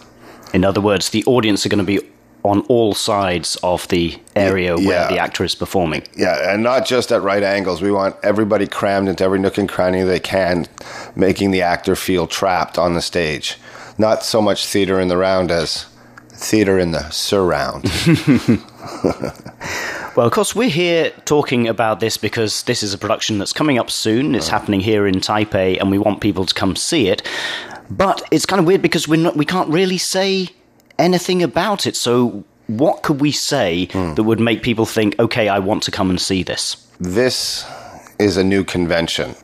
In 0.54 0.64
other 0.64 0.80
words, 0.80 1.10
the 1.10 1.22
audience 1.26 1.66
are 1.66 1.68
going 1.68 1.84
to 1.84 1.84
be 1.84 2.00
on 2.42 2.60
all 2.68 2.94
sides 2.94 3.56
of 3.62 3.86
the 3.88 4.18
area 4.34 4.76
where 4.76 5.08
the 5.08 5.18
actor 5.18 5.44
is 5.44 5.54
performing. 5.54 6.04
Yeah, 6.16 6.54
and 6.54 6.62
not 6.62 6.86
just 6.86 7.12
at 7.12 7.20
right 7.20 7.42
angles. 7.42 7.82
We 7.82 7.92
want 7.92 8.16
everybody 8.22 8.66
crammed 8.66 9.10
into 9.10 9.24
every 9.24 9.40
nook 9.40 9.58
and 9.58 9.68
cranny 9.68 10.02
they 10.04 10.20
can, 10.20 10.68
making 11.14 11.50
the 11.50 11.60
actor 11.60 11.96
feel 11.96 12.26
trapped 12.26 12.78
on 12.78 12.94
the 12.94 13.02
stage. 13.02 13.58
Not 13.98 14.22
so 14.22 14.40
much 14.40 14.64
theater 14.64 14.98
in 14.98 15.08
the 15.08 15.18
round 15.18 15.50
as 15.50 15.84
theater 16.30 16.78
in 16.78 16.92
the 16.92 17.10
surround. 17.10 17.84
Well, 20.16 20.26
of 20.26 20.32
course, 20.32 20.56
we're 20.56 20.70
here 20.70 21.10
talking 21.26 21.68
about 21.68 22.00
this 22.00 22.16
because 22.16 22.62
this 22.62 22.82
is 22.82 22.94
a 22.94 22.98
production 22.98 23.36
that's 23.36 23.52
coming 23.52 23.78
up 23.78 23.90
soon. 23.90 24.34
It's 24.34 24.48
happening 24.48 24.80
here 24.80 25.06
in 25.06 25.16
Taipei, 25.16 25.78
and 25.78 25.90
we 25.90 25.98
want 25.98 26.22
people 26.22 26.46
to 26.46 26.54
come 26.54 26.74
see 26.74 27.08
it. 27.08 27.20
But 27.90 28.26
it's 28.30 28.46
kind 28.46 28.58
of 28.58 28.66
weird 28.66 28.80
because 28.80 29.06
we're 29.06 29.20
not, 29.20 29.36
we 29.36 29.44
can't 29.44 29.68
really 29.68 29.98
say 29.98 30.48
anything 30.98 31.42
about 31.42 31.86
it. 31.86 31.96
So, 31.96 32.44
what 32.66 33.02
could 33.02 33.20
we 33.20 33.30
say 33.30 33.88
hmm. 33.92 34.14
that 34.14 34.22
would 34.22 34.40
make 34.40 34.62
people 34.62 34.86
think, 34.86 35.18
okay, 35.18 35.50
I 35.50 35.58
want 35.58 35.82
to 35.82 35.90
come 35.90 36.08
and 36.08 36.18
see 36.18 36.42
this? 36.42 36.86
this 36.98 37.66
is 38.18 38.36
a 38.36 38.44
new 38.44 38.64
convention. 38.64 39.34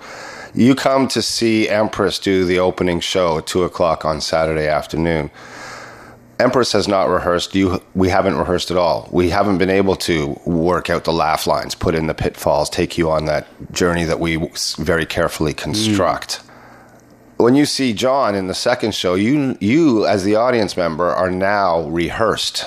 You 0.55 0.75
come 0.75 1.09
to 1.09 1.23
see 1.23 1.69
Empress 1.69 2.19
do 2.19 2.45
the 2.45 2.59
opening 2.59 3.01
show 3.01 3.39
at 3.39 3.47
two 3.47 3.63
o'clock 3.65 4.05
on 4.05 4.21
Saturday 4.21 4.69
afternoon. 4.69 5.31
Empress 6.39 6.73
has 6.73 6.89
not 6.89 7.09
rehearsed. 7.09 7.55
You, 7.55 7.83
we 7.95 8.09
haven't 8.09 8.37
rehearsed 8.37 8.71
at 8.71 8.77
all. 8.77 9.09
We 9.13 9.31
haven't 9.31 9.59
been 9.59 9.71
able 9.71 9.97
to 9.97 10.41
work 10.45 10.91
out 10.91 11.05
the 11.05 11.13
laugh 11.13 11.47
lines, 11.47 11.75
put 11.75 11.95
in 11.95 12.07
the 12.07 12.15
pitfalls, 12.15 12.69
take 12.69 12.99
you 12.99 13.11
on 13.11 13.27
that 13.27 13.47
journey 13.73 14.05
that 14.05 14.19
we 14.19 14.51
very 14.79 15.07
carefully 15.07 15.55
construct. 15.55 16.41
Mm. 16.41 16.49
When 17.37 17.55
you 17.55 17.67
see 17.67 17.93
John 17.93 18.35
in 18.35 18.47
the 18.47 18.55
second 18.55 18.95
show, 18.95 19.15
you, 19.15 19.57
you 19.61 20.07
as 20.07 20.25
the 20.25 20.37
audience 20.37 20.77
member 20.77 21.11
are 21.11 21.31
now 21.31 21.89
rehearsed. 21.89 22.67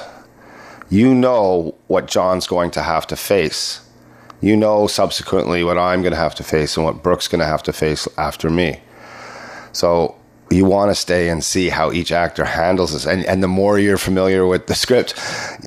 You 0.90 1.14
know 1.14 1.76
what 1.88 2.08
John's 2.08 2.48
going 2.48 2.72
to 2.72 2.82
have 2.82 3.08
to 3.08 3.16
face 3.16 3.86
you 4.42 4.56
know 4.56 4.86
subsequently 4.86 5.64
what 5.64 5.78
I'm 5.78 6.02
going 6.02 6.12
to 6.12 6.18
have 6.18 6.36
to 6.36 6.44
face 6.44 6.78
and 6.78 6.86
what 6.86 7.02
Brooke's 7.02 7.28
going 7.28 7.40
to 7.40 7.48
have 7.48 7.64
to 7.64 7.74
face 7.74 8.08
after 8.18 8.50
me. 8.50 8.80
So 9.72 10.16
you 10.52 10.66
want 10.66 10.92
to 10.92 10.96
stay 10.96 11.30
and 11.30 11.44
see 11.44 11.70
how 11.70 11.92
each 11.92 12.12
actor 12.12 12.46
handles 12.46 12.94
this. 12.94 13.06
And, 13.06 13.26
and 13.26 13.42
the 13.42 13.48
more 13.48 13.80
you're 13.80 13.98
familiar 13.98 14.46
with 14.46 14.68
the 14.68 14.76
script, 14.76 15.14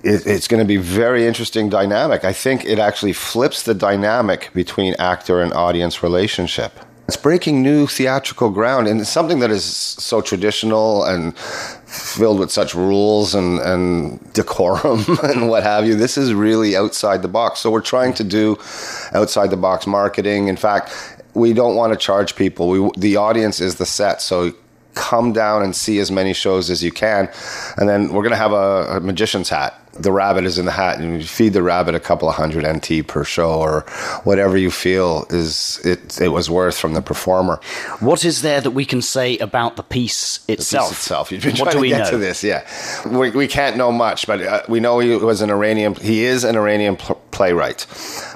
it, 0.04 0.26
it's 0.26 0.46
going 0.46 0.62
to 0.62 0.66
be 0.66 0.76
very 0.76 1.26
interesting 1.26 1.68
dynamic. 1.68 2.24
I 2.24 2.32
think 2.32 2.64
it 2.64 2.78
actually 2.78 3.12
flips 3.12 3.64
the 3.64 3.74
dynamic 3.74 4.50
between 4.54 4.94
actor 4.98 5.42
and 5.42 5.52
audience 5.52 6.02
relationship. 6.02 6.72
It's 7.08 7.16
breaking 7.16 7.62
new 7.62 7.86
theatrical 7.86 8.50
ground 8.50 8.86
and 8.86 9.00
it's 9.00 9.08
something 9.08 9.38
that 9.38 9.50
is 9.50 9.64
so 9.64 10.20
traditional 10.20 11.04
and 11.04 11.36
filled 11.38 12.38
with 12.38 12.52
such 12.52 12.74
rules 12.74 13.34
and, 13.34 13.58
and 13.60 14.32
decorum 14.34 15.04
and 15.22 15.48
what 15.48 15.62
have 15.62 15.86
you. 15.86 15.94
This 15.94 16.18
is 16.18 16.34
really 16.34 16.76
outside 16.76 17.22
the 17.22 17.28
box. 17.28 17.60
So 17.60 17.70
we're 17.70 17.80
trying 17.80 18.12
to 18.14 18.24
do 18.24 18.58
outside 19.12 19.48
the 19.50 19.56
box 19.56 19.86
marketing. 19.86 20.48
In 20.48 20.56
fact, 20.56 20.92
we 21.32 21.54
don't 21.54 21.76
want 21.76 21.94
to 21.94 21.98
charge 21.98 22.36
people. 22.36 22.68
We, 22.68 22.90
the 22.98 23.16
audience 23.16 23.60
is 23.60 23.76
the 23.76 23.86
set. 23.86 24.20
So 24.20 24.52
come 24.98 25.32
down 25.32 25.62
and 25.62 25.74
see 25.76 26.00
as 26.00 26.10
many 26.10 26.32
shows 26.32 26.70
as 26.70 26.82
you 26.82 26.90
can. 26.90 27.30
And 27.76 27.88
then 27.88 28.12
we're 28.12 28.22
going 28.22 28.32
to 28.32 28.36
have 28.36 28.52
a, 28.52 28.96
a 28.96 29.00
magician's 29.00 29.48
hat. 29.48 29.80
The 29.94 30.12
rabbit 30.12 30.44
is 30.44 30.58
in 30.58 30.64
the 30.64 30.72
hat, 30.72 31.00
and 31.00 31.20
you 31.20 31.26
feed 31.26 31.54
the 31.54 31.62
rabbit 31.62 31.94
a 31.94 32.00
couple 32.00 32.28
of 32.28 32.34
hundred 32.36 32.64
NT 32.64 33.06
per 33.08 33.24
show, 33.24 33.58
or 33.58 33.80
whatever 34.22 34.56
you 34.56 34.70
feel 34.70 35.26
is 35.30 35.80
it. 35.84 36.20
It 36.20 36.28
was 36.28 36.48
worth 36.48 36.78
from 36.78 36.94
the 36.94 37.02
performer. 37.02 37.58
What 37.98 38.24
is 38.24 38.42
there 38.42 38.60
that 38.60 38.70
we 38.72 38.84
can 38.84 39.02
say 39.02 39.38
about 39.38 39.74
the 39.74 39.82
piece 39.82 40.38
itself? 40.46 40.90
piece 40.90 40.98
itself. 40.98 41.32
You've 41.32 41.42
been 41.42 41.56
what 41.56 41.72
trying 41.72 41.72
do 41.72 41.78
to 41.78 41.80
we 41.80 41.88
get 41.88 41.98
know? 42.04 42.10
to 42.10 42.18
this, 42.18 42.44
yeah. 42.44 42.64
We, 43.08 43.30
we 43.30 43.48
can't 43.48 43.76
know 43.76 43.90
much, 43.90 44.28
but 44.28 44.40
uh, 44.40 44.62
we 44.68 44.78
know 44.78 45.00
he 45.00 45.16
was 45.16 45.42
an 45.42 45.50
Iranian. 45.50 45.94
He 45.96 46.22
is 46.24 46.44
an 46.44 46.54
Iranian 46.54 46.94
pl- 46.96 47.20
playwright. 47.32 47.86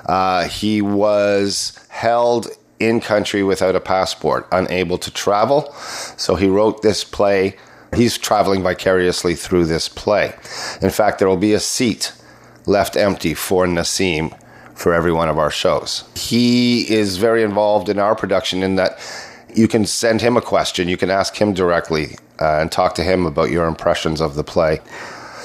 Uh, 0.07 0.49
he 0.49 0.83
was 0.83 1.79
held 1.91 2.49
in 2.83 3.01
country 3.01 3.43
without 3.43 3.77
a 3.77 3.81
passport, 3.81 4.47
unable 4.53 4.99
to 4.99 5.11
travel. 5.11 5.73
So 6.17 6.35
he 6.35 6.49
wrote 6.49 6.83
this 6.83 7.05
play. 7.05 7.57
He's 7.95 8.19
traveling 8.19 8.63
vicariously 8.63 9.35
through 9.35 9.67
this 9.67 9.89
play. 9.89 10.35
In 10.81 10.91
fact, 10.91 11.19
there 11.19 11.29
will 11.29 11.37
be 11.37 11.53
a 11.53 11.61
seat 11.61 12.13
left 12.67 12.97
empty 12.97 13.35
for 13.35 13.67
Nassim 13.67 14.39
for 14.75 14.95
every 14.95 15.13
one 15.13 15.29
of 15.29 15.39
our 15.39 15.51
shows. 15.51 16.05
He 16.15 16.91
is 16.91 17.17
very 17.17 17.43
involved 17.43 17.89
in 17.89 17.99
our 17.99 18.15
production 18.15 18.63
in 18.63 18.77
that 18.77 18.99
you 19.55 19.69
can 19.69 19.85
send 19.85 20.21
him 20.21 20.37
a 20.37 20.41
question, 20.41 20.89
you 20.89 20.97
can 20.97 21.11
ask 21.11 21.37
him 21.37 21.53
directly, 21.53 22.17
uh, 22.41 22.59
and 22.61 22.73
talk 22.73 22.95
to 22.95 23.05
him 23.05 23.27
about 23.27 23.51
your 23.51 23.67
impressions 23.67 24.21
of 24.21 24.35
the 24.35 24.45
play. 24.45 24.81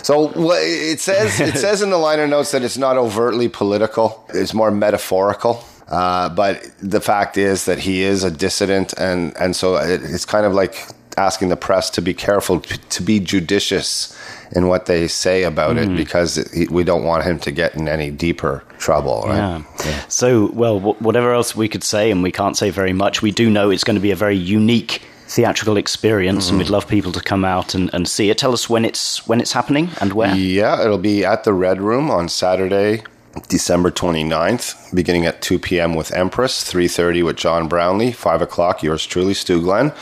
So 0.04 0.32
it 0.54 1.00
says 1.00 1.40
it 1.40 1.58
says 1.58 1.82
in 1.82 1.90
the 1.90 1.98
liner 1.98 2.28
notes 2.28 2.52
that 2.52 2.64
it's 2.64 2.78
not 2.78 2.98
overtly 2.98 3.50
political; 3.50 4.26
it's 4.30 4.54
more 4.54 4.72
metaphorical. 4.72 5.64
Uh, 5.90 6.30
but 6.30 6.64
the 6.82 7.00
fact 7.02 7.38
is 7.38 7.66
that 7.66 7.80
he 7.80 8.02
is 8.04 8.24
a 8.24 8.32
dissident, 8.32 8.94
and 8.98 9.36
and 9.38 9.56
so 9.56 9.76
it, 9.78 10.02
it's 10.04 10.26
kind 10.26 10.46
of 10.46 10.54
like 10.54 10.76
asking 11.18 11.50
the 11.50 11.56
press 11.56 11.90
to 11.90 12.02
be 12.02 12.14
careful, 12.14 12.60
p- 12.60 12.78
to 12.90 13.02
be 13.02 13.20
judicious 13.20 14.16
in 14.52 14.68
what 14.68 14.86
they 14.86 15.08
say 15.08 15.44
about 15.44 15.78
it, 15.78 15.90
Mm. 15.90 15.98
because 15.98 16.38
it, 16.38 16.70
we 16.70 16.84
don't 16.84 17.04
want 17.04 17.24
him 17.24 17.40
to 17.40 17.52
get 17.52 17.74
in 17.76 17.88
any 17.88 18.12
deeper 18.12 18.64
trouble. 18.78 19.24
Right? 19.26 19.64
Yeah. 19.86 20.06
So, 20.10 20.52
well, 20.54 20.80
wh- 20.80 21.02
whatever 21.02 21.34
else 21.34 21.56
we 21.56 21.68
could 21.68 21.84
say, 21.84 22.12
and 22.12 22.22
we 22.22 22.32
can't 22.32 22.56
say 22.56 22.70
very 22.70 22.94
much, 22.94 23.22
we 23.24 23.32
do 23.32 23.50
know 23.50 23.72
it's 23.72 23.84
going 23.84 23.96
to 23.96 24.02
be 24.02 24.12
a 24.12 24.16
very 24.16 24.38
unique 24.38 25.02
theatrical 25.28 25.76
experience, 25.78 26.50
and 26.50 26.58
we'd 26.60 26.70
love 26.70 26.88
people 26.88 27.12
to 27.14 27.20
come 27.22 27.44
out 27.44 27.74
and, 27.76 27.90
and 27.94 28.08
see 28.08 28.30
it. 28.30 28.38
Tell 28.38 28.54
us 28.54 28.70
when 28.70 28.86
it's 28.86 29.28
when 29.28 29.42
it's 29.42 29.52
happening 29.54 29.90
and 30.00 30.14
where. 30.14 30.36
Yeah, 30.36 30.82
it'll 30.84 30.98
be 31.00 31.26
at 31.26 31.44
the 31.46 31.54
Red 31.54 31.82
Room 31.82 32.10
on 32.12 32.30
Saturday, 32.30 33.04
December 33.48 33.92
29th, 33.92 34.94
beginning 34.94 35.26
at 35.26 35.42
2 35.42 35.60
p.m. 35.60 35.94
with 35.94 36.14
Empress, 36.14 36.64
3.30 36.72 37.26
with 37.26 37.38
John 37.38 37.68
Brownlee, 37.68 38.12
5 38.12 38.42
o'clock, 38.42 38.84
yours 38.84 39.06
truly, 39.06 39.34
Stu 39.34 39.62
Glenn. 39.62 39.94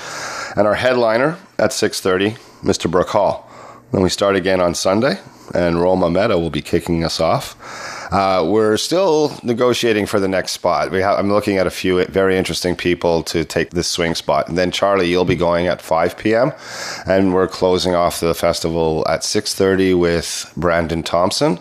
And 0.56 0.68
our 0.68 0.76
headliner 0.76 1.38
at 1.58 1.72
6.30, 1.72 2.38
Mr. 2.62 2.90
Brooke 2.90 3.10
Hall. 3.10 3.50
Then 3.92 4.02
we 4.02 4.10
start 4.10 4.36
again 4.36 4.60
on 4.60 4.76
Sunday, 4.76 5.20
and 5.54 5.80
Roma 5.80 6.10
Meta 6.10 6.38
will 6.38 6.50
be 6.50 6.62
kicking 6.62 7.04
us 7.04 7.20
off. 7.20 7.56
Uh, 8.12 8.46
we're 8.48 8.78
still 8.78 9.38
negotiating 9.44 10.06
for 10.06 10.20
the 10.20 10.28
next 10.28 10.52
spot. 10.52 10.92
We 10.92 11.02
have, 11.02 11.18
I'm 11.18 11.32
looking 11.32 11.58
at 11.58 11.68
a 11.68 11.72
few 11.72 12.04
very 12.06 12.38
interesting 12.38 12.76
people 12.76 13.24
to 13.24 13.44
take 13.44 13.72
this 13.72 13.88
swing 13.88 14.16
spot. 14.16 14.48
And 14.48 14.58
then 14.58 14.72
Charlie, 14.72 15.10
you'll 15.10 15.26
be 15.26 15.36
going 15.36 15.68
at 15.68 15.82
5 15.82 16.18
p.m. 16.18 16.52
and 17.08 17.34
we're 17.34 17.48
closing 17.48 17.96
off 17.96 18.20
the 18.20 18.36
festival 18.36 19.06
at 19.10 19.22
6:30 19.22 19.98
with 19.98 20.52
Brandon 20.56 21.04
Thompson. 21.04 21.60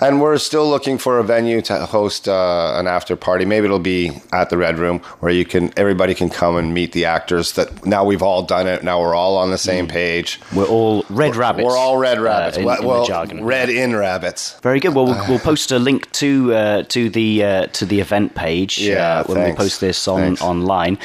And 0.00 0.20
we're 0.20 0.38
still 0.38 0.68
looking 0.68 0.98
for 0.98 1.18
a 1.18 1.24
venue 1.24 1.60
to 1.62 1.86
host 1.86 2.28
uh, 2.28 2.74
an 2.76 2.86
after 2.86 3.16
party. 3.16 3.44
Maybe 3.44 3.64
it'll 3.66 3.78
be 3.78 4.10
at 4.32 4.50
the 4.50 4.56
Red 4.56 4.78
Room 4.78 5.00
where 5.20 5.32
you 5.32 5.44
can 5.44 5.72
everybody 5.76 6.14
can 6.14 6.28
come 6.30 6.56
and 6.56 6.72
meet 6.74 6.92
the 6.92 7.04
actors. 7.04 7.52
That 7.52 7.84
now 7.84 8.04
we've 8.04 8.22
all 8.22 8.42
done 8.42 8.66
it. 8.66 8.82
Now 8.82 9.00
we're 9.00 9.14
all 9.14 9.36
on 9.36 9.50
the 9.50 9.58
same 9.58 9.86
page. 9.88 10.40
We're 10.54 10.66
all 10.66 11.04
red 11.10 11.36
rabbits. 11.36 11.66
We're 11.66 11.76
all 11.76 11.96
red 11.98 12.20
rabbits. 12.20 12.56
uh, 12.56 12.60
in- 12.60 12.66
well, 12.66 12.78
in 12.80 13.00
the 13.02 13.06
jargon. 13.08 13.44
red 13.44 13.68
in 13.68 13.94
rabbits. 13.94 14.58
Very 14.60 14.80
good. 14.80 14.94
Well, 14.94 15.06
we'll, 15.06 15.24
we'll 15.28 15.38
post 15.38 15.72
a 15.72 15.78
link 15.78 16.10
to 16.12 16.54
uh, 16.54 16.82
to 16.88 17.10
the 17.10 17.44
uh, 17.44 17.66
to 17.68 17.84
the 17.86 18.00
event 18.00 18.34
page 18.34 18.78
Yeah, 18.78 19.20
uh, 19.20 19.24
when 19.24 19.36
thanks. 19.38 19.58
we 19.58 19.64
post 19.64 19.80
this 19.80 20.08
on 20.08 20.20
Thanks. 20.20 20.42
online. 20.42 20.98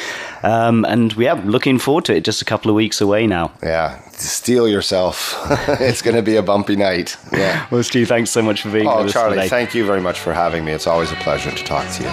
Um, 0.43 0.85
and 0.85 1.11
we 1.13 1.27
are 1.27 1.35
looking 1.41 1.79
forward 1.79 2.05
to 2.05 2.15
it. 2.15 2.23
Just 2.23 2.41
a 2.41 2.45
couple 2.45 2.69
of 2.69 2.75
weeks 2.75 3.01
away 3.01 3.27
now. 3.27 3.51
Yeah, 3.63 3.99
steel 4.11 4.67
yourself. 4.67 5.35
it's 5.81 6.01
going 6.01 6.15
to 6.15 6.21
be 6.21 6.35
a 6.35 6.43
bumpy 6.43 6.75
night. 6.75 7.17
Yeah. 7.33 7.65
Well, 7.71 7.83
Stu, 7.83 8.05
thanks 8.05 8.29
so 8.31 8.41
much 8.41 8.61
for 8.61 8.69
being 8.77 8.87
Oh, 8.89 8.97
with 8.97 9.07
us 9.07 9.13
Charlie, 9.13 9.37
today. 9.37 9.49
thank 9.49 9.73
you 9.73 9.85
very 9.85 10.01
much 10.01 10.19
for 10.19 10.33
having 10.33 10.63
me. 10.65 10.71
It's 10.71 10.87
always 10.87 11.11
a 11.11 11.15
pleasure 11.15 11.51
to 11.51 11.63
talk 11.63 11.87
to 11.95 12.03
you. 12.03 12.09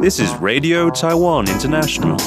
This 0.01 0.19
is 0.19 0.33
Radio 0.37 0.89
Taiwan 0.89 1.47
International. 1.47 2.17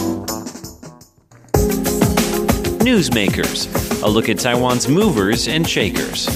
Newsmakers, 2.78 3.66
a 4.00 4.08
look 4.08 4.28
at 4.28 4.38
Taiwan's 4.38 4.86
movers 4.86 5.48
and 5.48 5.68
shakers. 5.68 6.28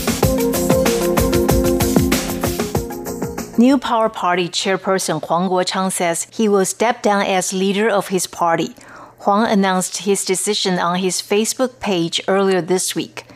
New 3.57 3.79
Power 3.79 4.09
Party 4.09 4.49
chairperson 4.49 5.25
Huang 5.25 5.49
Guochang 5.49 5.93
says 5.93 6.27
he 6.33 6.49
will 6.49 6.65
step 6.65 7.03
down 7.03 7.25
as 7.25 7.53
leader 7.53 7.89
of 7.89 8.09
his 8.09 8.27
party. 8.27 8.75
Huang 9.21 9.47
announced 9.49 9.99
his 9.99 10.25
decision 10.25 10.81
on 10.81 10.99
his 10.99 11.23
Facebook 11.23 11.79
page 11.79 12.21
earlier 12.27 12.61
this 12.61 12.97
week. 12.97 13.27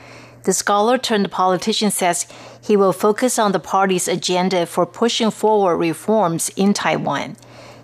The 0.43 0.53
scholar 0.53 0.99
turned 0.99 1.31
politician 1.31 1.93
says 1.93 2.27
he 2.61 2.77
will 2.77 2.93
focus 2.93 3.39
on 3.39 3.53
the 3.53 3.61
party's 3.61 4.09
agenda 4.09 4.67
for 4.67 4.87
pushing 4.87 5.31
forward 5.31 5.77
reforms 5.77 6.51
in 6.57 6.75
Taiwan. 6.75 7.37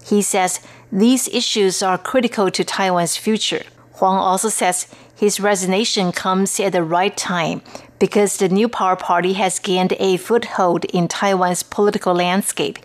He 0.08 0.22
says 0.22 0.60
these 0.90 1.28
issues 1.28 1.82
are 1.82 1.98
critical 1.98 2.50
to 2.50 2.64
Taiwan's 2.64 3.16
future. 3.16 3.64
Huang 3.94 4.16
also 4.16 4.48
says 4.48 4.86
his 5.14 5.40
resignation 5.40 6.12
comes 6.12 6.58
at 6.60 6.72
the 6.72 6.82
right 6.82 7.16
time 7.16 7.60
because 7.98 8.36
the 8.36 8.48
New 8.48 8.68
Power 8.68 8.96
Party 8.96 9.34
has 9.34 9.58
gained 9.58 9.92
a 9.98 10.16
foothold 10.16 10.84
in 10.86 11.08
Taiwan's 11.08 11.62
political 11.62 12.14
landscape 12.14 12.78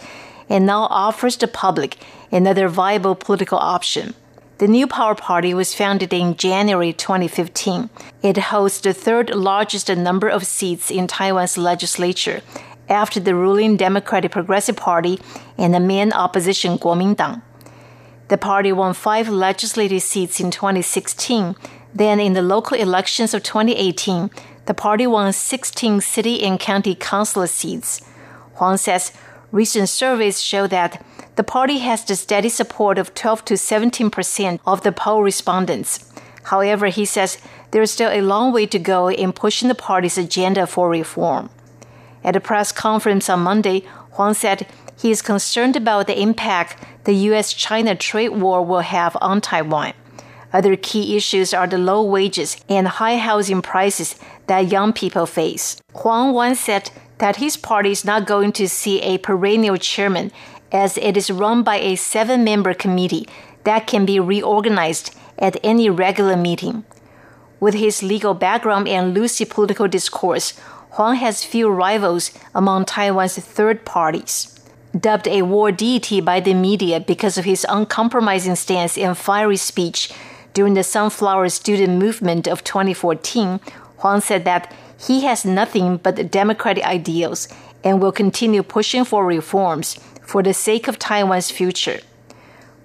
and 0.50 0.66
now 0.66 0.88
offers 0.90 1.38
the 1.38 1.48
public 1.48 1.98
another 2.32 2.68
viable 2.68 3.16
political 3.16 3.60
option. 3.60 4.16
The 4.58 4.68
New 4.68 4.88
Power 4.88 5.16
Party 5.16 5.54
was 5.54 5.76
founded 5.76 6.14
in 6.14 6.36
January 6.36 6.94
2015. 6.94 7.90
It 8.22 8.38
holds 8.38 8.82
the 8.82 8.94
third 8.94 9.30
largest 9.34 9.90
number 9.90 10.28
of 10.28 10.46
seats 10.46 10.92
in 10.92 11.08
Taiwan's 11.08 11.58
legislature 11.58 12.42
after 12.90 13.20
the 13.20 13.36
ruling 13.36 13.78
Democratic 13.78 14.32
Progressive 14.32 14.76
Party 14.76 15.20
and 15.58 15.74
the 15.74 15.80
main 15.80 16.12
opposition 16.14 16.78
Kuomintang. 16.78 17.42
The 18.30 18.38
party 18.38 18.72
won 18.72 18.94
five 18.94 19.30
legislative 19.30 20.02
seats 20.02 20.40
in 20.40 20.52
2016. 20.52 21.56
Then, 21.94 22.20
in 22.20 22.34
the 22.34 22.42
local 22.42 22.78
elections 22.78 23.34
of 23.34 23.44
2018, 23.44 24.32
the 24.66 24.74
party 24.74 25.06
won 25.06 25.34
16 25.34 26.02
city 26.02 26.42
and 26.42 26.60
county 26.60 26.96
council 26.96 27.46
seats. 27.48 28.02
Huang 28.56 28.78
says 28.78 29.12
recent 29.52 29.90
surveys 29.90 30.42
show 30.42 30.68
that 30.68 31.04
the 31.36 31.44
party 31.44 31.80
has 31.80 32.04
the 32.06 32.16
steady 32.16 32.50
support 32.50 32.98
of 32.98 33.14
12 33.14 33.46
to 33.46 33.58
17 33.58 34.10
percent 34.10 34.62
of 34.66 34.82
the 34.82 34.92
poll 34.92 35.22
respondents. 35.22 36.12
However, 36.44 36.88
he 36.88 37.06
says 37.06 37.38
there 37.72 37.82
is 37.82 37.92
still 37.92 38.12
a 38.12 38.22
long 38.22 38.54
way 38.54 38.66
to 38.68 38.80
go 38.80 39.10
in 39.10 39.34
pushing 39.34 39.68
the 39.68 39.76
party's 39.76 40.18
agenda 40.18 40.68
for 40.68 40.90
reform. 40.90 41.50
At 42.24 42.36
a 42.36 42.40
press 42.40 42.72
conference 42.72 43.30
on 43.30 43.42
Monday, 43.42 43.84
Huang 44.14 44.34
said 44.34 44.68
he 44.98 45.12
is 45.12 45.22
concerned 45.22 45.76
about 45.76 46.08
the 46.08 46.20
impact 46.20 46.82
the 47.04 47.14
U.S. 47.30 47.54
China 47.54 47.96
trade 47.96 48.30
war 48.30 48.64
will 48.66 48.80
have 48.80 49.18
on 49.22 49.42
Taiwan. 49.42 49.94
Other 50.54 50.76
key 50.76 51.18
issues 51.18 51.54
are 51.54 51.68
the 51.68 51.80
low 51.80 52.04
wages 52.04 52.58
and 52.70 52.88
high 52.88 53.18
housing 53.18 53.62
prices 53.62 54.16
that 54.48 54.72
young 54.72 54.94
people 54.94 55.26
face. 55.26 55.78
Huang 55.96 56.32
once 56.34 56.60
said 56.60 56.92
that 57.18 57.38
his 57.38 57.58
party 57.58 57.92
is 57.92 58.06
not 58.06 58.28
going 58.28 58.52
to 58.54 58.70
see 58.70 59.02
a 59.02 59.18
perennial 59.18 59.78
chairman 59.78 60.32
as 60.72 60.98
it 60.98 61.18
is 61.18 61.32
run 61.32 61.64
by 61.64 61.78
a 61.78 61.96
seven 61.96 62.44
member 62.44 62.74
committee 62.74 63.28
that 63.64 63.88
can 63.88 64.06
be 64.06 64.20
reorganized 64.20 65.16
at 65.40 65.58
any 65.64 65.90
regular 65.90 66.36
meeting. 66.36 66.84
With 67.60 67.76
his 67.76 68.04
legal 68.04 68.34
background 68.34 68.88
and 68.88 69.14
lucid 69.14 69.50
political 69.50 69.88
discourse, 69.88 70.54
Huang 70.94 71.16
has 71.16 71.44
few 71.44 71.70
rivals 71.70 72.30
among 72.54 72.86
Taiwan's 72.86 73.36
third 73.38 73.84
parties. 73.84 74.60
Dubbed 74.96 75.28
a 75.28 75.42
war 75.42 75.72
deity 75.72 76.22
by 76.22 76.40
the 76.40 76.54
media 76.54 77.00
because 77.00 77.36
of 77.36 77.46
his 77.46 77.66
uncompromising 77.68 78.56
stance 78.56 78.96
and 78.96 79.18
fiery 79.18 79.58
speech 79.58 80.12
during 80.54 80.76
the 80.76 80.84
Sunflower 80.84 81.50
Student 81.50 81.98
Movement 81.98 82.48
of 82.48 82.64
2014, 82.64 83.60
Huang 83.98 84.22
said 84.22 84.46
that 84.46 84.72
he 85.00 85.22
has 85.22 85.44
nothing 85.44 85.98
but 85.98 86.30
democratic 86.30 86.86
ideals 86.86 87.48
and 87.84 88.00
will 88.00 88.12
continue 88.12 88.62
pushing 88.62 89.04
for 89.04 89.26
reforms 89.26 90.00
for 90.22 90.44
the 90.44 90.54
sake 90.54 90.88
of 90.88 91.00
Taiwan's 91.00 91.50
future. 91.50 92.02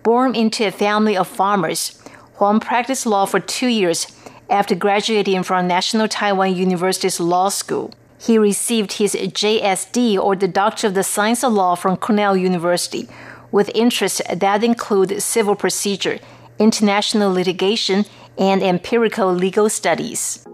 Born 0.03 0.35
into 0.35 0.67
a 0.67 0.71
family 0.71 1.15
of 1.15 1.29
farmers, 1.29 2.01
Huang 2.37 2.59
practiced 2.59 3.05
law 3.05 3.27
for 3.27 3.39
two 3.39 3.67
years 3.67 4.07
after 4.51 4.75
graduating 4.75 5.43
from 5.43 5.69
National 5.69 6.09
Taiwan 6.09 6.55
University's 6.55 7.21
law 7.21 7.49
school. 7.49 7.93
He 8.21 8.39
received 8.39 8.95
his 8.95 9.15
JSD 9.15 10.19
or 10.19 10.35
the 10.35 10.49
Doctor 10.49 10.89
of 10.89 10.95
the 10.95 11.05
Science 11.05 11.45
of 11.45 11.53
Law 11.53 11.75
from 11.75 11.97
Cornell 11.97 12.37
University, 12.37 13.09
with 13.53 13.71
interests 13.75 14.21
that 14.35 14.65
include 14.65 15.23
civil 15.23 15.55
procedure, 15.55 16.19
international 16.59 17.33
litigation, 17.33 18.05
and 18.37 18.63
empirical 18.63 19.33
legal 19.33 19.69
studies. 19.69 20.45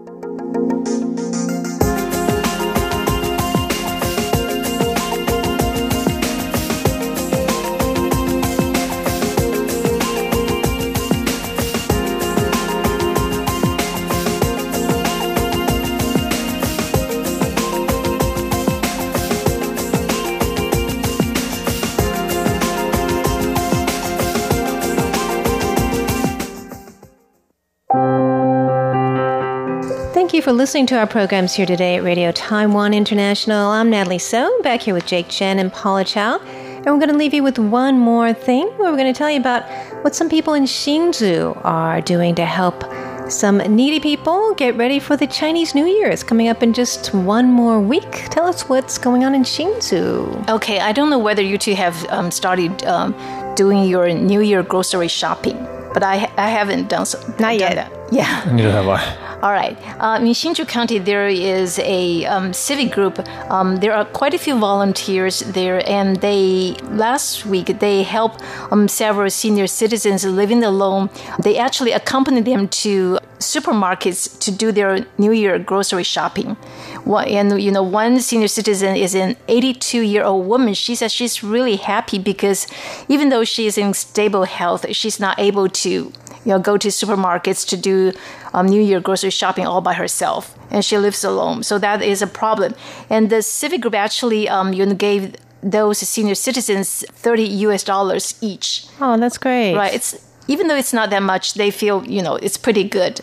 For 30.45 30.53
listening 30.53 30.85
to 30.85 30.95
our 30.95 31.07
programs 31.07 31.55
here 31.55 31.65
today 31.65 31.95
at 31.95 32.03
Radio 32.03 32.31
Taiwan 32.31 32.93
International. 32.93 33.71
I'm 33.71 33.89
Natalie 33.89 34.19
So, 34.19 34.61
back 34.61 34.81
here 34.81 34.93
with 34.93 35.07
Jake 35.07 35.27
Chen 35.27 35.57
and 35.57 35.73
Paula 35.73 36.03
Chow. 36.03 36.37
And 36.37 36.85
we're 36.85 36.99
going 36.99 37.09
to 37.09 37.17
leave 37.17 37.33
you 37.33 37.41
with 37.41 37.57
one 37.57 37.97
more 37.97 38.31
thing 38.31 38.67
where 38.77 38.91
we're 38.91 38.97
going 38.97 39.11
to 39.11 39.17
tell 39.17 39.31
you 39.31 39.39
about 39.39 39.63
what 40.03 40.13
some 40.13 40.29
people 40.29 40.53
in 40.53 40.65
Hsinchu 40.65 41.59
are 41.65 41.99
doing 41.99 42.35
to 42.35 42.45
help 42.45 42.83
some 43.27 43.57
needy 43.57 43.99
people 43.99 44.53
get 44.53 44.75
ready 44.75 44.99
for 44.99 45.17
the 45.17 45.25
Chinese 45.25 45.73
New 45.73 45.87
Year. 45.87 46.11
It's 46.11 46.21
coming 46.21 46.47
up 46.47 46.61
in 46.61 46.73
just 46.73 47.11
one 47.11 47.49
more 47.49 47.81
week. 47.81 48.11
Tell 48.29 48.45
us 48.45 48.69
what's 48.69 48.99
going 48.99 49.23
on 49.23 49.33
in 49.33 49.41
Hsinchu. 49.41 50.47
Okay, 50.47 50.79
I 50.79 50.91
don't 50.91 51.09
know 51.09 51.17
whether 51.17 51.41
you 51.41 51.57
two 51.57 51.73
have 51.73 52.05
um, 52.09 52.29
started 52.29 52.83
um, 52.83 53.15
doing 53.55 53.85
your 53.89 54.13
New 54.13 54.41
Year 54.41 54.61
grocery 54.61 55.07
shopping, 55.07 55.57
but 55.95 56.03
I 56.03 56.29
I 56.37 56.49
haven't 56.49 56.89
done 56.89 57.05
so. 57.05 57.17
Not 57.39 57.39
done 57.39 57.59
yet. 57.59 57.75
that. 57.75 57.91
Yeah. 58.11 58.51
Neither 58.51 58.71
have 58.71 58.87
I. 58.87 59.01
All 59.41 59.51
right. 59.51 59.77
Uh, 59.99 60.17
in 60.19 60.27
Hsinchu 60.27 60.67
County, 60.67 60.97
there 60.97 61.27
is 61.27 61.79
a 61.79 62.25
um, 62.25 62.51
civic 62.51 62.91
group. 62.91 63.19
Um, 63.49 63.77
there 63.77 63.93
are 63.93 64.05
quite 64.05 64.33
a 64.33 64.37
few 64.37 64.57
volunteers 64.57 65.39
there, 65.39 65.87
and 65.89 66.17
they 66.17 66.75
last 66.89 67.45
week 67.45 67.79
they 67.79 68.03
helped 68.03 68.41
um, 68.71 68.87
several 68.87 69.29
senior 69.29 69.67
citizens 69.67 70.25
living 70.25 70.63
alone. 70.63 71.09
They 71.43 71.57
actually 71.57 71.91
accompany 71.91 72.41
them 72.41 72.67
to 72.83 73.19
supermarkets 73.39 74.39
to 74.39 74.51
do 74.51 74.71
their 74.71 75.05
New 75.17 75.31
Year 75.31 75.59
grocery 75.59 76.03
shopping. 76.03 76.57
One, 77.05 77.27
and 77.27 77.61
you 77.61 77.71
know, 77.71 77.83
one 77.83 78.19
senior 78.19 78.47
citizen 78.47 78.95
is 78.95 79.15
an 79.15 79.37
82 79.47 80.01
year 80.01 80.23
old 80.23 80.47
woman. 80.47 80.73
She 80.73 80.95
says 80.95 81.13
she's 81.13 81.43
really 81.43 81.77
happy 81.77 82.19
because 82.19 82.67
even 83.07 83.29
though 83.29 83.43
she 83.43 83.67
is 83.67 83.77
in 83.77 83.93
stable 83.93 84.43
health, 84.43 84.85
she's 84.95 85.19
not 85.19 85.39
able 85.39 85.69
to 85.69 85.89
you 85.89 86.11
know 86.45 86.59
go 86.59 86.77
to 86.77 86.87
supermarkets 86.89 87.67
to 87.69 87.77
do 87.77 88.11
um, 88.53 88.65
New 88.67 88.81
Year 88.81 88.99
grocery 88.99 89.29
shopping 89.29 89.65
all 89.67 89.81
by 89.81 89.93
herself, 89.93 90.57
and 90.71 90.83
she 90.83 90.97
lives 90.97 91.23
alone. 91.23 91.63
So 91.63 91.77
that 91.77 92.01
is 92.01 92.21
a 92.21 92.27
problem. 92.27 92.73
And 93.09 93.29
the 93.29 93.41
civic 93.41 93.81
group 93.81 93.95
actually 93.95 94.49
um, 94.49 94.73
you 94.73 94.85
know, 94.85 94.95
gave 94.95 95.35
those 95.61 95.97
senior 95.99 96.35
citizens 96.35 97.03
30 97.09 97.43
US 97.67 97.83
dollars 97.83 98.35
each. 98.41 98.85
Oh, 99.01 99.17
that's 99.17 99.37
great. 99.37 99.75
Right. 99.75 99.93
It's 99.93 100.15
even 100.47 100.67
though 100.67 100.75
it's 100.75 100.93
not 100.93 101.09
that 101.09 101.23
much, 101.23 101.55
they 101.55 101.71
feel, 101.71 102.05
you 102.05 102.21
know, 102.21 102.35
it's 102.35 102.57
pretty 102.57 102.83
good. 102.83 103.19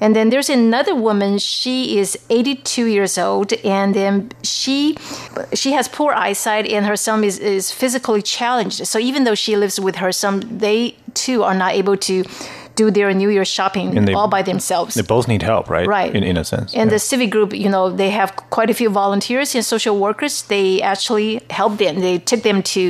And 0.00 0.14
then 0.14 0.30
there's 0.30 0.50
another 0.50 0.94
woman, 0.94 1.38
she 1.38 1.98
is 1.98 2.18
82 2.30 2.86
years 2.86 3.18
old 3.18 3.52
and 3.64 3.94
then 3.94 4.30
she 4.42 4.96
she 5.54 5.72
has 5.72 5.88
poor 5.88 6.12
eyesight 6.12 6.66
and 6.66 6.86
her 6.86 6.96
son 6.96 7.24
is, 7.24 7.38
is 7.38 7.70
physically 7.70 8.22
challenged. 8.22 8.86
So 8.86 8.98
even 8.98 9.24
though 9.24 9.34
she 9.34 9.56
lives 9.56 9.80
with 9.80 9.96
her 9.96 10.12
son, 10.12 10.58
they 10.58 10.96
too 11.14 11.42
are 11.42 11.54
not 11.54 11.72
able 11.72 11.96
to 11.96 12.24
do 12.76 12.90
their 12.90 13.12
New 13.12 13.30
Year 13.30 13.44
shopping 13.44 14.04
they- 14.04 14.14
all 14.14 14.28
by 14.28 14.42
themselves. 14.42 14.94
They 14.94 15.02
both 15.02 15.26
need 15.26 15.42
help, 15.42 15.68
right? 15.68 15.86
Right. 15.88 16.14
In, 16.14 16.22
in 16.22 16.36
a 16.36 16.44
sense. 16.44 16.74
And 16.74 16.90
the 16.90 16.98
civic 16.98 17.30
group, 17.30 17.52
you 17.52 17.68
know, 17.68 17.90
they 17.90 18.10
have 18.10 18.36
quite 18.50 18.70
a 18.70 18.74
few 18.74 18.90
volunteers 18.90 19.54
and 19.54 19.64
social 19.64 19.98
workers. 19.98 20.42
They 20.42 20.82
actually 20.82 21.40
help 21.50 21.78
them. 21.78 22.00
They 22.00 22.18
take 22.18 22.42
them 22.42 22.62
to, 22.74 22.80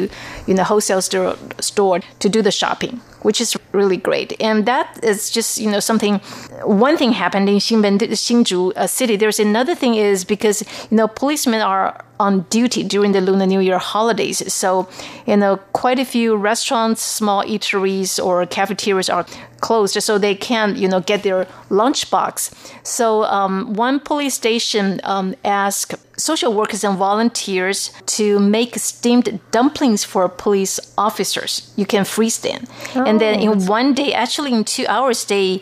you 0.46 0.54
know, 0.54 0.64
wholesale 0.64 1.02
store, 1.02 1.36
store 1.60 2.00
to 2.18 2.28
do 2.28 2.42
the 2.42 2.52
shopping, 2.52 3.00
which 3.22 3.40
is 3.40 3.56
really 3.72 3.96
great. 3.96 4.38
And 4.40 4.66
that 4.66 4.86
is 5.02 5.30
just, 5.30 5.58
you 5.58 5.70
know, 5.70 5.80
something. 5.80 6.18
One 6.64 6.96
thing 6.96 7.12
happened 7.12 7.48
in 7.48 7.56
Hsinchu 7.56 8.72
uh, 8.76 8.86
city. 8.86 9.16
There's 9.16 9.40
another 9.40 9.74
thing 9.74 9.94
is 9.94 10.24
because 10.24 10.62
you 10.90 10.96
know 10.96 11.08
policemen 11.08 11.60
are 11.60 12.04
on 12.18 12.42
duty 12.50 12.82
during 12.82 13.12
the 13.12 13.20
Lunar 13.20 13.46
New 13.46 13.60
Year 13.60 13.78
holidays. 13.78 14.52
So, 14.52 14.88
you 15.26 15.36
know, 15.36 15.56
quite 15.72 15.98
a 15.98 16.04
few 16.04 16.36
restaurants, 16.36 17.02
small 17.02 17.42
eateries, 17.44 18.22
or 18.24 18.44
cafeterias 18.46 19.08
are 19.08 19.26
closed, 19.60 20.00
so 20.02 20.18
they 20.18 20.34
can't, 20.34 20.76
you 20.76 20.88
know, 20.88 21.00
get 21.00 21.22
their 21.22 21.46
lunchbox. 21.70 22.52
So, 22.86 23.24
um, 23.24 23.74
one 23.74 24.00
police 24.00 24.34
station 24.34 25.00
um, 25.04 25.34
asked 25.44 25.94
social 26.16 26.52
workers 26.52 26.84
and 26.84 26.96
volunteers 26.96 27.90
to 28.06 28.38
make 28.38 28.76
steamed 28.76 29.38
dumplings 29.50 30.04
for 30.04 30.28
police 30.28 30.80
officers. 30.96 31.72
You 31.76 31.86
can 31.86 32.04
freeze 32.04 32.38
them, 32.38 32.64
and 32.94 33.20
then 33.20 33.40
in 33.40 33.66
one 33.66 33.94
day, 33.94 34.12
actually 34.12 34.52
in 34.52 34.64
two 34.64 34.86
hours, 34.88 35.24
they 35.24 35.60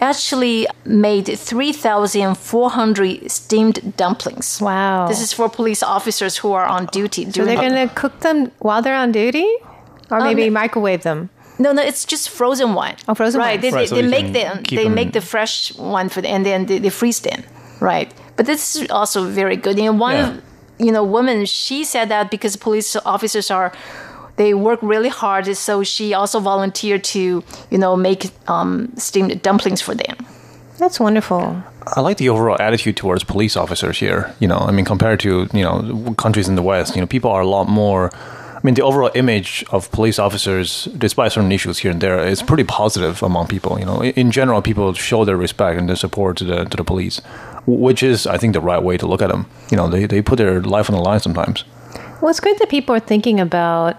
actually 0.00 0.66
made 0.84 1.26
3,400 1.38 3.30
steamed 3.30 3.96
dumplings. 3.96 4.60
Wow. 4.60 5.06
This 5.08 5.20
is 5.20 5.32
for 5.32 5.48
police 5.48 5.82
officers 5.82 6.38
who 6.38 6.52
are 6.52 6.64
on 6.66 6.86
duty. 6.86 7.30
So 7.30 7.44
they're 7.44 7.56
going 7.56 7.88
to 7.88 7.94
cook 7.94 8.20
them 8.20 8.50
while 8.58 8.82
they're 8.82 8.96
on 8.96 9.12
duty? 9.12 9.46
Or 10.10 10.20
maybe 10.20 10.46
Um, 10.48 10.54
microwave 10.54 11.02
them? 11.02 11.30
No, 11.58 11.72
no, 11.72 11.82
it's 11.82 12.04
just 12.04 12.30
frozen 12.30 12.74
one. 12.74 12.94
Oh, 13.06 13.14
frozen 13.14 13.38
right. 13.40 13.52
one. 13.56 13.60
They, 13.60 13.70
Right, 13.70 13.88
so 13.88 13.94
they 13.96 14.02
make 14.02 14.24
can 14.26 14.32
them. 14.32 14.62
They 14.68 14.84
them- 14.84 14.94
make 14.94 15.12
the 15.12 15.20
fresh 15.20 15.72
one 15.76 16.08
for, 16.08 16.20
the, 16.22 16.28
and 16.28 16.44
then 16.44 16.66
they, 16.66 16.78
they 16.78 16.90
freeze 16.90 17.20
them. 17.20 17.42
Right. 17.80 18.10
But 18.36 18.46
this 18.46 18.76
is 18.76 18.90
also 18.90 19.24
very 19.24 19.56
good. 19.56 19.78
And 19.78 20.00
one, 20.00 20.16
Yeah. 20.16 20.36
you 20.86 20.92
know, 20.92 21.04
woman, 21.04 21.44
she 21.46 21.84
said 21.84 22.08
that 22.08 22.30
because 22.30 22.56
police 22.56 22.96
officers 23.04 23.50
are, 23.50 23.72
they 24.40 24.54
work 24.54 24.78
really 24.80 25.10
hard, 25.10 25.54
so 25.54 25.82
she 25.82 26.14
also 26.14 26.40
volunteered 26.40 27.04
to, 27.04 27.44
you 27.70 27.78
know, 27.78 27.94
make 27.94 28.30
um, 28.48 28.90
steamed 28.96 29.42
dumplings 29.42 29.82
for 29.82 29.94
them. 29.94 30.16
That's 30.78 30.98
wonderful. 30.98 31.62
I 31.96 32.00
like 32.00 32.16
the 32.16 32.30
overall 32.30 32.56
attitude 32.58 32.96
towards 32.96 33.22
police 33.22 33.54
officers 33.54 33.98
here. 33.98 34.34
You 34.40 34.48
know, 34.48 34.56
I 34.56 34.70
mean, 34.70 34.86
compared 34.86 35.20
to 35.20 35.46
you 35.52 35.62
know 35.62 36.14
countries 36.14 36.48
in 36.48 36.54
the 36.54 36.62
West, 36.62 36.94
you 36.94 37.02
know, 37.02 37.06
people 37.06 37.30
are 37.30 37.42
a 37.42 37.46
lot 37.46 37.68
more. 37.68 38.10
I 38.58 38.60
mean, 38.62 38.74
the 38.74 38.82
overall 38.82 39.10
image 39.14 39.62
of 39.72 39.90
police 39.90 40.18
officers, 40.18 40.88
despite 40.96 41.32
certain 41.32 41.52
issues 41.52 41.78
here 41.78 41.90
and 41.90 42.00
there, 42.00 42.26
is 42.26 42.42
pretty 42.42 42.64
positive 42.64 43.22
among 43.22 43.46
people. 43.46 43.78
You 43.78 43.84
know, 43.84 44.02
in 44.02 44.30
general, 44.30 44.62
people 44.62 44.94
show 44.94 45.26
their 45.26 45.36
respect 45.36 45.78
and 45.78 45.86
their 45.86 45.96
support 45.96 46.38
to 46.38 46.44
the 46.44 46.64
to 46.64 46.76
the 46.78 46.84
police, 46.84 47.20
which 47.66 48.02
is, 48.02 48.26
I 48.26 48.38
think, 48.38 48.54
the 48.54 48.64
right 48.72 48.82
way 48.82 48.96
to 48.96 49.06
look 49.06 49.22
at 49.22 49.28
them. 49.28 49.44
You 49.70 49.76
know, 49.76 49.88
they 49.90 50.06
they 50.06 50.22
put 50.22 50.36
their 50.38 50.62
life 50.62 50.88
on 50.90 50.96
the 50.96 51.02
line 51.10 51.20
sometimes. 51.20 51.64
Well, 52.20 52.30
it's 52.30 52.40
great 52.40 52.58
that 52.58 52.68
people 52.68 52.94
are 52.94 53.06
thinking 53.06 53.40
about 53.40 53.94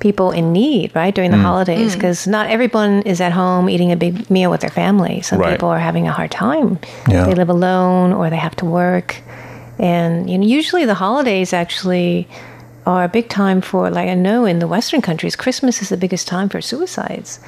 people 0.00 0.30
in 0.30 0.52
need, 0.52 0.94
right, 0.94 1.14
during 1.14 1.30
the 1.30 1.36
mm. 1.36 1.42
holidays, 1.42 1.92
mm. 1.92 1.94
because 1.94 2.26
not 2.26 2.48
everyone 2.50 3.02
is 3.02 3.20
at 3.20 3.32
home 3.32 3.68
eating 3.68 3.90
a 3.92 3.96
big 3.96 4.30
meal 4.30 4.50
with 4.50 4.60
their 4.60 4.70
family. 4.70 5.20
Some 5.22 5.40
Right. 5.40 5.52
people 5.52 5.68
are 5.68 5.78
having 5.80 6.06
a 6.06 6.12
hard 6.12 6.30
time. 6.30 6.78
Yeah. 7.08 7.24
They 7.24 7.34
live 7.34 7.48
alone 7.50 8.12
or 8.12 8.30
they 8.30 8.36
have 8.36 8.54
to 8.56 8.64
work. 8.64 9.16
And 9.78 10.28
you 10.30 10.38
know, 10.38 10.46
usually 10.46 10.84
the 10.84 10.94
holidays 10.94 11.52
actually 11.52 12.28
are 12.86 13.04
a 13.04 13.08
big 13.08 13.28
time 13.28 13.60
for, 13.60 13.90
like 13.90 14.08
I 14.08 14.14
know 14.14 14.44
in 14.46 14.60
the 14.60 14.66
Western 14.66 15.02
countries, 15.02 15.36
Christmas 15.36 15.82
is 15.82 15.88
the 15.90 15.96
biggest 15.96 16.26
time 16.26 16.48
for 16.48 16.60
suicides. 16.60 17.38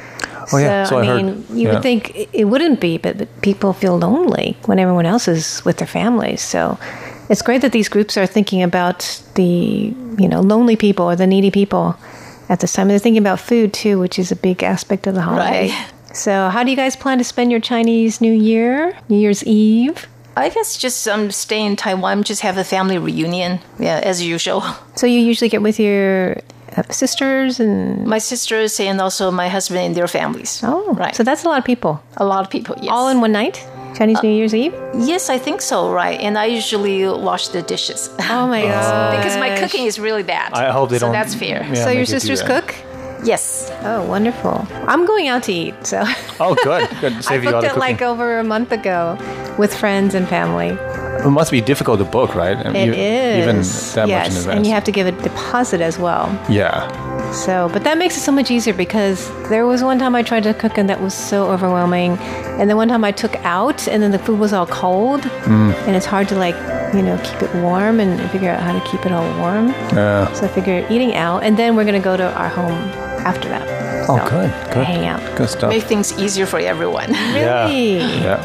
Oh, 0.53 0.59
yeah. 0.59 0.85
So 0.85 0.99
I 0.99 1.03
I 1.03 1.07
heard- 1.07 1.25
mean, 1.25 1.45
you 1.51 1.67
yeah. 1.69 1.73
would 1.75 1.83
think 1.83 2.11
it- 2.15 2.29
it 2.33 2.45
wouldn't 2.47 2.81
be, 2.81 2.99
but, 2.99 3.17
but 3.19 3.29
people 3.43 3.73
feel 3.73 3.97
lonely 3.99 4.57
when 4.67 4.79
everyone 4.79 5.07
else 5.07 5.29
is 5.29 5.63
with 5.65 5.77
their 5.79 5.87
families. 5.89 6.43
So 6.43 6.79
it's 7.31 7.43
great 7.43 7.63
that 7.63 7.73
these 7.73 7.89
groups 7.89 8.17
are 8.19 8.27
thinking 8.27 8.63
about 8.63 9.23
the 9.35 9.95
you 10.19 10.29
know 10.29 10.41
lonely 10.41 10.77
people 10.77 11.07
or 11.11 11.17
the 11.17 11.27
needy 11.27 11.51
people 11.51 11.95
at 12.51 12.61
this 12.61 12.75
time. 12.75 12.83
And 12.83 12.91
they're 12.91 12.99
thinking 12.99 13.23
about 13.23 13.41
food 13.41 13.73
too, 13.73 13.99
which 13.99 14.19
is 14.19 14.31
a 14.31 14.37
big 14.37 14.63
aspect 14.63 15.07
of 15.07 15.15
the 15.15 15.23
holiday. 15.23 15.71
Right. 15.71 15.93
So, 16.13 16.51
how 16.51 16.65
do 16.65 16.71
you 16.71 16.77
guys 16.77 16.97
plan 16.97 17.19
to 17.19 17.25
spend 17.25 17.51
your 17.53 17.61
Chinese 17.61 18.21
New 18.21 18.33
Year, 18.33 18.99
New 19.09 19.17
Year's 19.17 19.45
Eve? 19.45 20.09
I 20.37 20.49
guess 20.49 20.77
just 20.77 21.07
um, 21.09 21.31
stay 21.31 21.65
in 21.65 21.77
Taiwan, 21.77 22.25
just 22.25 22.43
have 22.43 22.59
a 22.59 22.65
family 22.65 22.99
reunion, 22.99 23.61
yeah, 23.79 24.01
as 24.03 24.21
usual. 24.23 24.63
So, 24.97 25.07
you 25.07 25.21
usually 25.21 25.49
get 25.49 25.63
with 25.63 25.79
your 25.79 26.37
uh, 26.77 26.83
sisters 26.91 27.61
and 27.61 28.07
My 28.07 28.19
sisters 28.19 28.81
and 28.81 29.01
also 29.01 29.31
my 29.31 29.49
husband 29.49 29.81
and 29.81 29.95
their 29.95 30.09
families. 30.09 30.61
oh, 30.65 30.95
right. 30.95 31.15
So 31.15 31.23
that's 31.23 31.45
a 31.45 31.49
lot 31.49 31.59
of 31.59 31.65
people, 31.65 32.03
a 32.17 32.25
lot 32.25 32.45
of 32.45 32.51
people. 32.51 32.77
Yes. 32.81 32.91
all 32.91 33.09
in 33.09 33.21
one 33.21 33.33
night. 33.33 33.65
Chinese 34.01 34.23
New 34.23 34.31
Year's 34.31 34.55
Eve. 34.55 34.73
Yes, 34.95 35.29
I 35.29 35.37
think 35.37 35.61
so. 35.61 35.93
Right, 35.93 36.19
and 36.19 36.39
I 36.39 36.47
usually 36.47 37.05
wash 37.07 37.49
the 37.49 37.61
dishes. 37.61 38.09
Oh 38.31 38.47
my 38.47 38.63
god! 38.63 39.17
because 39.17 39.37
my 39.39 39.51
cooking 39.61 39.85
is 39.85 39.99
really 39.99 40.23
bad. 40.23 40.55
I 40.55 40.71
hope 40.73 40.89
they 40.89 40.97
so 40.99 41.07
don't- 41.07 41.15
So 41.15 41.19
that's 41.21 41.35
fair. 41.35 41.59
Yeah, 41.69 41.85
so 41.85 41.91
your 41.91 42.07
sisters 42.07 42.41
cook? 42.43 42.75
Yes. 43.23 43.71
Oh, 43.83 44.03
wonderful! 44.09 44.67
I'm 44.89 45.05
going 45.05 45.29
out 45.29 45.43
to 45.49 45.53
eat, 45.53 45.75
so 45.87 46.03
Oh, 46.41 46.55
good. 46.65 46.89
Good. 47.03 47.13
I 47.19 47.21
Save 47.21 47.45
you 47.45 47.51
all 47.55 47.61
booked 47.61 47.63
the 47.63 47.67
it 47.67 47.75
cooking. 47.75 47.81
like 47.81 48.01
over 48.03 48.39
a 48.39 48.45
month 48.45 48.73
ago 48.73 49.19
with 49.59 49.75
friends 49.77 50.15
and 50.15 50.27
family. 50.27 50.71
It 51.27 51.31
must 51.31 51.51
be 51.51 51.61
difficult 51.61 51.99
to 51.99 52.05
book, 52.05 52.35
right? 52.35 52.57
And 52.65 52.77
It 52.77 52.87
you- 52.89 52.95
is 52.95 53.43
even 53.43 53.57
that 53.97 54.09
yes, 54.09 54.19
much 54.19 54.31
in 54.33 54.37
advance. 54.39 54.47
and 54.57 54.67
you 54.67 54.73
have 54.73 54.85
to 54.85 54.93
give 54.93 55.07
a 55.07 55.13
deposit 55.13 55.81
as 55.81 55.99
well. 55.99 56.29
yeah. 56.49 56.89
So, 57.33 57.69
but 57.73 57.85
that 57.85 57.97
makes 57.97 58.17
it 58.17 58.21
so 58.21 58.33
much 58.33 58.51
easier 58.51 58.75
because 58.75 59.31
there 59.49 59.65
was 59.65 59.85
one 59.85 59.99
time 60.01 60.15
I 60.17 60.23
tried 60.23 60.43
to 60.45 60.53
cook 60.55 60.77
and 60.79 60.89
that 60.89 61.01
was 61.01 61.15
so 61.15 61.49
overwhelming. 61.55 62.19
And 62.59 62.69
then 62.69 62.77
one 62.77 62.89
time 62.89 63.05
I 63.05 63.13
took 63.13 63.37
out 63.45 63.87
and 63.87 64.03
then 64.03 64.11
the 64.11 64.19
food 64.19 64.39
was 64.41 64.53
all 64.53 64.67
cold 64.67 65.23
Mm. 65.47 65.73
and 65.87 65.95
it's 65.95 66.07
hard 66.07 66.27
to 66.31 66.35
like, 66.37 66.57
you 66.93 67.03
know, 67.03 67.17
keep 67.23 67.41
it 67.43 67.55
warm 67.63 68.01
and 68.01 68.11
figure 68.33 68.51
out 68.51 68.61
how 68.61 68.73
to 68.73 68.81
keep 68.91 69.07
it 69.07 69.13
all 69.13 69.29
warm. 69.39 69.69
Yeah. 69.95 70.33
So 70.33 70.47
I 70.47 70.49
figure 70.49 70.85
eating 70.91 71.15
out 71.15 71.45
and 71.45 71.57
then 71.57 71.77
we're 71.77 71.85
going 71.91 72.01
to 72.03 72.09
go 72.11 72.17
to 72.17 72.29
our 72.35 72.49
home 72.49 72.79
after 73.31 73.49
that. 73.49 73.67
Oh, 74.09 74.17
good. 74.29 74.51
Good. 74.75 74.85
Hang 74.87 75.07
out. 75.07 75.21
Good 75.37 75.51
stuff. 75.51 75.71
Make 75.71 75.85
things 75.85 76.19
easier 76.19 76.47
for 76.47 76.59
everyone. 76.59 77.11
Yeah. 77.13 77.67
Really? 77.69 77.99
Yeah. 78.27 78.43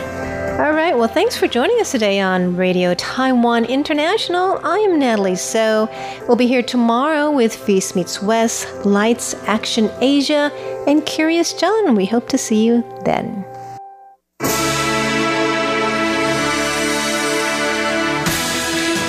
All 0.58 0.72
right. 0.72 0.98
Well, 0.98 1.10
thanks 1.10 1.36
for 1.36 1.50
joining 1.50 1.82
us 1.82 1.92
today 1.92 2.22
on 2.22 2.56
Radio 2.56 2.94
Taiwan 2.94 3.66
International. 3.66 4.58
I 4.64 4.78
am 4.78 4.98
Natalie 4.98 5.36
So. 5.36 5.90
We'll 6.30 6.38
be 6.38 6.48
here 6.48 6.64
tomorrow 6.64 7.30
with 7.30 7.54
Feast 7.54 7.94
Meets 7.94 8.22
West, 8.22 8.86
Lights, 8.86 9.34
Action 9.48 9.92
Asia, 10.00 10.50
and 10.88 11.06
Curious 11.06 11.52
John. 11.52 11.94
We 11.94 12.06
hope 12.06 12.30
to 12.30 12.38
see 12.38 12.66
you 12.66 12.86
then. 13.04 13.45